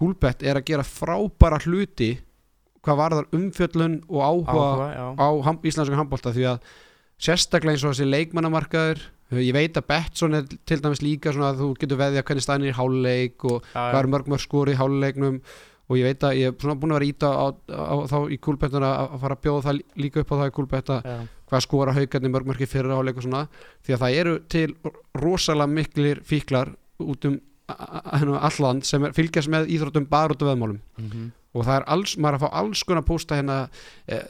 Coolbet 0.00 0.42
er 0.42 0.58
að 0.58 0.66
gera 0.72 0.86
frábæra 0.86 1.60
hluti 1.62 2.10
hvað 2.80 3.00
varðar 3.02 3.26
umfjöllun 3.36 3.98
og 4.08 4.20
áhuga, 4.24 4.54
áhuga, 4.56 5.08
á 5.20 5.28
ham, 5.46 5.58
íslensku 5.68 5.98
handbólta 5.98 6.32
því 6.32 6.46
að 6.54 6.70
sérstaklega 7.20 7.74
eins 7.76 7.84
og 7.84 7.92
þessi 7.94 8.08
leikmannamarkaður. 8.10 9.00
Ég 9.30 9.52
veit 9.54 9.76
að 9.78 9.86
Betsson 9.86 10.34
er 10.34 10.46
til 10.66 10.80
dæmis 10.82 11.02
líka 11.04 11.30
svona 11.34 11.52
að 11.52 11.60
þú 11.62 11.66
getur 11.78 11.98
veðja 12.00 12.22
hvernig 12.26 12.42
staðin 12.42 12.64
er 12.66 12.72
í 12.72 12.78
háluleik 12.80 13.44
og 13.46 13.60
hvað 13.92 13.98
er 14.00 14.08
mörg 14.10 14.30
mörg 14.32 14.42
skori 14.42 14.72
í 14.74 14.78
háluleiknum 14.80 15.36
og 15.90 15.98
ég 15.98 16.06
veit 16.08 16.24
að 16.26 16.38
ég 16.38 16.48
er 16.50 16.56
svona 16.58 16.74
búin 16.80 16.90
að 16.94 16.98
vera 16.98 17.06
að 17.06 17.12
íta 17.12 17.28
á, 17.30 17.46
á, 17.70 17.94
þá 18.10 18.16
í 18.30 18.38
kúlbettuna 18.42 18.90
að 18.90 19.14
að 19.14 19.20
fara 19.22 19.36
að 19.36 19.42
bjóða 19.46 19.62
það 19.66 19.76
lí- 19.78 20.02
líka 20.02 20.20
upp 20.24 20.32
á 20.34 20.36
það 20.40 20.50
í 20.50 20.54
kúlbetta 20.58 20.98
hvað 21.50 21.64
skora 21.66 21.94
haugarnir 21.94 22.30
mörg 22.34 22.46
mörg 22.50 22.60
í 22.62 22.68
fyrir 22.70 22.90
háluleik 22.94 23.16
og 23.18 23.26
svona. 23.26 23.44
Því 23.86 23.94
að 23.94 24.02
það 24.02 24.18
eru 24.20 24.34
til 24.48 24.74
rosalega 25.18 25.66
miklir 25.78 26.20
fíklar 26.26 26.74
út 27.02 27.24
um 27.26 27.40
a- 27.70 27.74
a- 27.78 28.02
a- 28.18 28.42
alland 28.50 28.82
sem 28.84 29.04
er, 29.04 29.12
fylgjast 29.14 29.48
með 29.50 29.66
íþróttum 29.70 30.08
bara 30.10 30.34
út 30.34 30.42
af 30.42 30.48
veðmálum. 30.54 30.80
Mhm. 30.98 31.30
Og 31.50 31.64
það 31.66 31.76
er 31.80 31.84
alls, 31.90 32.12
maður 32.16 32.36
er 32.36 32.38
að 32.38 32.42
fá 32.44 32.58
alls 32.60 32.82
konar 32.86 33.02
pósta 33.08 33.34
hérna, 33.34 33.54
eh, 34.06 34.20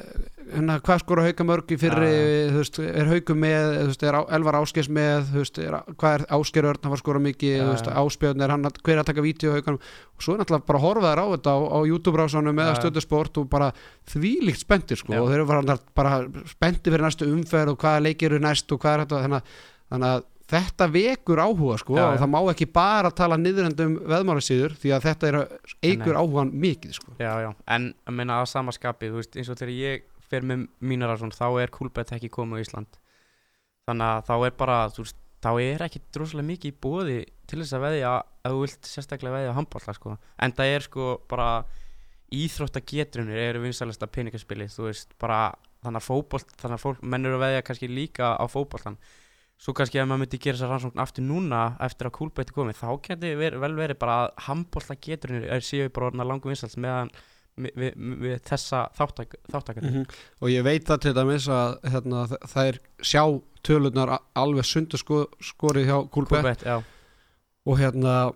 hérna 0.54 0.78
hvað 0.80 1.02
skora 1.02 1.24
hauka 1.26 1.44
mörg 1.44 1.74
í 1.74 1.76
fyrri, 1.78 2.12
þú 2.48 2.56
veist, 2.62 2.78
er 2.80 3.10
hauku 3.10 3.34
með 3.36 3.66
veist, 3.90 4.02
er 4.08 4.16
Á- 4.16 4.30
Elvar 4.38 4.56
Áskeis 4.62 4.88
með 4.88 5.28
veist, 5.34 5.58
er, 5.60 5.76
hvað 6.00 6.14
er 6.16 6.24
Áskeir 6.38 6.64
Örn 6.70 6.80
að 6.80 6.88
fara 6.88 6.96
að 6.96 7.02
skora 7.04 7.20
mikið 7.26 7.52
já. 7.60 7.92
Áspjörn 8.00 8.40
er 8.46 8.54
hann 8.54 8.64
að 8.64 8.80
hver 8.82 8.94
er 8.96 9.02
að 9.04 9.10
taka 9.12 9.26
vídeo 9.26 9.52
haukanum 9.52 9.78
og 9.84 10.24
svo 10.24 10.34
er 10.34 10.40
náttúrulega 10.40 10.66
bara 10.72 10.80
að 10.80 10.86
horfa 10.88 11.12
þær 11.12 11.20
á 11.20 11.26
þetta 11.36 11.52
á, 11.52 11.58
á 11.60 11.78
YouTube-rásanum 11.92 12.62
eða 12.64 12.72
já. 12.74 12.80
stöðusport 12.80 13.38
og 13.44 13.50
bara 13.52 13.70
þvílíkt 14.14 14.64
spenntir 14.64 14.96
sko 15.04 15.12
og 15.20 15.28
þeir 15.28 15.42
eru 15.42 15.46
bara, 15.52 15.78
bara 15.94 16.16
spenntir 16.48 16.92
fyrir 16.96 17.04
næstu 17.04 17.28
umferð 17.28 17.74
og 17.76 17.78
hvaða 17.84 18.04
leikir 18.08 18.32
eru 18.32 18.40
næst 18.48 18.72
og 18.72 18.80
hvað 18.80 18.96
er 18.96 19.04
þetta 19.04 19.20
að- 19.20 19.42
þannig 19.90 20.08
að 20.16 20.24
þetta 20.50 20.86
vekur 20.90 21.40
áhuga 21.42 21.76
sko 21.80 21.96
Já, 21.96 22.04
og 22.04 22.14
já. 22.14 22.20
það 22.22 22.30
má 22.34 22.38
ekki 22.52 22.66
bara 22.74 23.10
tala 23.14 23.38
niðurendum 23.40 23.96
veðmálasíður 24.10 24.76
því 24.80 24.92
að 24.96 25.06
þetta 25.06 25.28
er 25.30 25.38
eigur 25.86 26.18
áhugan 26.20 26.52
mikið 26.64 26.96
sko. 26.98 27.14
Já, 27.20 27.32
já, 27.44 27.50
en 27.76 27.90
að 28.06 28.16
meina 28.18 28.40
að 28.40 28.50
sama 28.52 28.74
skapi, 28.74 29.10
þú 29.12 29.20
veist, 29.20 29.38
eins 29.38 29.50
og 29.52 29.60
þegar 29.60 29.74
ég 29.76 30.06
fer 30.30 30.46
með 30.46 30.66
mínar 30.78 31.14
að 31.16 31.34
þá 31.34 31.46
er 31.62 31.74
Kúlbett 31.74 32.12
ekki 32.14 32.30
komið 32.32 32.60
á 32.60 32.62
Ísland. 32.64 33.00
Þannig 33.88 34.06
að 34.06 34.26
þá 34.28 34.34
er 34.46 34.56
bara, 34.60 34.78
veist, 34.96 35.18
þá 35.42 35.50
er 35.64 35.86
ekki 35.86 36.02
droslega 36.14 36.46
mikið 36.50 36.70
í 36.70 36.78
bóði 36.84 37.20
til 37.50 37.62
þess 37.62 37.76
að 37.78 37.86
veðja 37.86 38.12
að 38.20 38.54
þú 38.54 38.60
vilt 38.64 38.90
sérstaklega 38.90 39.36
veðja 39.38 39.54
handballa, 39.56 39.94
sko. 39.96 40.16
En 40.38 40.54
það 40.54 40.74
er 40.76 40.86
sko 40.86 41.08
bara 41.30 41.48
íþróttagetrunir 42.30 43.40
eru 43.48 43.64
vinsælasta 43.64 44.06
peningaspili, 44.06 44.68
þú 44.70 44.86
veist, 44.86 45.16
bara 45.18 45.48
þannig 45.82 46.02
að 46.02 46.06
fótbolt, 46.06 46.54
þannig 46.60 46.76
að 46.76 46.84
fólk, 46.84 47.02
menn 47.02 47.26
eru 47.26 47.38
að 47.40 47.44
veðja 47.46 47.64
kannski 47.66 47.88
líka 47.90 48.34
á 48.38 48.44
fótboltan 48.46 49.00
svo 49.60 49.74
kannski 49.76 50.00
ef 50.00 50.06
maður 50.08 50.22
myndi 50.24 50.38
gera 50.40 50.56
þessa 50.56 50.70
rannsókn 50.70 51.02
aftur 51.02 51.26
núna 51.26 51.64
eftir 51.84 52.08
að 52.08 52.14
Kúlbett 52.16 52.48
er 52.48 52.56
komið, 52.56 52.78
þá 52.80 52.88
geti 53.04 53.34
ver, 53.36 53.58
vel 53.60 53.74
verið 53.76 53.98
bara 54.00 54.14
að 54.24 54.30
handbollagetrunir 54.46 55.50
er 55.52 55.60
séu 55.66 55.90
bara 55.92 56.08
orðna 56.10 56.24
langu 56.24 56.48
vinsælt 56.48 56.78
meðan 56.80 57.10
við, 57.60 57.74
við, 57.76 57.98
við 58.24 58.38
þessa 58.48 58.86
þáttak, 58.96 59.36
þáttakandi 59.52 59.90
-hmm. 59.92 60.20
og 60.40 60.48
ég 60.50 60.64
veit 60.64 60.86
það 60.88 61.02
til 61.04 61.14
dæmis 61.18 61.48
að 61.52 61.76
hérna, 61.92 62.22
það 62.48 62.70
er 62.72 62.78
sjá 63.02 63.24
tölurnar 63.62 64.08
a- 64.16 64.22
alveg 64.40 64.64
sundu 64.64 64.96
sko, 64.96 65.26
skorið 65.44 65.90
hjá 65.90 65.98
já, 66.64 66.82
og 67.66 67.78
hérna 67.78 68.32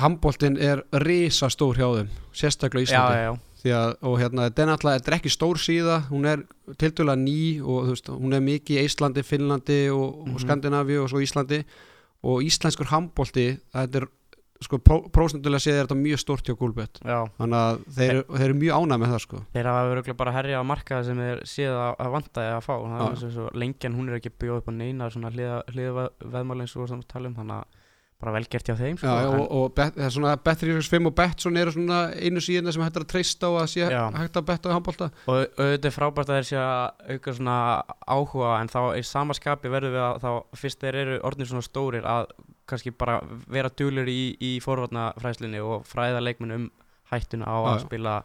handboltinn 0.00 0.56
er 0.60 0.82
risa 1.04 1.48
stór 1.52 1.76
hjá 1.76 1.88
þeim 1.98 2.08
sérstaklega 2.36 2.84
í 2.84 2.88
já, 2.88 2.96
Íslandi. 2.96 3.16
já, 3.16 3.22
já, 3.28 3.36
Því 3.55 3.55
að, 3.74 3.94
og 4.02 4.18
hérna, 4.20 4.46
þetta 4.48 4.62
er 4.62 4.68
náttúrulega, 4.70 5.00
þetta 5.00 5.12
er 5.12 5.16
ekki 5.18 5.32
stór 5.34 5.58
síða 5.62 5.96
hún 6.10 6.26
er 6.30 6.42
tildulega 6.78 7.16
ný 7.20 7.38
og 7.62 7.88
veist, 7.90 8.06
hún 8.12 8.34
er 8.36 8.40
mikið 8.44 8.78
í 8.80 8.84
Íslandi, 8.88 9.22
Finnlandi 9.26 9.80
og, 9.90 10.20
og 10.22 10.28
Mhm. 10.28 10.38
Skandinavíu 10.44 11.02
og 11.02 11.08
svo 11.10 11.22
Íslandi. 11.24 11.64
Og 12.26 12.40
íslenskur 12.42 12.88
handbolti 12.90 13.58
þetta 13.74 14.00
er, 14.00 14.06
sko, 14.64 14.78
pró, 14.78 14.96
prósendulega 15.12 15.60
séð 15.62 15.76
er 15.78 15.86
þetta 15.86 15.98
mjög 16.00 16.18
stórt 16.22 16.46
hjá 16.48 16.56
Gúlbett 16.56 16.98
já. 17.04 17.18
Þannig 17.38 17.60
að 17.60 17.80
þeir, 17.98 18.22
þeir 18.32 18.44
eru 18.46 18.54
mjög 18.56 18.76
ánægð 18.80 19.00
með 19.02 19.12
það 19.12 19.20
sko. 19.26 19.40
Þeir 19.54 19.68
hafa 19.70 19.88
verið 19.92 20.16
bara 20.16 20.30
að 20.32 20.36
herja 20.40 20.60
á 20.60 20.64
markaði 20.64 21.04
sem 21.10 21.20
er 21.20 21.42
séð 21.44 21.74
að, 21.76 21.92
að 22.00 22.12
vanta 22.16 22.40
eða 22.48 22.56
að 22.56 22.66
fá 22.66 23.30
svo 23.30 23.50
lengi 23.54 23.86
en 23.86 23.94
hún 23.94 24.08
er 24.08 24.16
ekki 24.18 24.32
að 24.32 24.38
bjóða 24.42 24.58
upp 24.62 24.68
á 24.68 24.74
neina 24.74 25.10
svona 25.12 25.30
hliða, 25.30 25.58
hliða 25.70 26.08
veðmáli 26.24 26.64
eins 26.64 26.76
og 26.76 26.88
við 26.88 27.04
tala 27.06 27.28
um. 27.28 27.36
Þannig 27.36 27.56
að 27.60 27.75
bara 28.22 28.32
vel 28.32 28.46
gert 28.48 28.68
hjá 28.70 28.76
þeim 28.78 28.96
sko, 28.96 29.12
Já, 29.12 29.28
og, 29.28 29.42
og 29.52 29.72
bet, 29.76 29.96
það 29.96 30.06
er 30.06 30.12
svona 30.14 30.30
Bet365 30.40 31.08
og 31.10 31.14
Betson 31.18 31.58
eru 31.60 31.74
svona 31.74 31.98
einu 32.16 32.40
síðan 32.40 32.72
sem 32.72 32.84
hægt 32.86 32.96
að 33.02 33.08
treysta 33.12 33.50
á 33.50 33.52
að 33.60 33.68
sé 33.74 33.82
Já. 33.92 34.02
hægt 34.16 34.38
að 34.40 34.46
betta 34.48 34.72
á 34.72 34.76
handbolta. 34.76 35.10
Og 35.28 35.42
auðvitað 35.42 35.90
er 35.90 35.96
frábært 35.98 36.32
að 36.32 36.38
þeir 36.40 36.48
sé 36.48 36.62
að 36.62 37.12
auka 37.12 37.34
svona 37.36 37.58
áhuga 38.08 38.54
en 38.62 38.72
þá 38.72 38.80
í 38.96 39.04
sama 39.04 39.36
skapi 39.36 39.72
verður 39.72 39.96
við 39.98 40.04
að 40.06 40.24
þá 40.24 40.58
fyrst 40.62 40.80
þeir 40.86 41.00
eru 41.02 41.20
orðnir 41.28 41.50
svona 41.52 41.66
stórir 41.68 42.08
að 42.08 42.32
kannski 42.66 42.94
bara 42.96 43.20
vera 43.52 43.70
duglir 43.70 44.08
í, 44.10 44.20
í 44.40 44.56
forvarnafræðslinni 44.64 45.60
og 45.62 45.84
fræða 45.86 46.24
leikmenn 46.24 46.56
um 46.56 46.68
hættuna 47.12 47.46
á 47.46 47.56
Já, 47.60 47.72
að 47.74 47.84
spila 47.84 48.16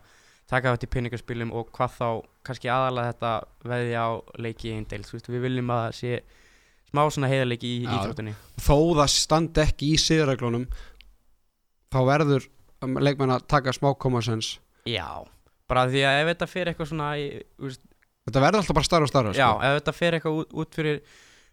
taka 0.51 0.73
þetta 0.75 0.87
í 0.87 0.93
peningaspilum 0.95 1.51
og 1.55 1.69
hvað 1.75 1.97
þá 1.99 2.07
kannski 2.47 2.71
aðalega 2.71 3.11
þetta 3.11 3.33
veði 3.71 3.93
á 3.99 4.07
leiki 4.41 4.71
í 4.71 4.77
einn 4.77 4.87
deil, 4.89 5.03
þú 5.07 5.17
veist, 5.17 5.29
við 5.31 5.45
viljum 5.45 5.71
að 5.71 5.83
það 5.85 5.99
sé 5.99 6.15
smá 6.91 7.03
svona 7.09 7.29
heiðarleiki 7.31 7.69
í 7.71 7.83
Já. 7.85 7.91
íþróttinni 7.97 8.33
þó 8.59 8.75
það 8.99 9.09
standi 9.15 9.61
ekki 9.65 9.91
í 9.95 9.99
siðreglunum 10.01 10.65
þá 11.91 11.99
verður 12.07 12.47
leikmenn 13.01 13.35
að 13.35 13.47
taka 13.51 13.73
smá 13.75 13.91
komasens 14.01 14.57
Já, 14.89 15.07
bara 15.69 15.87
því 15.91 16.05
að 16.07 16.21
ef 16.23 16.29
þetta 16.33 16.47
fer 16.51 16.71
eitthvað 16.71 16.89
svona 16.91 17.09
í, 17.21 17.25
veist, 17.61 17.81
þetta 18.27 18.41
verður 18.45 18.61
alltaf 18.63 18.77
bara 18.79 18.87
starra 18.89 19.07
og 19.07 19.11
starra 19.11 19.33
Já, 19.37 19.49
sko. 19.51 19.59
ef 19.67 19.75
þetta 19.81 19.93
fer 19.99 20.17
eitthvað 20.17 20.39
út, 20.41 20.55
út 20.63 20.79
fyrir 20.79 21.01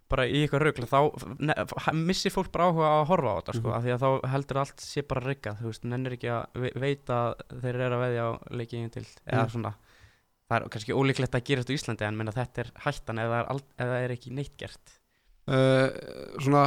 bara 0.08 0.24
í 0.24 0.38
eitthvað 0.40 0.62
rögl 0.64 0.86
þá 0.88 1.90
missir 1.92 2.32
fólk 2.32 2.48
bara 2.54 2.70
áhuga 2.70 2.88
að 2.94 3.02
horfa 3.10 3.28
á 3.28 3.38
þetta 3.42 3.54
sko, 3.58 3.68
Mhm. 3.68 3.74
af 3.76 3.82
því 3.84 3.92
að 3.92 4.00
þá 4.04 4.30
heldur 4.32 4.60
allt 4.62 4.80
sé 4.80 5.02
bara 5.04 5.20
riggað, 5.26 5.58
þú 5.60 5.66
veist, 5.68 5.84
nennir 5.84 6.14
ekki 6.16 6.30
að 6.32 6.46
ve 6.62 6.70
veita 6.80 7.18
að 7.28 7.60
þeir 7.60 7.74
eru 7.84 7.98
að 7.98 8.02
veðja 8.06 8.24
á 8.24 8.30
leikið 8.56 8.90
til 8.94 9.04
eða 9.28 9.44
Mm. 9.44 9.50
svona 9.52 9.74
það 10.48 10.56
er 10.56 10.68
kannski 10.72 10.96
ólíklegt 10.96 11.34
að 11.36 11.44
gera 11.44 11.60
þetta 11.62 11.74
í 11.74 11.76
Íslandi 11.76 12.06
en 12.08 12.16
minna 12.16 12.32
þetta 12.32 12.58
er 12.64 12.70
hættan 12.86 13.18
ef 13.20 13.28
það 13.28 13.60
er, 13.84 13.92
er 14.08 14.16
ekki 14.16 14.32
neitt 14.32 14.56
gert 14.56 14.94
svona 16.42 16.62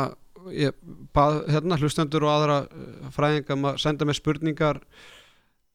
ég 0.57 0.73
bað 1.13 1.41
hérna 1.53 1.77
hlustendur 1.77 2.23
og 2.25 2.31
aðra 2.33 2.55
uh, 2.65 3.09
fræðinga 3.13 3.53
um 3.57 3.67
að 3.69 3.81
senda 3.83 4.07
mér 4.09 4.17
spurningar. 4.17 4.79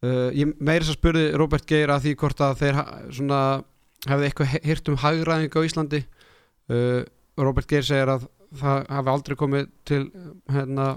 Uh, 0.03 0.31
ég 0.35 0.57
meiri 0.59 0.83
þess 0.85 0.95
að 0.95 0.99
spurði 0.99 1.27
Robert 1.39 1.67
Geir 1.71 1.93
að 1.95 2.03
því 2.09 2.15
hvort 2.21 2.43
að 2.45 2.57
þeir 2.63 2.81
svona 3.15 3.41
hefði 4.07 4.27
eitthvað 4.29 4.51
heyrt 4.67 4.91
um 4.91 4.99
hagræðing 5.05 5.55
á 5.55 5.61
Íslandi. 5.69 6.03
Uh, 6.67 7.05
Robert 7.39 7.71
Geir 7.71 7.87
segir 7.87 8.11
að 8.17 8.27
það 8.57 8.85
hafi 8.97 9.13
aldrei 9.15 9.37
komið 9.39 9.71
til 9.87 10.03
hérna 10.51 10.91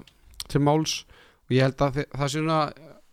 til 0.49 0.61
máls. 0.65 1.03
Og 1.49 1.55
ég 1.57 1.65
held 1.65 1.81
að 1.85 1.99
þi- 1.99 2.09
það 2.15 2.27
sé 2.33 2.39
svona 2.41 2.59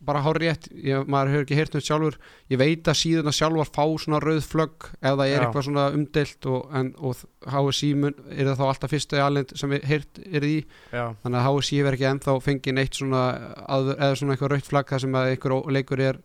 bara 0.05 0.21
hár 0.21 0.37
rétt, 0.37 0.67
ég, 0.71 1.07
maður 1.09 1.31
hefur 1.33 1.45
ekki 1.47 1.57
heyrt 1.57 1.73
um 1.73 1.79
þetta 1.79 1.87
sjálfur 1.89 2.17
ég 2.53 2.59
veit 2.61 2.89
að 2.89 2.99
síðuna 2.99 3.33
sjálfar 3.33 3.71
fá 3.73 3.83
svona 4.03 4.19
rauð 4.21 4.45
flögg 4.45 4.87
ef 5.01 5.17
það 5.17 5.23
er 5.25 5.33
Já. 5.33 5.39
eitthvað 5.41 5.67
svona 5.67 5.85
umdelt 5.97 6.49
og, 6.53 6.69
en, 6.77 6.93
og 7.01 7.23
HSI 7.47 7.91
mun, 7.97 8.15
er 8.29 8.51
það 8.51 8.61
þá 8.61 8.65
alltaf 8.67 8.93
fyrsta 8.93 9.25
alend 9.25 9.53
sem 9.57 9.73
við 9.73 9.89
heyrt 9.89 10.21
er 10.27 10.47
í. 10.47 10.55
Já, 10.93 11.03
þannig 11.23 11.41
að 11.41 11.49
HSI 11.49 11.81
verður 11.81 11.97
ekki 11.97 12.09
ennþá 12.11 12.37
fengið 12.45 12.77
neitt 12.77 13.01
svona 13.01 13.25
aður, 13.65 13.93
eða 13.97 14.21
svona 14.21 14.37
eitthvað 14.37 14.53
rautt 14.53 14.71
flagg 14.71 14.93
þar 14.93 15.05
sem 15.05 15.19
að 15.19 15.33
einhver 15.33 15.59
leikur 15.77 16.07
er 16.07 16.23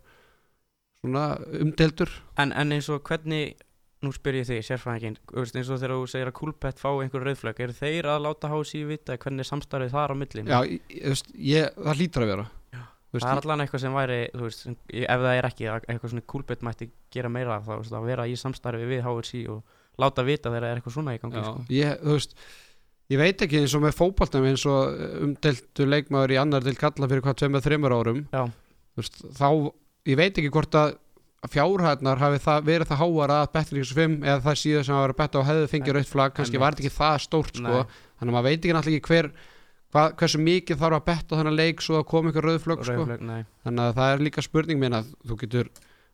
svona 1.03 1.27
umdeltur 1.59 2.17
en, 2.39 2.53
en 2.53 2.77
eins 2.77 2.89
og 2.93 3.03
hvernig 3.09 3.57
nú 4.03 4.11
spyr 4.15 4.41
ég 4.41 4.49
þig, 4.49 5.19
veist, 5.33 5.57
eins 5.57 5.71
og 5.71 5.79
þegar 5.79 5.95
þú 5.95 6.09
segir 6.11 6.31
að 6.31 6.37
Kúlpett 6.39 6.81
fá 6.83 6.89
einhver 6.91 7.25
rauðflögg 7.27 7.63
eru 7.63 7.77
þeir 7.77 8.09
að 8.11 8.25
láta 8.27 8.51
HSI 8.51 8.83
vita 8.89 9.17
hvernig 9.17 9.47
samstarfið 9.47 9.95
þar 9.95 10.15
á 10.15 10.17
millin 10.19 10.51
já, 10.51 10.59
ég, 10.67 11.23
ég, 11.39 11.79
það 11.79 12.45
veist, 13.13 13.27
það 13.27 13.37
er 13.37 13.43
allan 13.43 13.65
eitthvað 13.65 13.85
sem 13.85 13.97
væri 13.99 14.19
þú 14.33 14.43
veist, 14.47 14.67
ef 15.03 15.23
það 15.27 15.37
er 15.39 15.49
ekki, 15.51 15.69
að 15.69 15.87
eitthvað 15.93 16.13
svona 16.15 16.27
Kúlpett 16.33 16.67
mætti 16.67 16.91
gera 17.13 17.31
meira 17.33 17.61
þá 17.65 17.73
veist, 17.77 17.95
að 17.99 18.09
vera 18.09 18.27
í 18.29 18.37
samstarfi 18.41 18.89
við 18.89 19.05
HSI 19.07 19.43
og 19.53 19.63
láta 20.03 20.25
vita 20.27 20.51
þegar 20.51 20.67
það 20.67 20.73
er 20.73 20.81
eitthvað 20.81 20.97
svona 20.97 21.15
í 21.17 21.21
gangi 21.23 21.41
já, 21.41 21.47
sko. 21.51 21.65
ég, 21.77 22.01
þú 22.03 22.17
veist 22.17 22.37
ég 23.13 23.21
veit 23.21 23.45
ekki 23.45 23.61
eins 23.61 23.77
og 23.77 23.85
með 23.85 23.97
fótboltum 23.99 24.49
eins 24.49 24.65
og 24.71 25.05
umdeltu 25.27 25.87
leikmaður 25.89 26.33
í 26.33 26.41
annar 26.41 26.65
til 26.65 26.77
kalla 26.81 27.09
fyrir 27.11 27.25
hvað 27.27 27.39
tveimur 27.43 27.65
þreymur 27.67 27.97
árum 27.99 28.23
Já. 28.33 28.45
Þú 28.93 29.03
veist, 29.03 29.23
þá, 29.37 29.49
ég 30.09 30.19
veit 30.21 30.39
ekki 30.41 30.53
hvort 30.53 30.77
að 30.81 30.95
fjárhæðnar 31.51 32.21
hafi 32.23 32.39
það, 32.43 32.67
verið 32.69 32.91
það 32.93 33.01
háar 33.03 33.33
að 33.35 33.47
betri 33.57 33.83
5 33.83 34.13
eða 34.23 34.43
það 34.45 34.59
síðan 34.61 34.87
sem 34.87 34.99
að 34.99 35.15
betta 35.19 35.41
og 35.41 35.49
hefði 35.49 35.71
fengið 35.73 35.91
En- 35.93 35.97
rautt 35.99 36.11
flagg, 36.13 36.35
kannski 36.37 36.61
var 36.63 36.77
þetta 36.77 36.85
ekki 36.87 36.99
það 37.01 37.17
stórt 37.25 37.57
sko, 37.59 37.81
þannig 38.21 38.31
að 38.31 38.37
maður 38.37 38.47
veit 38.47 38.59
ekki 38.61 38.77
náttúrulega 38.77 39.01
ekki 39.01 39.11
hver 39.11 39.31
hva, 39.93 40.05
hversu 40.19 40.41
mikið 40.43 40.83
þarf 40.83 40.99
að 40.99 41.07
betta 41.09 41.39
þennan 41.41 41.59
leik 41.59 41.83
svo 41.85 41.99
að 42.01 42.07
koma 42.13 42.33
ykkur 42.33 42.49
rauð 42.49 42.61
flögg 42.67 42.85
sko. 42.87 42.99
Rauðflögg, 42.99 43.25
nei. 43.29 43.43
þannig 43.67 43.89
að 43.89 43.99
það 43.99 44.13
er 44.13 44.25
líka 44.29 44.45
spurning 44.45 44.81
minn 44.83 44.99
að 44.99 45.11
þú 45.29 45.41
getur 45.43 45.73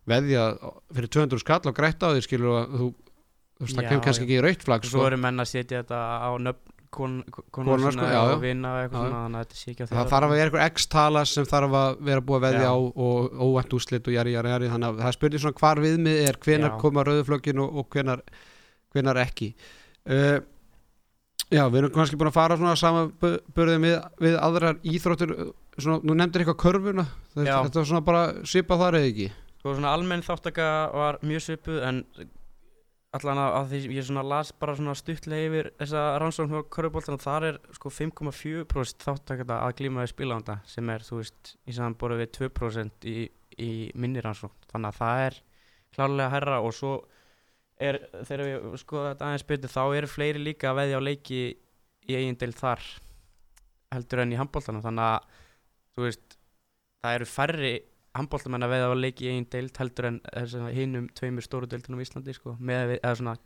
veðjað 0.09 0.57
fyrir 0.97 1.13
200 1.19 1.45
skall 1.45 1.61
og 1.69 1.77
grætt 1.77 2.03
á 2.03 2.09
því 2.11 2.25
skilur 2.25 2.55
og 2.55 2.75
þú, 2.75 2.89
þú 2.89 3.67
veist, 3.67 3.77
það 3.79 3.89
kemur 3.91 4.05
kannski 4.09 4.27
ekki 4.27 4.43
rautt 4.45 4.67
flagg 4.67 4.89
svo 4.89 4.99
sko. 4.99 5.07
eru 5.11 5.21
menn 5.23 5.45
að 5.45 5.51
setja 5.53 5.83
þetta 5.83 6.03
á 6.25 6.31
nöfn 6.43 6.75
kon, 6.91 7.19
Konar, 7.53 7.83
sko, 7.93 8.07
og 8.33 8.43
vinna 8.43 8.73
og 8.73 8.83
eitthvað 8.83 9.03
Já, 9.03 9.05
já. 9.05 9.11
svona 9.11 9.23
þannig 9.25 9.39
að 9.39 9.45
þetta 9.45 9.59
sé 9.59 9.73
ekki 9.73 9.85
á 9.85 9.89
það 9.91 10.13
þarf 10.13 10.27
að 10.29 10.35
vera 10.35 10.49
einhver 10.49 10.65
x-tala 10.73 11.25
sem 11.29 11.49
þarf 11.49 11.77
að 11.81 11.99
vera 12.09 12.25
búið 12.25 12.39
að 12.39 12.45
veðja 12.47 12.63
Já. 12.65 12.73
á 12.73 12.77
og 12.79 13.43
óvænt 13.45 13.75
úslit 13.79 14.09
og 14.09 14.17
jari, 14.17 14.35
jari, 14.37 14.53
jari 14.55 14.71
þannig 14.73 14.89
að 14.89 15.03
það 15.05 15.17
spurning 15.19 15.43
svona 15.45 15.61
hvar 15.61 15.83
viðmið 15.85 16.21
er 16.25 16.39
hvenar 16.47 16.73
Já. 16.73 16.79
koma 16.81 17.05
rauðuflöggin 17.09 17.63
og, 17.65 17.83
og 17.83 17.91
hvenar, 17.93 18.23
hvenar 18.95 19.21
ekki 19.25 19.51
uh, 19.53 20.39
Já, 21.49 21.63
við 21.73 21.79
erum 21.81 21.93
kannski 21.95 22.19
búin 22.21 22.29
að 22.29 22.37
fara 22.37 22.57
svona 22.61 22.77
samanbörðið 22.77 23.79
við, 23.85 23.95
við 24.21 24.35
aðrar 24.37 24.81
íþróttur 24.85 25.31
uh, 25.33 25.53
svona, 25.79 26.03
nú 26.05 26.17
nefndir 26.19 26.45
eitthvað 26.45 26.59
körfuna. 26.61 27.05
Þetta, 27.33 27.61
var 27.79 27.87
svona 27.89 28.05
bara 28.05 28.25
svipað 28.45 28.83
þar 28.83 28.99
eða 28.99 29.13
ekki? 29.13 29.29
Sko 29.59 29.73
svona 29.79 29.95
almenn 29.97 30.25
þáttaka 30.27 30.67
var 30.93 31.19
mjög 31.25 31.47
svipuð 31.47 31.81
en 31.89 32.03
allan 33.17 33.41
að, 33.41 33.71
því 33.71 33.97
ég 33.97 34.07
svona 34.07 34.25
las 34.29 34.53
bara 34.53 34.75
svona 34.77 34.95
stuttlega 34.99 35.49
yfir 35.49 35.71
þessa 35.81 36.03
rannsókn 36.21 36.61
á 36.61 36.69
körfuboltan 36.77 37.23
þar 37.23 37.47
er 37.49 37.61
sko 37.79 37.93
5,4% 37.97 39.07
þáttakata 39.07 39.63
að 39.65 39.77
glíma 39.81 40.05
við 40.05 40.13
spilanda 40.13 40.59
sem 40.69 40.93
er 40.93 41.07
þú 41.07 41.23
veist 41.23 41.55
í 41.65 41.77
samanborið 41.79 42.21
við 42.27 42.33
2% 42.43 43.09
í, 43.09 43.19
í 43.57 43.71
minni 43.97 44.21
rannsókn. 44.25 44.69
Þannig 44.69 44.93
að 44.93 45.01
það 45.01 45.23
er 45.25 45.41
klárlega 45.97 46.35
herra 46.37 46.61
og 46.61 46.77
svo 46.77 46.93
er 47.79 48.01
þegar 48.27 48.45
við 48.45 48.81
skoða 48.83 49.13
þetta 49.13 49.29
aðeins 49.29 49.47
betur 49.49 49.75
þá 49.75 49.83
eru 49.99 50.11
fleiri 50.11 50.43
líka 50.43 50.73
að 50.73 50.81
veðja 50.83 50.99
á 50.99 51.07
leiki 51.07 51.43
í 52.09 52.17
eigin 52.17 52.39
del 52.41 52.55
þar 52.57 52.83
heldur 53.95 54.25
en 54.25 54.35
í 54.35 54.41
handboltanum. 54.41 54.85
Þannig 54.85 55.07
að 55.07 55.45
þú 55.95 56.07
veist 56.07 56.39
það 57.03 57.19
eru 57.19 57.31
færri 57.31 57.75
handbóltamenn 58.19 58.67
að 58.67 58.75
veða 58.75 58.91
á 58.91 58.97
leiki 58.99 59.29
í 59.29 59.33
einn 59.35 59.47
deild 59.53 59.79
heldur 59.79 60.11
en 60.11 60.19
hinnum 60.75 61.07
tveimur 61.17 61.45
stóru 61.45 61.69
deildunum 61.71 62.03
í 62.03 62.07
Íslandi 62.07 62.35
sko, 62.35 62.57
með 62.59 62.97
eða 62.99 63.15
svona 63.21 63.37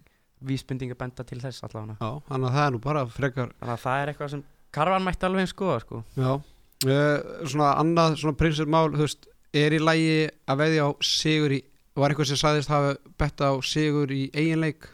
vísbendinga 0.42 0.96
benda 0.98 1.26
til 1.26 1.40
þess 1.42 1.66
allavega. 1.66 1.98
Já, 2.00 2.22
þannig 2.28 2.48
að 2.48 2.56
það 2.56 2.64
er 2.64 2.74
nú 2.74 2.80
bara 2.82 3.04
frekar 3.10 3.52
þannig 3.58 3.74
að 3.74 3.84
það 3.84 4.00
er 4.00 4.12
eitthvað 4.12 4.32
sem 4.34 4.44
Karvan 4.72 5.04
mætti 5.04 5.28
alveg 5.28 5.44
eins 5.44 5.52
skoða 5.52 5.80
sko. 5.82 5.98
Já, 6.16 6.30
uh, 6.32 7.42
svona 7.44 7.74
annað 7.82 8.14
svona 8.22 8.38
prinsipmál, 8.40 8.86
þú 8.94 9.04
veist, 9.04 9.28
er 9.52 9.76
í 9.76 9.80
lægi 9.82 10.14
að 10.48 10.62
veðja 10.62 10.86
á 10.88 10.90
sigur 11.04 11.54
í 11.58 11.60
var 11.98 12.12
eitthvað 12.12 12.31
sem 12.33 12.40
sagðist 12.40 12.72
hafa 12.72 12.94
betta 13.20 13.52
á 13.52 13.55
sigur 13.64 14.12
í 14.14 14.24
eiginleik 14.33 14.88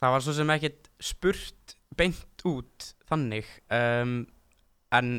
það 0.00 0.14
var 0.14 0.24
svo 0.24 0.36
sem 0.36 0.52
ekkert 0.54 0.88
spurt 1.02 1.74
beint 1.98 2.44
út 2.48 2.92
þannig 3.10 3.48
um, 3.74 4.22
en 4.94 5.10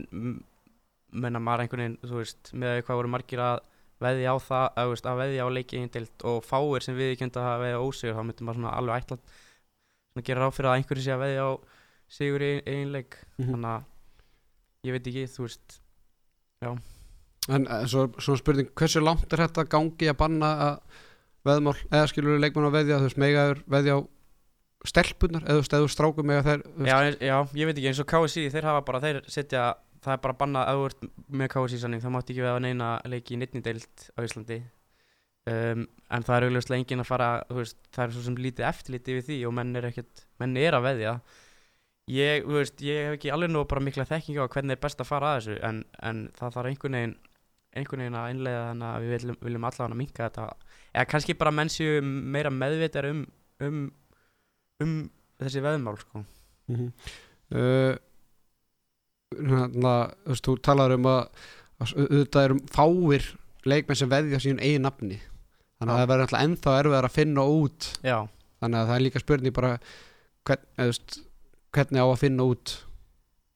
menna 1.11 1.41
maður 1.43 1.65
einhvern 1.65 1.83
veginn, 1.83 1.99
þú 2.07 2.21
veist, 2.21 2.51
með 2.55 2.81
hvað 2.87 3.01
voru 3.01 3.11
margir 3.11 3.43
að 3.43 3.59
veðja 4.01 4.33
á 4.33 4.37
það, 4.41 4.65
að, 4.81 4.91
veist, 4.93 5.07
að 5.11 5.19
veðja 5.21 5.45
á 5.45 5.49
leiki 5.57 5.81
eindilt 5.81 6.25
og 6.31 6.39
fáir 6.45 6.85
sem 6.85 6.97
við 6.97 7.13
kjöndum 7.19 7.45
að 7.45 7.65
veðja 7.65 7.83
ósigur, 7.83 8.15
þá 8.17 8.23
myndum 8.27 8.47
maður 8.47 8.59
svona 8.59 8.73
alveg 8.79 9.03
ætla 9.03 9.17
að 10.17 10.25
gera 10.27 10.45
ráð 10.45 10.55
fyrir 10.57 10.71
að 10.71 10.79
einhverju 10.79 11.05
sé 11.05 11.13
að 11.13 11.23
veðja 11.25 11.45
á 11.45 11.51
sigur 12.11 12.45
í 12.45 12.51
einleik 12.65 13.19
mm 13.19 13.43
-hmm. 13.43 13.51
þannig 13.51 13.71
að 13.75 14.87
ég 14.87 14.95
veit 14.95 15.11
ekki, 15.11 15.27
þú 15.35 15.45
veist 15.45 15.77
já. 16.65 16.71
En 17.49 17.67
svo, 17.89 18.07
svona 18.17 18.41
spurning, 18.41 18.73
hversu 18.75 19.01
langt 19.01 19.33
er 19.33 19.45
þetta 19.45 19.69
gangi 19.69 20.09
að 20.09 20.17
banna 20.17 20.49
að 20.65 20.75
veðmál, 21.47 21.77
eða 21.89 22.09
skilur 22.11 22.41
leikmann 22.41 22.67
að 22.69 22.75
veðja, 22.79 22.99
þú 22.99 23.07
veist, 23.09 23.21
megaður 23.21 23.63
veðja 23.75 23.95
á 23.97 23.99
stelpunar, 24.91 25.45
eða 25.45 25.61
þú 25.61 25.85
veist, 25.85 25.95
strákum 25.95 26.27
með 26.29 26.43
þeir 26.47 26.61
já, 26.87 26.97
já, 27.21 27.37
ég 27.57 27.69
veit 27.69 27.77
ekki, 27.77 27.87
eins 27.91 28.01
og 28.01 28.09
KSI, 28.09 28.49
þeir 28.53 28.67
hafa 28.71 28.83
bara, 28.87 29.01
þeir 29.03 29.21
setja 29.29 29.65
það 30.01 30.15
er 30.15 30.21
bara 30.23 30.37
bannað 30.39 30.69
að 30.69 30.79
þú 30.79 30.85
ert 30.89 31.07
með 31.41 31.51
KSI-sanning 31.53 32.01
þá 32.01 32.09
máttu 32.13 32.33
ekki 32.33 32.45
veða 32.45 32.61
neina 32.63 32.91
leiki 33.09 33.35
í 33.35 33.41
nittnindeilt 33.41 34.07
á 34.17 34.19
Íslandi. 34.25 34.57
Um, 35.49 35.87
en 36.13 36.25
það 36.25 36.35
er 36.35 36.45
auðvitað 36.47 36.75
engin 36.77 37.01
að 37.01 37.09
fara 37.09 37.29
veist, 37.49 37.77
það 37.93 38.03
er 38.03 38.11
svo 38.15 38.25
sem 38.25 38.35
lítið 38.37 38.67
eftirlítið 38.67 39.17
við 39.17 39.27
því 39.29 39.37
og 39.49 39.55
menn 39.57 39.71
er, 39.77 39.87
ekkert, 39.89 40.25
menn 40.41 40.57
er 40.61 40.77
að 40.77 40.85
veðja. 40.85 41.15
Ég, 42.11 42.45
veist, 42.49 42.81
ég 42.85 43.07
hef 43.07 43.17
ekki 43.17 43.31
alveg 43.33 43.53
nú 43.53 43.63
bara 43.69 43.83
mikla 43.85 44.05
þekking 44.09 44.41
á 44.41 44.45
hvernig 44.45 44.77
er 44.77 44.81
best 44.81 45.01
að 45.01 45.09
fara 45.09 45.31
að 45.31 45.39
þessu 45.39 45.57
en, 45.69 45.83
en 46.01 46.23
það 46.37 46.57
þarf 46.57 46.71
einhvern 46.71 46.97
veginn 46.97 47.17
einhvern 47.71 48.03
veginn 48.03 48.19
að 48.19 48.31
innlega 48.33 48.63
þannig 48.67 48.87
að 48.89 49.03
við 49.03 49.13
viljum, 49.15 49.37
viljum 49.45 49.67
allavega 49.69 49.99
minka 50.01 50.27
þetta 50.27 50.47
eða 50.91 51.07
kannski 51.09 51.37
bara 51.39 51.53
menn 51.55 51.71
séu 51.71 52.01
meira 52.03 52.51
meðvitar 52.53 53.07
um, 53.09 53.25
um, 53.63 53.81
um 54.83 54.95
þessi 55.41 55.63
veðmál 55.63 55.97
sko. 55.99 56.23
mm 56.67 56.75
-hmm. 56.75 56.91
uh, 57.55 57.95
hérna, 59.31 59.95
þú 60.25 60.33
veist, 60.33 60.45
þú 60.47 60.57
talar 60.61 60.95
um 60.95 61.05
að 61.05 61.27
auðvitað 61.81 62.43
erum 62.45 62.61
fáir 62.69 63.27
leikmenn 63.65 63.97
sem 63.97 64.09
veðja 64.09 64.39
sín 64.39 64.59
eigin 64.61 64.85
nafni 64.85 65.19
þannig 65.79 65.93
að 65.93 65.99
það 65.99 66.09
verður 66.11 66.25
alltaf 66.25 66.43
ennþá 66.45 66.77
erfiðar 66.79 67.07
að 67.07 67.15
finna 67.17 67.45
út 67.45 67.87
Já. 68.05 68.17
þannig 68.61 68.79
að 68.79 68.87
það 68.87 68.95
er 68.95 69.05
líka 69.05 69.21
spurning 69.23 69.55
bara 69.55 69.71
hvern, 70.45 70.65
veist, 70.77 71.17
hvernig 71.73 72.01
á 72.01 72.07
að 72.07 72.21
finna 72.21 72.47
út 72.51 72.73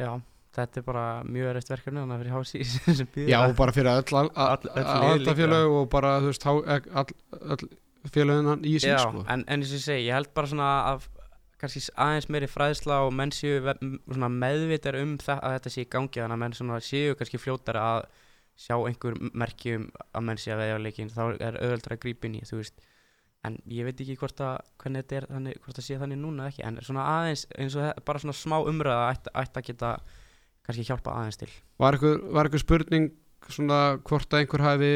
Já, 0.02 0.12
þetta 0.56 0.82
er 0.82 0.86
bara 0.88 1.06
mjög 1.28 1.50
erriðt 1.52 1.74
verkefni 1.74 2.04
þannig 2.04 2.16
að 2.16 2.24
fyrir 2.24 2.36
hási 2.36 3.30
Já, 3.34 3.40
bara 3.58 3.76
fyrir 3.76 3.92
öll 3.94 4.22
alltafélög 4.22 5.76
og 5.80 5.90
bara, 5.94 6.16
þú 6.24 6.32
veist, 6.32 6.48
all 6.50 7.68
félögin 8.14 8.66
í 8.66 8.78
sín 8.80 8.98
sko. 9.02 9.26
en, 9.26 9.44
en 9.46 9.60
eins 9.60 9.72
og 9.72 9.80
ég 9.80 9.86
segi, 9.86 10.08
ég 10.10 10.18
held 10.18 10.32
bara 10.38 10.52
svona 10.52 10.72
að 10.92 11.08
kannski 11.62 11.82
aðeins 12.02 12.28
meiri 12.30 12.50
fræðsla 12.52 13.00
og 13.08 13.14
menn 13.16 13.32
séu 13.34 13.62
meðvitar 13.64 14.98
um 15.00 15.16
það 15.22 15.42
að 15.42 15.56
þetta 15.58 15.74
sé 15.74 15.86
í 15.86 15.90
gangi 15.96 16.22
þannig 16.22 16.36
að 16.36 16.44
menn 16.44 16.84
séu 16.86 17.18
kannski 17.18 17.42
fljótar 17.42 17.80
að 17.82 18.08
sjá 18.56 18.76
einhver 18.78 19.16
merkjum 19.36 19.90
að 20.16 20.28
menn 20.28 20.40
sé 20.40 20.54
að 20.54 20.62
veðja 20.64 20.76
á 20.80 20.84
leikin 20.84 21.12
þá 21.12 21.24
er 21.44 21.58
auðvöldra 21.60 21.98
að 21.98 22.04
grípa 22.06 22.30
inn 22.30 22.38
í 22.40 22.44
þú 22.48 22.62
veist. 22.62 22.86
En 23.46 23.58
ég 23.70 23.86
veit 23.86 24.00
ekki 24.02 24.16
hvort 24.18 24.40
að 24.42 24.56
hvernig 24.82 25.04
þetta 25.04 25.18
er 25.18 25.26
þannig, 25.30 25.58
hvort 25.62 25.78
það 25.78 25.86
sé 25.86 25.98
þannig 26.02 26.22
núna 26.22 26.48
ekki 26.50 26.64
en 26.66 26.80
svona 26.82 27.08
aðeins, 27.12 27.44
eins 27.60 27.76
og 27.78 28.06
bara 28.08 28.22
svona 28.24 28.38
smá 28.38 28.56
umræða 28.64 29.10
ætti, 29.12 29.34
ætti 29.42 29.62
að 29.62 29.68
geta 29.68 29.92
kannski 30.66 30.88
hjálpa 30.88 31.14
aðeins 31.16 31.40
til 31.42 31.52
Var 31.80 31.98
eitthvað 32.00 32.62
spurning 32.64 33.14
svona 33.46 33.80
hvort 34.02 34.34
að 34.34 34.44
einhver 34.44 34.66
hafi 34.66 34.94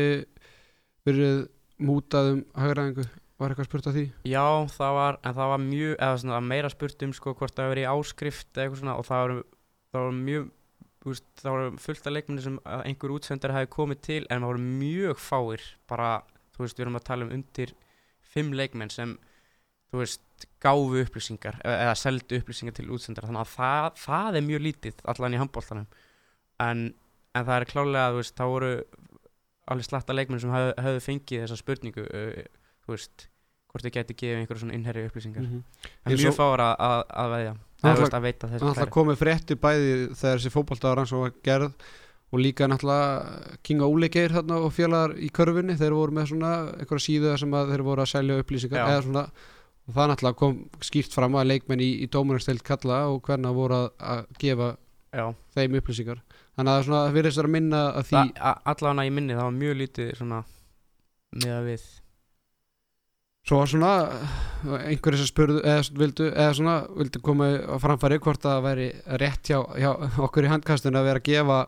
verið 1.08 1.48
mútað 1.80 2.34
um 2.34 2.46
hagraðingu 2.58 3.08
Var 3.40 3.54
eitthvað 3.54 3.68
spurt 3.70 3.88
á 3.88 3.92
því? 3.96 4.02
Já, 4.28 4.48
það 4.68 4.96
var, 4.98 5.18
en 5.24 5.36
það 5.38 5.52
var 5.54 5.62
mjög, 5.64 5.92
eða 5.96 6.16
svona 6.20 6.40
meira 6.44 6.72
spurt 6.74 7.04
um 7.06 7.12
sko 7.16 7.32
hvort 7.40 7.54
það 7.56 7.66
hefur 7.66 7.72
verið 7.72 7.86
í 7.86 7.92
áskrift 7.94 8.50
eða 8.52 8.66
eitthvað 8.66 8.82
svona 8.82 8.96
og 9.00 9.06
það 9.08 9.22
var, 9.22 9.36
það 9.94 10.04
var 10.06 10.18
mjög, 10.18 10.50
veist, 11.06 11.30
það 11.40 11.56
var 11.56 11.78
fullt 11.86 12.10
af 12.10 12.16
leikmenni 12.18 12.44
sem 12.44 12.58
einhver 12.82 13.14
útsendar 13.16 13.54
hefði 13.56 13.70
komið 13.78 14.02
til 14.10 14.20
en 14.26 14.44
það 14.44 14.52
voru 14.52 14.66
mjög 14.66 15.24
fáir, 15.24 15.64
bara, 15.88 16.10
þú 16.52 16.66
veist, 16.66 16.76
við 16.76 16.86
erum 16.86 17.00
að 17.00 17.08
tala 17.08 17.28
um 17.30 17.32
undir 17.38 17.74
fimm 18.34 18.52
leikmenn 18.60 18.92
sem, 18.92 19.16
þú 19.88 20.04
veist, 20.04 20.26
gáfu 20.64 21.04
upplýsingar 21.04 21.60
eða 21.64 21.96
seldu 22.00 22.40
upplýsingar 22.40 22.76
til 22.78 22.90
útsendar, 22.96 23.28
þannig 23.30 23.46
að 23.46 23.54
það, 23.56 23.90
það 24.04 24.40
er 24.40 24.48
mjög 24.48 24.64
lítið 24.68 25.04
allan 25.14 25.36
í 25.36 25.42
handbóltanum, 25.42 25.88
en, 26.66 26.86
en 27.36 27.50
það 27.50 27.56
er 27.58 27.70
klálega, 27.74 28.16
veist, 28.18 28.36
það 28.38 28.54
voru 28.56 28.72
alveg 29.70 29.86
slatta 29.86 30.16
leikmenn 30.16 30.42
sem 30.42 30.54
hefðu 30.54 30.86
hef 30.86 31.06
fengið 31.06 31.44
þessa 31.46 31.60
spurningu 31.60 32.06
þú 32.10 32.96
veist, 32.96 33.28
hvort 33.70 33.86
þið 33.86 33.96
getur 34.00 34.18
gefið 34.18 34.40
einhverjum 34.42 34.64
svona 34.64 34.78
innherri 34.78 35.06
upplýsingar. 35.06 35.44
Mm 35.46 35.50
-hmm. 35.50 35.90
en 36.06 36.18
mjög 36.18 36.38
fára 36.38 36.70
að, 36.74 36.86
að, 36.90 37.04
að 37.24 37.34
veðja 37.36 37.56
það 37.80 38.04
er 38.04 38.16
að 38.16 38.28
veita 38.28 38.50
þessu 38.52 38.74
Það 38.74 38.84
er 38.84 38.94
komið 38.96 39.20
frétti 39.20 39.58
bæði 39.60 39.92
þegar 40.20 40.40
þessi 40.40 40.54
fókbaltáðar 40.54 41.02
hans 41.04 41.14
var 41.16 41.34
gerð 41.44 41.72
og 42.30 42.42
líka 42.44 42.68
náttúrulega 42.70 43.60
King 43.66 43.86
Óli 43.86 44.10
geir 44.14 44.34
þarna 44.36 44.60
og 44.66 44.74
félagar 44.76 45.16
í 45.18 45.30
körfinni 45.34 45.78
þeir 45.80 45.96
voru 45.98 46.16
með 46.18 46.28
svona 46.34 46.52
einhverja 46.76 47.06
síðu 47.06 47.38
sem 47.42 47.56
þeir 47.72 47.86
voru 47.88 48.04
að 48.04 48.12
selja 48.12 48.42
upplýsingar 48.44 48.84
eða 48.86 49.06
svona 49.08 49.24
og 49.90 49.96
það 49.96 50.12
náttúrulega 50.12 50.38
kom 50.38 50.58
skýrt 50.86 51.16
fram 51.18 51.38
að 51.40 51.50
leikmenn 51.50 51.82
í, 51.82 51.90
í 52.04 52.08
dómunarstelt 52.14 52.62
kalla 52.66 53.08
og 53.10 53.24
hvernig 53.26 53.56
voru 53.58 53.80
að, 53.80 53.88
að 53.98 54.20
gefa 54.44 54.68
Já. 55.10 55.24
þeim 55.56 55.80
upplýsingar. 55.80 56.20
Þannig 56.60 56.76
að 56.76 56.92
það 56.92 57.16
virðist 57.16 57.42
að 57.42 57.50
minna 57.56 57.80
að 57.96 58.10
því 58.10 58.22
Allavega 58.44 59.08
í 59.08 59.16
minni 59.16 59.38
það 59.38 59.48
var 59.48 59.58
mjög 59.58 59.80
lítið 59.80 60.12
svona 60.20 60.44
með 61.40 61.56
að 61.56 61.70
við. 61.70 61.88
Svo 63.50 63.62
var 63.62 63.72
svona 63.72 63.94
einhverjir 64.84 65.22
sem 65.24 65.30
spurðu 65.32 65.62
eða 65.64 65.86
vildu, 65.98 66.28
eða 66.30 66.58
svona, 66.58 66.76
vildu 67.00 67.22
koma 67.26 67.48
að 67.56 67.80
framfæri 67.86 68.20
hvort 68.22 68.44
það 68.44 68.66
væri 68.68 68.90
rétt 69.24 69.50
hjá, 69.50 69.58
hjá 69.80 69.90
okkur 70.28 70.46
í 70.46 70.52
handkastunum 70.52 71.00
að 71.00 71.10
vera 71.10 71.24
að 71.24 71.30
gefa 71.32 71.60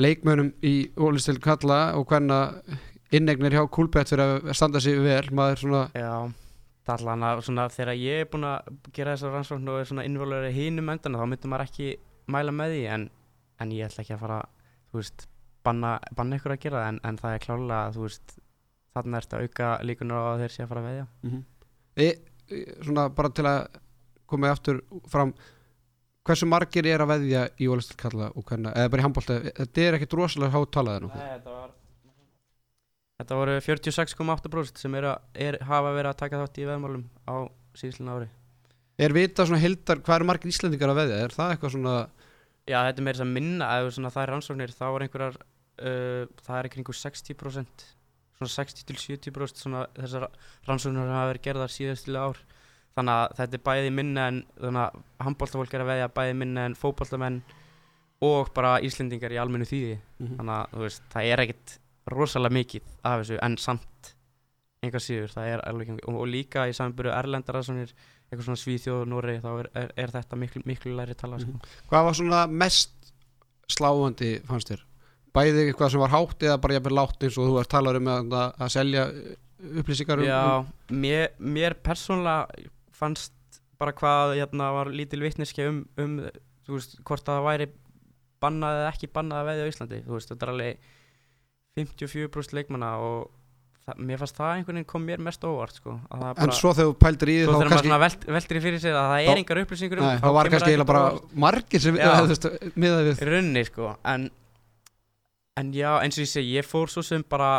leikmönum 0.00 0.54
í 0.64 0.74
ólistil 0.96 1.36
kalla 1.42 1.80
og 1.98 2.06
hvernig 2.08 2.78
innegnir 3.14 3.58
hjá 3.58 3.66
Kúlbett 3.68 4.10
fyrir 4.10 4.24
að 4.24 4.54
standa 4.56 4.80
sér 4.80 5.02
vel. 5.04 5.26
Maður 5.34 5.64
svona 5.64 5.82
Já, 5.92 6.14
það 6.84 7.04
er 7.04 7.12
alveg 7.14 7.44
svona 7.46 7.68
þegar 7.72 8.00
ég 8.00 8.22
er 8.22 8.30
búin 8.32 8.48
að 8.48 8.72
gera 8.96 9.14
þessar 9.14 9.34
rannsókn 9.34 9.70
og 9.72 9.80
er 9.80 9.88
svona 9.88 10.04
innvöluður 10.08 10.50
í 10.50 10.56
hínum 10.58 10.90
endan 10.92 11.16
þá 11.16 11.24
myndur 11.30 11.52
maður 11.52 11.68
ekki 11.68 11.88
mæla 12.34 12.52
með 12.52 12.74
því 12.74 12.82
en, 12.96 13.06
en 13.60 13.72
ég 13.72 13.88
ætla 13.88 14.04
ekki 14.04 14.16
að 14.16 14.24
fara 14.24 14.40
þú 14.90 15.00
veist, 15.00 15.26
banna, 15.64 15.94
banna 16.16 16.38
ykkur 16.38 16.54
að 16.54 16.62
gera 16.66 16.82
það 16.82 16.92
en, 16.92 17.00
en 17.08 17.20
það 17.22 17.36
er 17.36 17.44
klálega, 17.46 17.94
þú 17.96 18.04
veist 18.06 18.36
þarna 18.94 19.20
ert 19.20 19.34
að 19.34 19.46
auka 19.48 19.70
líkunar 19.88 20.22
á 20.22 20.24
að 20.34 20.44
þeir 20.44 20.54
sé 20.54 20.62
að 20.62 20.70
fara 20.70 20.82
að 20.82 20.88
veðja. 20.90 21.06
Mm 21.22 21.30
-hmm. 21.32 21.42
e, 22.04 22.08
Svona 22.84 23.08
bara 23.08 23.30
til 23.32 23.46
að 23.48 23.60
koma 24.28 24.50
aftur 24.52 24.82
fram 25.08 25.32
hversu 26.24 26.46
margir 26.48 26.86
er 26.88 27.00
að 27.00 27.12
veðja 27.14 27.46
í 27.60 27.68
ólistilkalla 27.68 28.30
og 28.34 28.44
hvernig, 28.44 28.72
eða 28.72 28.90
bara 28.92 29.02
í 29.02 29.06
handbólta 29.06 29.38
þetta 29.48 29.80
er 29.80 29.96
ekkert 29.98 30.16
rosalega 30.20 30.54
hátt 30.54 30.72
talaðið 30.76 31.08
Nei, 31.08 31.32
þetta 31.34 31.56
var 31.56 31.73
Þetta 33.20 33.38
voru 33.38 33.56
46,8% 33.62 34.80
sem 34.82 34.94
er 34.98 35.08
að, 35.12 35.26
er, 35.46 35.58
hafa 35.62 35.92
verið 35.94 36.10
að 36.10 36.20
taka 36.24 36.40
þátt 36.42 36.58
í 36.58 36.68
veðmálum 36.68 37.04
á 37.30 37.34
síðuslun 37.78 38.12
ári 38.14 38.30
Er 39.04 39.14
vita 39.14 39.46
svona 39.46 39.62
hildar, 39.62 40.00
hvað 40.06 40.20
eru 40.20 40.28
margir 40.30 40.50
íslendingar 40.50 40.92
að 40.92 41.00
veðja? 41.02 41.18
Er 41.22 41.34
það 41.34 41.54
eitthvað 41.54 41.74
svona 41.76 41.96
Já, 42.64 42.78
þetta 42.78 43.00
er 43.00 43.04
meira 43.06 43.18
þess 43.18 43.26
að 43.26 43.34
minna, 43.34 43.68
svona 43.92 44.10
það 44.14 44.22
er 44.22 44.30
rannsóknir, 44.32 44.72
þá 44.74 44.84
er 44.88 45.04
einhverjar 45.04 45.38
uh, 45.38 46.22
það 46.46 46.58
er 46.58 46.68
einhverjum 46.68 46.98
60% 47.00 47.86
svona 48.34 48.50
60-70% 48.50 49.62
svona 49.62 49.84
þessar 49.94 50.26
rannsóknar 50.66 51.12
hafa 51.12 51.30
verið 51.32 51.44
gerðar 51.46 51.72
síðastilega 51.72 52.30
ár 52.32 52.40
þannig 52.94 53.14
að 53.14 53.36
þetta 53.40 53.58
er 53.58 53.64
bæði 53.68 53.92
minna 53.94 54.26
en 54.30 54.40
þannig 54.58 54.82
að 54.82 54.98
handbóltafólk 55.26 55.74
er 55.74 55.84
að 55.84 55.90
veðja 55.92 56.10
bæði 56.18 56.34
minna 56.42 56.66
en 56.68 56.76
fókbóltamenn 56.78 57.40
og 58.24 58.50
bara 58.56 58.76
Íslendingar 58.86 59.34
í 59.34 59.40
almennu 59.40 59.66
þýði 59.68 59.96
mm 59.96 60.26
-hmm. 60.26 60.36
þannig 60.38 60.54
að 60.58 60.84
veist, 60.84 61.02
það 61.12 61.30
er 61.30 61.44
ekkert 61.44 61.78
rosalega 62.12 62.54
mikið 62.58 62.88
af 63.02 63.22
þessu 63.22 63.38
en 63.42 63.58
samt 63.58 64.14
einhver 64.84 65.00
síður, 65.00 65.32
það 65.32 65.50
er 65.52 65.62
alveg 65.64 65.92
og, 65.96 66.16
og 66.20 66.26
líka 66.28 66.66
í 66.68 66.74
samanbyrju 66.76 67.12
erlendara 67.14 67.62
eitthvað 67.64 68.44
svona 68.44 68.60
Svíþjóð 68.60 69.04
og 69.04 69.08
Nóri 69.08 69.38
þá 69.40 69.50
er, 69.52 69.68
er, 69.80 69.92
er 70.04 70.10
þetta 70.12 70.36
miklu, 70.36 70.62
miklu 70.68 70.96
læri 70.96 71.14
tala 71.14 71.38
mm 71.38 71.44
-hmm. 71.44 71.70
Hvað 71.88 72.04
var 72.04 72.14
svona 72.14 72.46
mest 72.46 72.92
sláandi 73.68 74.42
fannst 74.44 74.70
þér? 74.70 74.84
bæði 75.34 75.68
eitthvað 75.68 75.94
sem 75.94 76.02
var 76.02 76.12
hátt 76.14 76.46
eða 76.46 76.58
bara 76.62 76.76
jæfnir 76.76 76.94
látt 76.94 77.26
eins 77.26 77.38
og 77.38 77.48
þú 77.48 77.60
ert 77.60 77.72
talað 77.72 77.98
um 78.00 78.10
að, 78.12 78.34
að 78.34 78.72
selja 78.74 79.04
upplýsingar 79.80 80.22
um, 80.22 80.26
Já, 80.28 80.42
um 80.62 81.00
mér, 81.02 81.32
mér 81.38 81.76
persónulega 81.82 82.68
fannst 82.94 83.32
bara 83.80 83.94
hvað 83.96 84.36
hérna, 84.38 84.70
var 84.76 84.92
lítil 84.94 85.22
vittneski 85.24 85.66
um, 85.66 85.80
um 85.98 86.20
veist, 86.68 86.98
hvort 87.02 87.26
það 87.26 87.46
væri 87.48 87.70
bannað 88.44 88.80
eða 88.80 88.92
ekki 88.92 89.10
bannað 89.14 89.40
að 89.40 89.50
veðja 89.50 89.66
á 89.66 89.70
Íslandi 89.72 90.02
þú 90.04 90.18
veist, 90.18 90.30
þetta 90.30 90.46
er 90.46 90.52
alveg 90.54 90.92
54% 91.74 92.54
leikmanna 92.54 92.92
og 93.02 93.24
það, 93.84 94.00
mér 94.06 94.20
fannst 94.20 94.38
það 94.38 94.52
einhvern 94.58 94.78
veginn 94.78 94.88
kom 94.92 95.04
mér 95.08 95.22
mest 95.26 95.44
óvart 95.46 95.80
sko 95.80 95.96
er 95.96 96.22
En 96.22 96.22
bara, 96.38 96.56
svo 96.56 96.72
þegar 96.76 96.90
þú 96.90 96.96
pældir 97.02 97.32
í 97.32 97.36
því 97.40 97.48
þá 97.48 97.72
kannski 97.72 97.98
velt, 98.04 98.26
veltir 98.36 98.58
í 98.58 98.62
fyrir 98.64 98.82
sér 98.84 98.98
að 99.00 99.10
það 99.10 99.26
er 99.32 99.40
engar 99.42 99.60
upplýsingur 99.64 100.00
um 100.00 100.08
Nei, 100.08 100.22
þá 100.22 100.28
var 100.38 100.50
kannski 100.54 100.72
eiginlega 100.72 100.90
bara 100.92 101.04
margir 101.44 101.84
sem 101.84 101.98
miðað 101.98 103.10
við 103.10 103.22
í 103.24 103.28
rauninni 103.30 103.64
sko 103.68 103.90
en, 104.14 104.28
en 105.60 105.74
já 105.74 105.90
eins 105.98 106.18
og 106.18 106.24
ég 106.24 106.30
segi 106.30 106.54
ég 106.60 106.68
fór 106.68 106.92
svo 106.94 107.04
sem 107.06 107.26
bara 107.34 107.50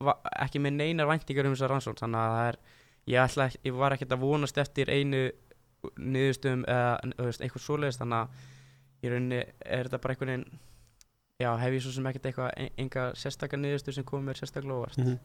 va, 0.00 0.16
ekki 0.46 0.62
með 0.64 0.78
neinar 0.80 1.10
væntingar 1.10 1.50
um 1.50 1.56
þessar 1.56 1.74
rannsókn 1.74 2.00
þannig 2.00 2.24
að 2.24 2.34
það 2.38 2.48
er 2.48 2.60
ég, 3.10 3.20
ætla, 3.26 3.50
ég 3.68 3.76
var 3.76 3.96
ekkert 3.96 4.16
að 4.16 4.24
vonast 4.24 4.64
eftir 4.64 4.92
einu 4.92 5.26
niðurstöðum 6.00 6.64
eða 6.68 7.28
eitthvað 7.36 7.64
svoleiðist 7.64 8.02
þannig 8.02 8.24
að 8.24 8.48
í 9.00 9.12
rauninni 9.12 9.44
er 9.44 9.88
þetta 9.88 10.00
bara 10.00 10.16
einhvern 10.16 10.32
veginn 10.34 10.58
já 11.40 11.50
hef 11.62 11.72
ég 11.78 11.82
svo 11.84 11.92
sem 11.94 12.06
ekkert 12.10 12.28
eitthvað 12.30 12.50
en- 12.56 12.70
enga 12.84 13.06
sérstakar 13.16 13.58
niðurstöð 13.62 13.94
sem 13.98 14.04
komið 14.04 14.28
mér 14.30 14.40
sérstaklega 14.40 14.76
óvart 14.80 14.98
Mhm. 14.98 15.18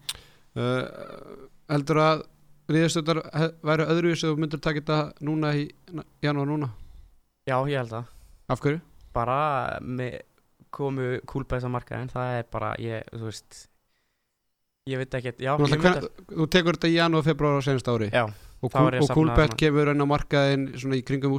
uh, 0.56 1.50
Heldur 1.70 2.02
að 2.06 2.24
Ríðastöldar 2.72 3.20
væri 3.62 3.86
öðruvísi 3.86 4.26
og 4.32 4.40
myndur 4.42 4.58
taka 4.62 4.82
þetta 4.82 5.14
núna 5.22 5.52
í 5.54 5.68
janúar 6.24 6.48
núna 6.50 6.70
já 7.48 7.60
ég 7.70 7.78
held 7.78 7.94
að 7.94 8.06
Af 8.50 8.62
hverju? 8.62 8.82
bara 9.14 9.80
með 9.82 10.22
komu 10.72 11.20
kúlbæðis 11.30 11.68
á 11.68 11.72
markaðin 11.72 12.10
það 12.12 12.40
er 12.40 12.48
bara 12.52 12.72
ég 12.82 13.04
þú 13.14 13.28
veist 13.30 13.68
ég 14.90 14.98
veit 15.02 15.14
ekki 15.18 15.32
já, 15.46 15.54
Þú, 15.58 15.70
hvern, 15.82 16.10
þú 16.30 16.48
tekur 16.54 16.76
þetta 16.78 16.90
í 16.92 16.98
janúar, 16.98 17.24
februar 17.26 17.58
á 17.58 17.66
senast 17.66 17.88
ári 17.90 18.10
Já, 18.14 18.26
og, 18.26 18.72
kúl, 18.72 18.90
og 19.02 19.10
Kúlbett 19.14 19.56
kemur 19.58 19.90
inn 19.94 20.02
á 20.04 20.08
markaðin 20.10 20.66
svona 20.78 20.98
í 21.00 21.06
kringum 21.06 21.34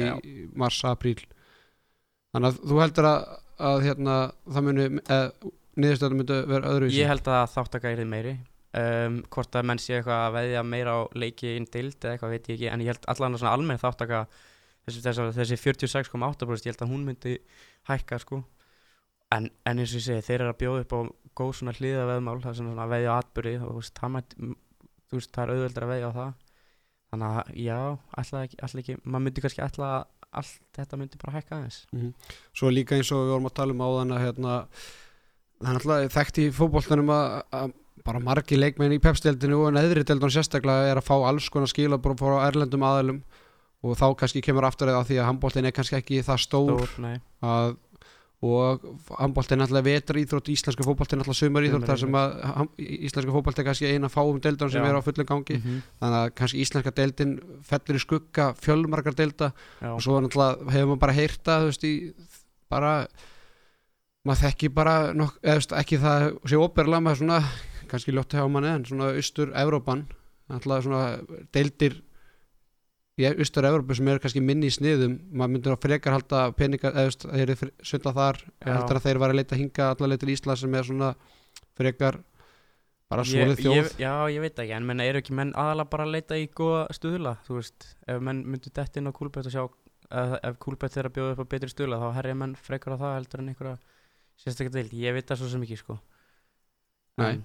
Já. 0.00 0.14
í 0.22 0.48
mars, 0.54 0.80
apríl 0.84 1.18
Þannig 2.34 2.50
að 2.50 2.62
þú 2.66 2.80
heldur 2.82 3.06
að, 3.10 3.26
að 3.58 3.84
hérna, 3.88 4.16
það 4.50 4.66
muni 4.68 4.86
eða, 5.04 5.52
niðurstöldar 5.74 6.18
myndi 6.18 6.40
vera 6.50 6.72
öðruvísi. 6.72 7.00
Ég 7.00 7.10
held 7.10 7.30
að 7.30 7.44
þáttaka 7.54 7.90
er 7.90 8.02
þið 8.02 8.10
meiri. 8.10 8.34
Um, 8.74 9.20
Hvort 9.30 9.54
að 9.54 9.68
menn 9.70 9.78
sé 9.78 10.00
eitthvað 10.00 10.20
að 10.24 10.32
veðja 10.34 10.62
meira 10.66 10.96
á 10.98 11.00
leiki 11.14 11.52
inn 11.54 11.68
dild 11.70 11.94
eða 12.00 12.16
eitthvað 12.16 12.32
veit 12.32 12.48
ég 12.50 12.56
ekki 12.56 12.70
En 12.72 12.82
ég 12.82 12.90
held 12.90 13.04
allan 13.12 13.36
að 13.38 13.44
almenn 13.52 13.78
þáttaka 13.78 14.24
Þessi, 14.84 15.02
þessi, 15.04 15.26
þessi 15.36 15.58
46,8% 15.62 16.66
Ég 16.66 16.74
held 16.74 16.82
að 16.82 16.90
hún 16.90 17.04
myndi 17.06 17.36
hækka 17.86 18.18
sko. 18.18 18.40
En, 19.30 19.46
en 19.62 19.78
eins 19.78 19.94
og 19.94 20.00
ég 20.00 20.06
segi, 20.08 20.24
þeir 20.26 20.40
eru 20.40 20.50
að 20.50 20.58
bjóða 20.64 20.82
upp 20.82 20.96
á 20.98 21.00
góð 21.38 21.52
svona 21.60 21.76
hliða 21.78 22.08
veðmál 22.10 22.36
Það 22.42 22.50
er 22.50 22.58
svona 22.58 22.84
að 22.84 22.96
veðja 22.96 23.14
á 23.14 23.18
atbyrði 23.20 23.54
og 23.62 23.78
veist, 23.78 23.94
það, 24.00 24.12
mætti, 24.16 24.50
þú 25.06 25.20
veist, 25.20 25.32
það 25.36 25.44
er 25.44 25.54
auðveldur 25.54 25.86
að 25.86 25.92
veðja 25.94 26.10
á 26.10 26.12
það. 26.18 26.34
Þannig 27.14 27.38
að 27.38 27.54
já, 27.62 27.78
ætla 28.24 28.44
ekki, 28.48 28.60
ætla 28.66 28.82
ekki 28.82 28.98
Maður 29.04 29.24
myndi 29.28 29.46
kannski 29.46 29.64
að 29.64 29.94
allt 30.40 30.58
þetta 30.76 30.98
myndi 31.00 31.20
bara 31.22 31.38
hækka 31.38 31.58
aðeins. 31.58 31.80
Svo 32.56 32.72
líka 32.72 32.98
eins 32.98 33.12
og 33.14 33.24
við 33.24 33.32
vorum 33.34 33.48
að 33.50 33.56
tala 33.60 33.76
um 33.76 33.84
áðan 33.86 34.14
að 34.16 34.24
hérna, 34.24 34.58
er 35.64 35.78
alltaf 35.78 36.18
þekkt 36.18 36.42
í 36.42 36.50
fótboltanum 36.54 37.14
að, 37.14 37.38
að 37.60 37.74
bara 38.04 38.20
margi 38.20 38.58
leikmenn 38.58 38.92
í 38.92 39.00
pepsdeldinu 39.02 39.62
og 39.64 39.72
neðri 39.76 40.04
deldun 40.04 40.32
sérstaklega 40.32 40.90
er 40.90 41.00
að 41.00 41.06
fá 41.06 41.14
alls 41.24 41.48
konar 41.52 41.70
skila 41.70 42.00
bara 42.02 42.18
frá 42.18 42.42
erlendum 42.48 42.84
aðalum 42.84 43.22
og 43.84 43.96
þá 44.00 44.06
kannski 44.20 44.42
kemur 44.44 44.66
aftur 44.68 44.92
að 44.92 45.10
því 45.10 45.20
að 45.20 45.28
handboltin 45.30 45.68
er 45.68 45.74
kannski 45.76 45.98
ekki 45.98 46.20
það 46.24 46.42
stór, 46.44 46.84
Stór, 46.88 47.18
að, 47.44 47.74
og 48.44 48.84
handboltin 49.18 49.62
er 49.62 49.66
alltaf 49.66 49.84
vetra 49.86 50.20
íþrótt 50.20 50.50
íslenska 50.52 50.84
fótboltin 50.84 51.18
er 51.20 51.24
alltaf 51.24 51.38
sumar 51.38 51.64
íþrótt 51.66 51.86
þar 51.88 52.00
sem 52.02 52.16
að 52.20 52.32
íslenska 52.78 53.34
fótboltin 53.34 53.62
er 53.64 53.68
kannski 53.70 53.90
eina 53.90 54.10
fáum 54.12 54.40
deildun 54.44 54.72
sem 54.72 54.84
Já. 54.84 54.88
er 54.90 54.98
á 55.00 55.06
fullum 55.06 55.28
gangi. 55.28 55.58
Mhm, 55.60 55.82
þannig 56.02 56.18
að 56.20 56.32
kannski 56.40 56.64
íslenska 56.64 56.94
deildin 56.94 57.36
fellur 57.64 58.00
í 58.00 58.02
skugga 58.04 58.48
fjölmargar 58.60 59.16
deilda. 59.16 59.52
Já, 59.80 59.92
og 59.94 60.02
svo 60.04 60.18
náttúrulega 60.20 60.74
hefur 60.74 60.90
maður 60.92 61.04
bara 61.06 61.18
heyrta 61.20 61.60
þú 61.62 61.70
veist 61.70 61.86
í 61.88 61.94
bara 62.70 62.92
maður 64.24 64.42
þekki 64.46 64.72
bara 64.74 64.96
nokk, 65.16 65.38
eða, 65.42 65.58
veist, 65.60 65.72
ekki 65.76 66.00
það 66.00 66.26
sé 66.48 66.60
óperlega 66.60 67.04
með 67.04 67.20
svona 67.20 67.40
kannski 67.90 68.14
ljótt 68.16 68.34
hjá 68.36 68.44
manni 68.50 68.72
en 68.72 68.84
svona 68.88 69.12
austur 69.14 69.52
Evrópan 69.54 70.06
náttúrulega 70.50 70.86
svona 70.86 71.48
deildir 71.54 72.00
í 73.20 73.26
austur 73.30 73.66
Evrópu 73.68 73.94
sem 73.94 74.08
eru 74.10 74.22
kannski 74.22 74.42
minni 74.42 74.66
í 74.70 74.74
sniðum 74.74 75.16
maður 75.30 75.52
myndur 75.54 75.74
að 75.76 75.82
frekar 75.86 76.16
halda 76.16 76.44
peningar 76.58 76.96
eða 76.98 77.30
þeir 77.30 77.52
eru 77.54 77.70
sundla 77.86 78.12
þar. 78.16 78.40
Heldur 78.66 78.98
að 78.98 79.06
þeir 79.08 79.20
var 79.22 79.34
að 79.34 79.38
leita 79.40 79.58
hinga 79.60 79.90
allar 79.92 80.10
leið 80.12 80.22
til 80.24 80.32
Ísland 80.34 80.60
sem 80.62 80.74
er 80.74 80.88
svona 80.88 81.10
frekar 81.78 82.18
bara 83.10 83.24
svolítið 83.28 83.54
ég, 83.54 83.62
þjóð. 83.62 83.78
ég, 83.78 83.94
Já, 84.02 84.12
ég 84.34 84.42
veit 84.42 84.58
ekki, 84.64 84.74
en 84.74 84.86
menna 84.88 85.06
eru 85.06 85.20
ekki 85.22 85.34
menn 85.36 85.52
aðalega 85.54 85.90
bara 85.92 86.06
að 86.08 86.14
leita 86.16 86.38
í 86.40 86.48
góða 86.50 86.84
stuðla 86.96 87.36
þú 87.46 87.58
veist, 87.60 87.88
ef 88.10 88.22
menn 88.24 88.40
myndu 88.48 88.72
dett 88.74 88.96
inn 88.98 89.10
á 89.10 89.12
kúlbett 89.14 89.46
og 89.50 89.54
sjá 89.54 89.62
ef, 89.64 90.36
ef 90.42 90.58
kúlbett 90.64 90.96
að 90.98 91.12
bjóða 91.14 91.36
upp 91.36 91.44
á 91.44 91.52
betri 91.54 91.70
stuðla 91.70 92.00
þá 92.02 92.08
herja 92.18 92.38
menn 92.40 92.56
frekar 92.58 92.96
á 92.96 93.02
það 93.04 93.16
heldur 93.18 93.42
en 93.44 93.50
einhverja 93.52 93.76
sérstaklega 94.40 94.74
deild, 94.80 94.94
ég 94.98 95.14
veit 95.14 95.28
það 95.30 95.42
svo 95.42 95.50
sem 95.52 95.62
ekki 95.68 95.78
sko. 95.78 95.98
Nei. 97.20 97.28
En- 97.36 97.44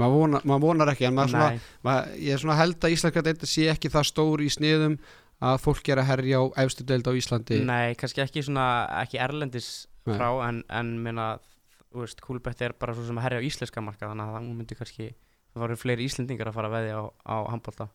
maður 0.00 0.18
vonar, 0.18 0.46
maður 0.48 0.64
vonar 0.66 0.92
ekki 0.92 1.08
en 1.08 1.16
maður 1.16 1.34
svona 1.34 1.48
maður, 1.86 2.12
ég 2.24 2.36
er 2.36 2.42
svona 2.42 2.58
held 2.58 2.88
að 2.88 3.22
deildi 3.28 3.50
sé 3.50 3.68
ekki 3.72 3.92
það 3.92 4.08
stór 4.10 4.42
í 4.44 4.50
sniðum 4.52 4.98
að 5.42 5.56
fólk 5.64 5.88
er 5.90 6.02
að 6.02 6.10
herja 6.12 6.38
á 6.38 6.44
efstu 6.62 6.84
deild 6.86 7.08
á 7.10 7.12
Íslandi. 7.18 7.58
Nei, 7.66 7.94
kannski 7.98 8.22
ekki 8.22 8.44
svona 8.46 8.66
ekki 9.00 9.18
erlendis 9.18 9.88
Nei. 10.06 10.14
frá 10.14 10.28
en, 10.46 10.62
en 10.70 10.92
minna, 11.02 11.32
þú 11.90 12.04
veist, 12.04 12.22
kúlbett 12.22 12.62
er 12.62 12.76
bara 12.78 12.94
svo 12.94 13.06
sem 13.08 13.18
að 13.18 13.26
herja 13.26 13.42
á 13.42 13.46
íslenska 13.48 13.82
marka 13.82 14.06
þannig 14.06 14.28
að 14.28 14.36
það 14.36 14.52
myndi 14.52 14.78
kannski 14.78 15.08
það 15.52 15.64
voru 15.64 15.80
fleiri 15.80 16.06
íslendingar 16.06 16.50
að 16.50 16.56
fara 16.58 16.70
að 16.70 16.76
veðja 16.78 17.02
á, 17.02 17.04
á 17.26 17.36
handbólta 17.50 17.88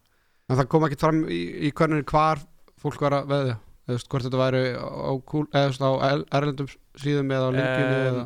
en 0.47 0.59
það 0.59 0.69
kom 0.71 0.87
ekki 0.87 0.99
fram 1.01 1.23
í, 1.31 1.39
í 1.67 1.71
hvernig 1.75 2.05
hvar 2.11 2.43
fólk 2.81 3.01
var 3.03 3.19
að 3.21 3.31
veðja? 3.31 3.55
Þú 3.87 3.95
veist, 3.95 4.09
hvort 4.11 4.25
þetta 4.27 4.39
væri 4.41 4.61
á, 4.75 4.83
á, 4.83 5.11
á 5.87 6.11
erlendum 6.35 6.67
síðum 6.99 7.31
eða 7.31 7.47
á 7.47 7.51
lengjunu 7.55 7.97
Um, 7.97 8.07
eða 8.07 8.25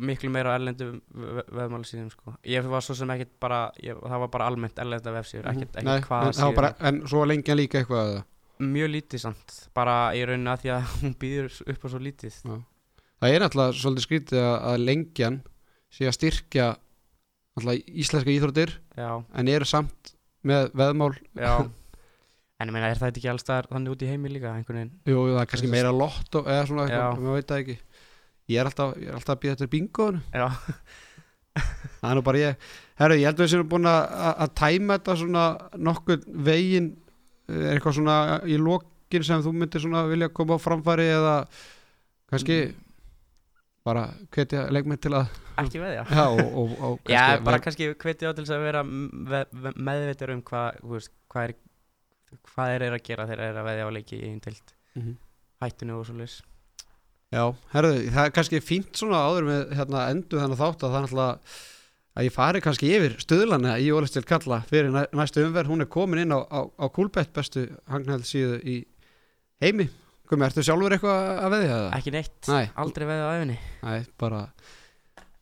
miklu 0.00 0.30
meira 0.32 0.54
á 0.54 0.56
erlendu 0.58 0.86
veðmáli 1.12 1.86
síðan 1.88 2.10
sko. 2.12 2.34
ég 2.48 2.66
var 2.72 2.84
svo 2.84 2.94
sem 2.98 3.10
ekkert 3.14 3.32
bara 3.42 3.60
ég, 3.82 3.98
það 4.00 4.22
var 4.24 4.30
bara 4.32 4.48
almennt 4.50 4.78
erlenda 4.82 5.12
vefsíður 5.14 5.50
ekkert, 5.52 5.74
Mhm. 5.76 5.88
Ekkert 5.94 6.08
hvaða 6.10 6.26
en, 6.30 6.36
það 6.40 6.50
var 6.50 6.58
bara, 6.60 6.72
en 6.90 7.00
svo 7.06 7.24
lengja 7.28 7.56
líka 7.58 7.80
eitthvað 7.82 8.12
mjög 8.60 8.90
lítið 8.94 9.20
samt 9.24 9.56
bara 9.74 9.96
í 10.16 10.24
rauninni 10.28 10.52
að 10.52 10.60
því 10.64 10.72
að 10.76 10.92
hún 11.00 11.14
býður 11.20 11.50
upp 11.74 11.84
á 11.84 11.88
svo 11.88 12.00
lítið. 12.00 12.38
Það 13.20 13.34
er 13.34 13.42
alltaf 13.46 13.74
svolítið 13.76 14.06
skrítið 14.06 14.40
að, 14.40 14.54
að 14.70 14.78
lengjan 14.84 15.42
sé 15.90 16.06
að 16.08 16.16
styrkja 16.16 16.66
alltaf 17.58 17.74
íslenska 17.88 18.30
íþróttir 18.32 18.72
já, 18.96 19.10
en 19.34 19.48
eru 19.48 19.64
samt 19.68 20.14
með 20.44 20.70
veðmál. 20.72 21.14
Já. 21.36 21.68
En 22.60 22.68
ég 22.68 22.74
meina 22.76 22.90
er 22.92 22.98
það 23.00 23.16
ekki 23.16 23.28
alls 23.32 23.44
þar 23.48 23.66
þannig 23.72 23.92
út 23.94 24.02
í 24.04 24.08
heimi 24.10 24.28
líka 24.28 24.50
Jú, 24.60 25.14
jú, 25.16 25.32
það 25.32 25.40
er 25.40 25.48
kannski 25.48 25.68
meira 25.72 25.92
lott 25.96 26.28
eða 26.36 26.66
svona 26.68 26.84
Já. 26.84 26.92
eitthvað, 26.92 27.22
maður 27.24 27.38
veit 27.38 27.48
það 27.48 27.60
ekki 27.62 27.76
Ég 28.50 28.60
er 28.62 28.68
alltaf, 28.70 28.96
ég 28.98 29.08
er 29.10 29.16
alltaf 29.18 29.36
að 29.36 29.40
býða 29.44 29.56
þetta 29.58 29.70
bingoðinu 29.74 30.20
já, 30.34 30.48
Það 32.00 32.10
er 32.10 32.16
nú 32.16 32.22
bara 32.24 32.40
ég. 32.40 32.68
Herru, 33.00 33.16
ég 33.20 33.26
held 33.28 33.40
að 33.40 33.44
við 33.44 33.50
séum 33.52 33.68
búin 33.70 33.88
að, 33.90 34.44
tæma 34.58 34.96
þetta 34.98 35.16
svona 35.20 35.44
nokkuð 35.88 36.26
veginn 36.46 36.90
er 37.50 37.74
eitthvað 37.74 37.96
svona 37.98 38.16
í 38.46 38.56
lokin 38.62 39.24
sem 39.26 39.42
þú 39.44 39.52
myndir 39.58 39.82
svona 39.82 40.04
vilja 40.08 40.28
koma 40.32 40.56
á 40.56 40.62
framfæri 40.62 41.08
eða 41.10 41.34
kannski 42.30 42.58
bara 43.84 44.04
hvetja 44.30 44.66
leikmenn 44.70 45.00
til 45.02 45.12
að 45.18 45.30
ekki 45.60 45.80
veðja. 45.82 46.04
Já, 46.12 46.24
og, 46.30 46.52
og, 46.62 46.74
og 46.86 47.00
já, 47.10 47.18
kannski 47.18 47.44
bara 47.48 47.60
kannski 47.64 47.88
hveti 48.04 48.28
á 48.28 48.32
til 48.36 48.44
þess 48.46 48.54
að 48.56 48.66
vera 48.68 48.82
meðveitur 48.86 50.32
um 50.36 50.42
hvað 50.46 50.78
hvað 51.32 51.48
er 51.48 51.56
hvað 52.54 52.74
er 52.76 52.84
að 52.94 53.02
gera 53.08 53.26
þegar 53.26 53.40
þeir 53.42 53.48
eru 53.50 53.60
að 53.64 53.68
veðja 53.72 53.88
á 53.90 53.96
leiki 53.98 54.20
í 54.20 54.28
einn 54.30 54.40
tilt 54.44 54.76
Mhm. 54.94 55.12
hættinu 55.62 55.98
og 56.00 56.06
svo 56.08 56.16
leys 56.18 56.38
Já, 57.30 57.44
herru, 57.70 57.92
það 58.10 58.24
er 58.26 58.32
kannski 58.34 58.58
fínt 58.58 58.98
svona 58.98 59.20
áður 59.22 59.44
með 59.46 59.74
hérna, 59.78 60.06
endu 60.10 60.38
þannig 60.40 60.58
þátt 60.58 60.80
að 60.82 60.88
það 60.90 60.96
er 60.98 61.04
náttúrulega 61.04 61.60
að 62.18 62.26
ég 62.26 62.34
fari 62.34 62.62
kannski 62.64 62.88
yfir 62.90 63.14
stöðlana 63.22 63.74
í 63.78 63.86
Ólistil 63.94 64.24
Kalla 64.26 64.58
fyrir 64.66 64.90
næ, 64.90 65.04
næstu 65.14 65.44
umverð, 65.46 65.70
hún 65.70 65.84
er 65.84 65.90
komin 65.94 66.24
inn 66.24 66.34
á, 66.34 66.42
á, 66.42 66.66
á 66.66 66.86
Kúlbett 66.90 67.30
bestu 67.36 67.68
hangnæð 67.86 68.26
síðu 68.26 68.58
í 68.66 68.76
heimi. 69.62 69.86
Gumi, 70.26 70.46
ertu 70.48 70.66
sjálfur 70.66 70.96
eitthvað 70.96 71.30
að 71.46 71.54
veðja 71.54 71.78
það? 71.78 71.88
ekki 72.00 72.16
neitt, 72.16 72.50
Nei. 72.50 72.66
aldrei 72.82 73.06
veðja 73.06 73.30
á 73.30 73.34
æfinni 73.34 73.56
Nei, 73.86 74.04
bara 74.18 74.42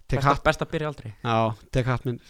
tek 0.09 0.21
best, 0.21 0.29
hatt, 0.29 0.45
best 0.45 0.65
að 0.65 0.73
byrja 0.77 0.93
aldrei. 0.93 1.11
Já, 1.25 1.39
tek 1.73 1.89
hatt 1.89 2.07
minn 2.09 2.21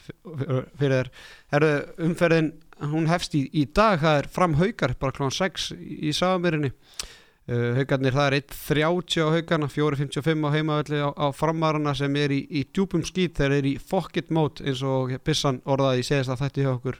fyrir 0.79 0.97
þér. 1.01 1.14
Herru, 1.55 1.75
umferðin, 2.07 2.55
hún 2.94 3.11
hefst 3.11 3.35
í, 3.38 3.44
í 3.51 3.66
dag. 3.75 3.99
Það 4.03 4.23
er 4.23 4.35
fram 4.38 4.59
haukar, 4.59 4.94
bara 5.03 5.18
klón 5.18 5.35
6 5.35 5.73
í, 5.75 6.05
í 6.07 6.14
Sáamýrinni 6.14 6.71
Uh, 6.71 7.17
haugarnir 7.49 8.13
það 8.13 8.27
er 8.27 8.35
1.30 8.43 9.23
á 9.25 9.29
haugarna 9.33 9.69
4.55 9.73 10.45
á 10.45 10.51
heimavelli 10.53 10.99
á, 11.01 11.09
á 11.17 11.27
framarana 11.33 11.95
sem 11.97 12.17
er 12.21 12.35
í, 12.37 12.43
í 12.45 12.67
djúpum 12.69 13.05
skýt 13.09 13.41
þeir 13.41 13.55
eru 13.57 13.71
í 13.73 13.79
it 14.21 14.31
mode 14.31 14.65
eins 14.65 14.83
og 14.85 15.15
Bissan 15.25 15.63
orðaði 15.65 16.03
í 16.03 16.09
segist 16.09 16.29
að 16.29 16.42
þetta 16.44 16.61
hjá 16.61 16.73
okkur. 16.75 16.99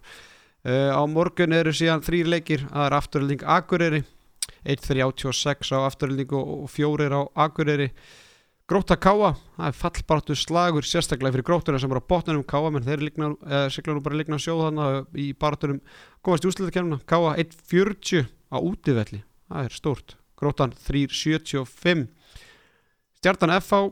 Uh, 0.64 0.90
á 0.96 1.03
morgun 1.05 1.53
eru 1.53 1.72
síðan 1.72 2.01
þrýr 2.03 2.30
leikir 2.32 2.64
það 2.64 2.86
er 2.86 2.96
afturölding 2.96 3.44
Akureyri 3.44 4.01
1.36 4.64 5.74
á 5.76 5.78
afturölding 5.84 6.32
og, 6.32 6.64
fjórir 6.72 7.12
á 7.12 7.22
Akureyri. 7.44 7.90
Gróta 8.68 8.99
Káa, 9.01 9.34
það 9.57 9.68
er 9.70 9.76
fallbartu 9.76 10.34
slagur 10.36 10.84
sérstaklega 10.84 11.38
fyrir 11.38 11.46
grótuna 11.49 11.78
sem 11.80 11.92
er 11.92 12.01
á 12.01 12.09
botnunum 12.09 12.44
Káa 12.44 12.72
menn 12.72 12.84
þeir 12.84 13.05
ligna, 13.05 13.30
eh, 13.49 13.68
sigla 13.72 13.94
nú 13.96 14.03
bara 14.05 14.16
ligna 14.16 14.36
sjóð 14.36 14.66
þannig 14.66 15.20
í 15.24 15.32
baratunum 15.32 15.80
komast 16.20 16.44
í 16.44 16.51
úsliðakernuna 16.53 17.01
Káa 17.09 17.36
1.40 17.40 18.28
á 18.53 18.57
útivelli 18.61 19.22
það 19.49 19.64
er 19.64 19.76
stórt 19.76 20.18
Grótan 20.39 20.74
3.75 20.86 22.07
Stjartan 23.18 23.55
FH 23.59 23.82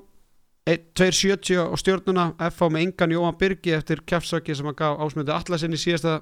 2.70 0.66 1.62
á 1.62 1.74
stjórnuna 1.78 2.24
FH 2.48 2.70
með 2.74 2.86
engan 2.86 3.14
Jóhann 3.14 3.38
Birgi 3.38 3.74
eftir 3.76 4.02
kjafsaki 4.06 4.54
sem 4.54 4.66
að 4.66 4.78
gaf 4.80 5.02
ásmöndu 5.04 5.34
allasinn 5.34 5.76
í 5.76 5.78
síðasta 5.78 6.20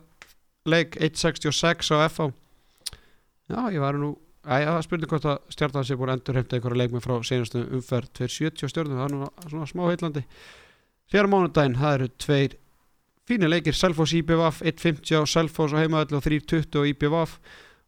leik 0.69 0.99
1.66 1.01 1.93
á 1.97 2.09
FH 2.09 2.29
já 3.53 3.61
ég 3.73 3.81
var 3.81 4.01
nú 4.01 4.15
Æ, 4.45 4.61
það 4.61 4.83
spurning 4.85 5.09
hvort 5.09 5.25
að 5.25 5.55
stjarnan 5.55 5.87
sé 5.89 5.97
búin 5.97 6.11
að 6.13 6.19
endur 6.19 6.37
heimta 6.37 6.57
einhverja 6.59 6.77
leikmi 6.83 7.01
frá 7.01 7.15
senastu 7.25 7.63
umferð. 7.79 8.11
2.70 8.19 8.61
á 8.61 8.69
stjórnum, 8.69 8.99
það 8.99 9.07
er 9.07 9.15
nú 9.15 9.29
svona 9.49 9.69
smá 9.71 9.83
heitlandi 9.89 10.23
Fjara 11.09 11.31
mánudaginn, 11.33 11.79
það 11.81 11.97
eru 11.97 12.09
tveir 12.21 12.57
fínir 13.25 13.49
leikir, 13.49 13.77
Selfoss 13.77 14.13
IBVF 14.19 14.61
1.50 14.61 15.17
á 15.17 15.23
Selfoss 15.25 15.73
á 15.73 15.81
heimaðall 15.81 16.21
og 16.21 16.27
3.20 16.29 16.77
á 16.77 16.83
IBVF 16.93 17.39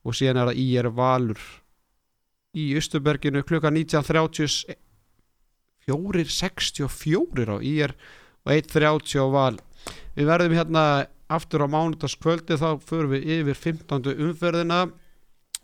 og 0.09 0.17
síðan 0.17 0.41
er 0.41 0.49
það 0.49 0.63
IR 0.65 0.89
Valur 0.97 1.45
í 2.57 2.71
Östuberginu 2.79 3.45
klukka 3.47 3.71
19.30 3.75 4.77
4.64 5.87 7.47
á 7.47 7.57
IR 7.63 7.95
og 8.47 8.53
1.30 8.53 9.23
á 9.23 9.27
Val. 9.31 9.57
Við 10.17 10.31
verðum 10.31 10.57
hérna 10.57 10.85
aftur 11.31 11.67
á 11.67 11.69
mánudagskvöldi 11.71 12.59
þá 12.59 12.83
förum 12.87 13.15
við 13.15 13.29
yfir 13.39 13.61
15. 13.79 14.15
umferðina. 14.29 14.87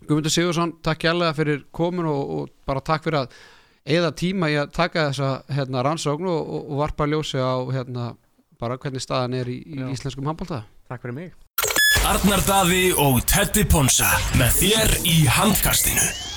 Guðmundur 0.03 0.33
Sigursson, 0.33 0.77
takk 0.83 1.05
hérlega 1.07 1.35
fyrir 1.35 1.63
komin 1.75 2.07
og, 2.11 2.33
og 2.35 2.49
bara 2.67 2.83
takk 2.83 3.05
fyrir 3.07 3.21
að 3.23 3.37
eða 3.83 4.11
tíma 4.15 4.49
í 4.51 4.57
að 4.59 4.73
taka 4.75 5.07
þessa 5.09 5.29
hérna, 5.51 5.83
rannsókn 5.83 6.27
og, 6.27 6.51
og, 6.57 6.75
varpa 6.79 7.07
ljósi 7.07 7.39
á 7.39 7.55
hérna, 7.71 8.11
bara 8.59 8.79
hvernig 8.79 9.03
staðan 9.03 9.39
er 9.39 9.51
í, 9.51 9.59
í 9.63 9.79
íslenskum 9.91 10.27
handbólta 10.27 10.63
Takk 10.91 11.05
fyrir 11.05 11.15
mig. 11.15 11.31
Arnar 12.03 12.43
Daði 12.43 12.83
og 12.99 13.23
Teddy 13.27 13.63
Ponsa 13.71 14.11
með 14.35 14.59
þér 14.59 14.95
í 15.07 15.17
handkastinu 15.31 16.32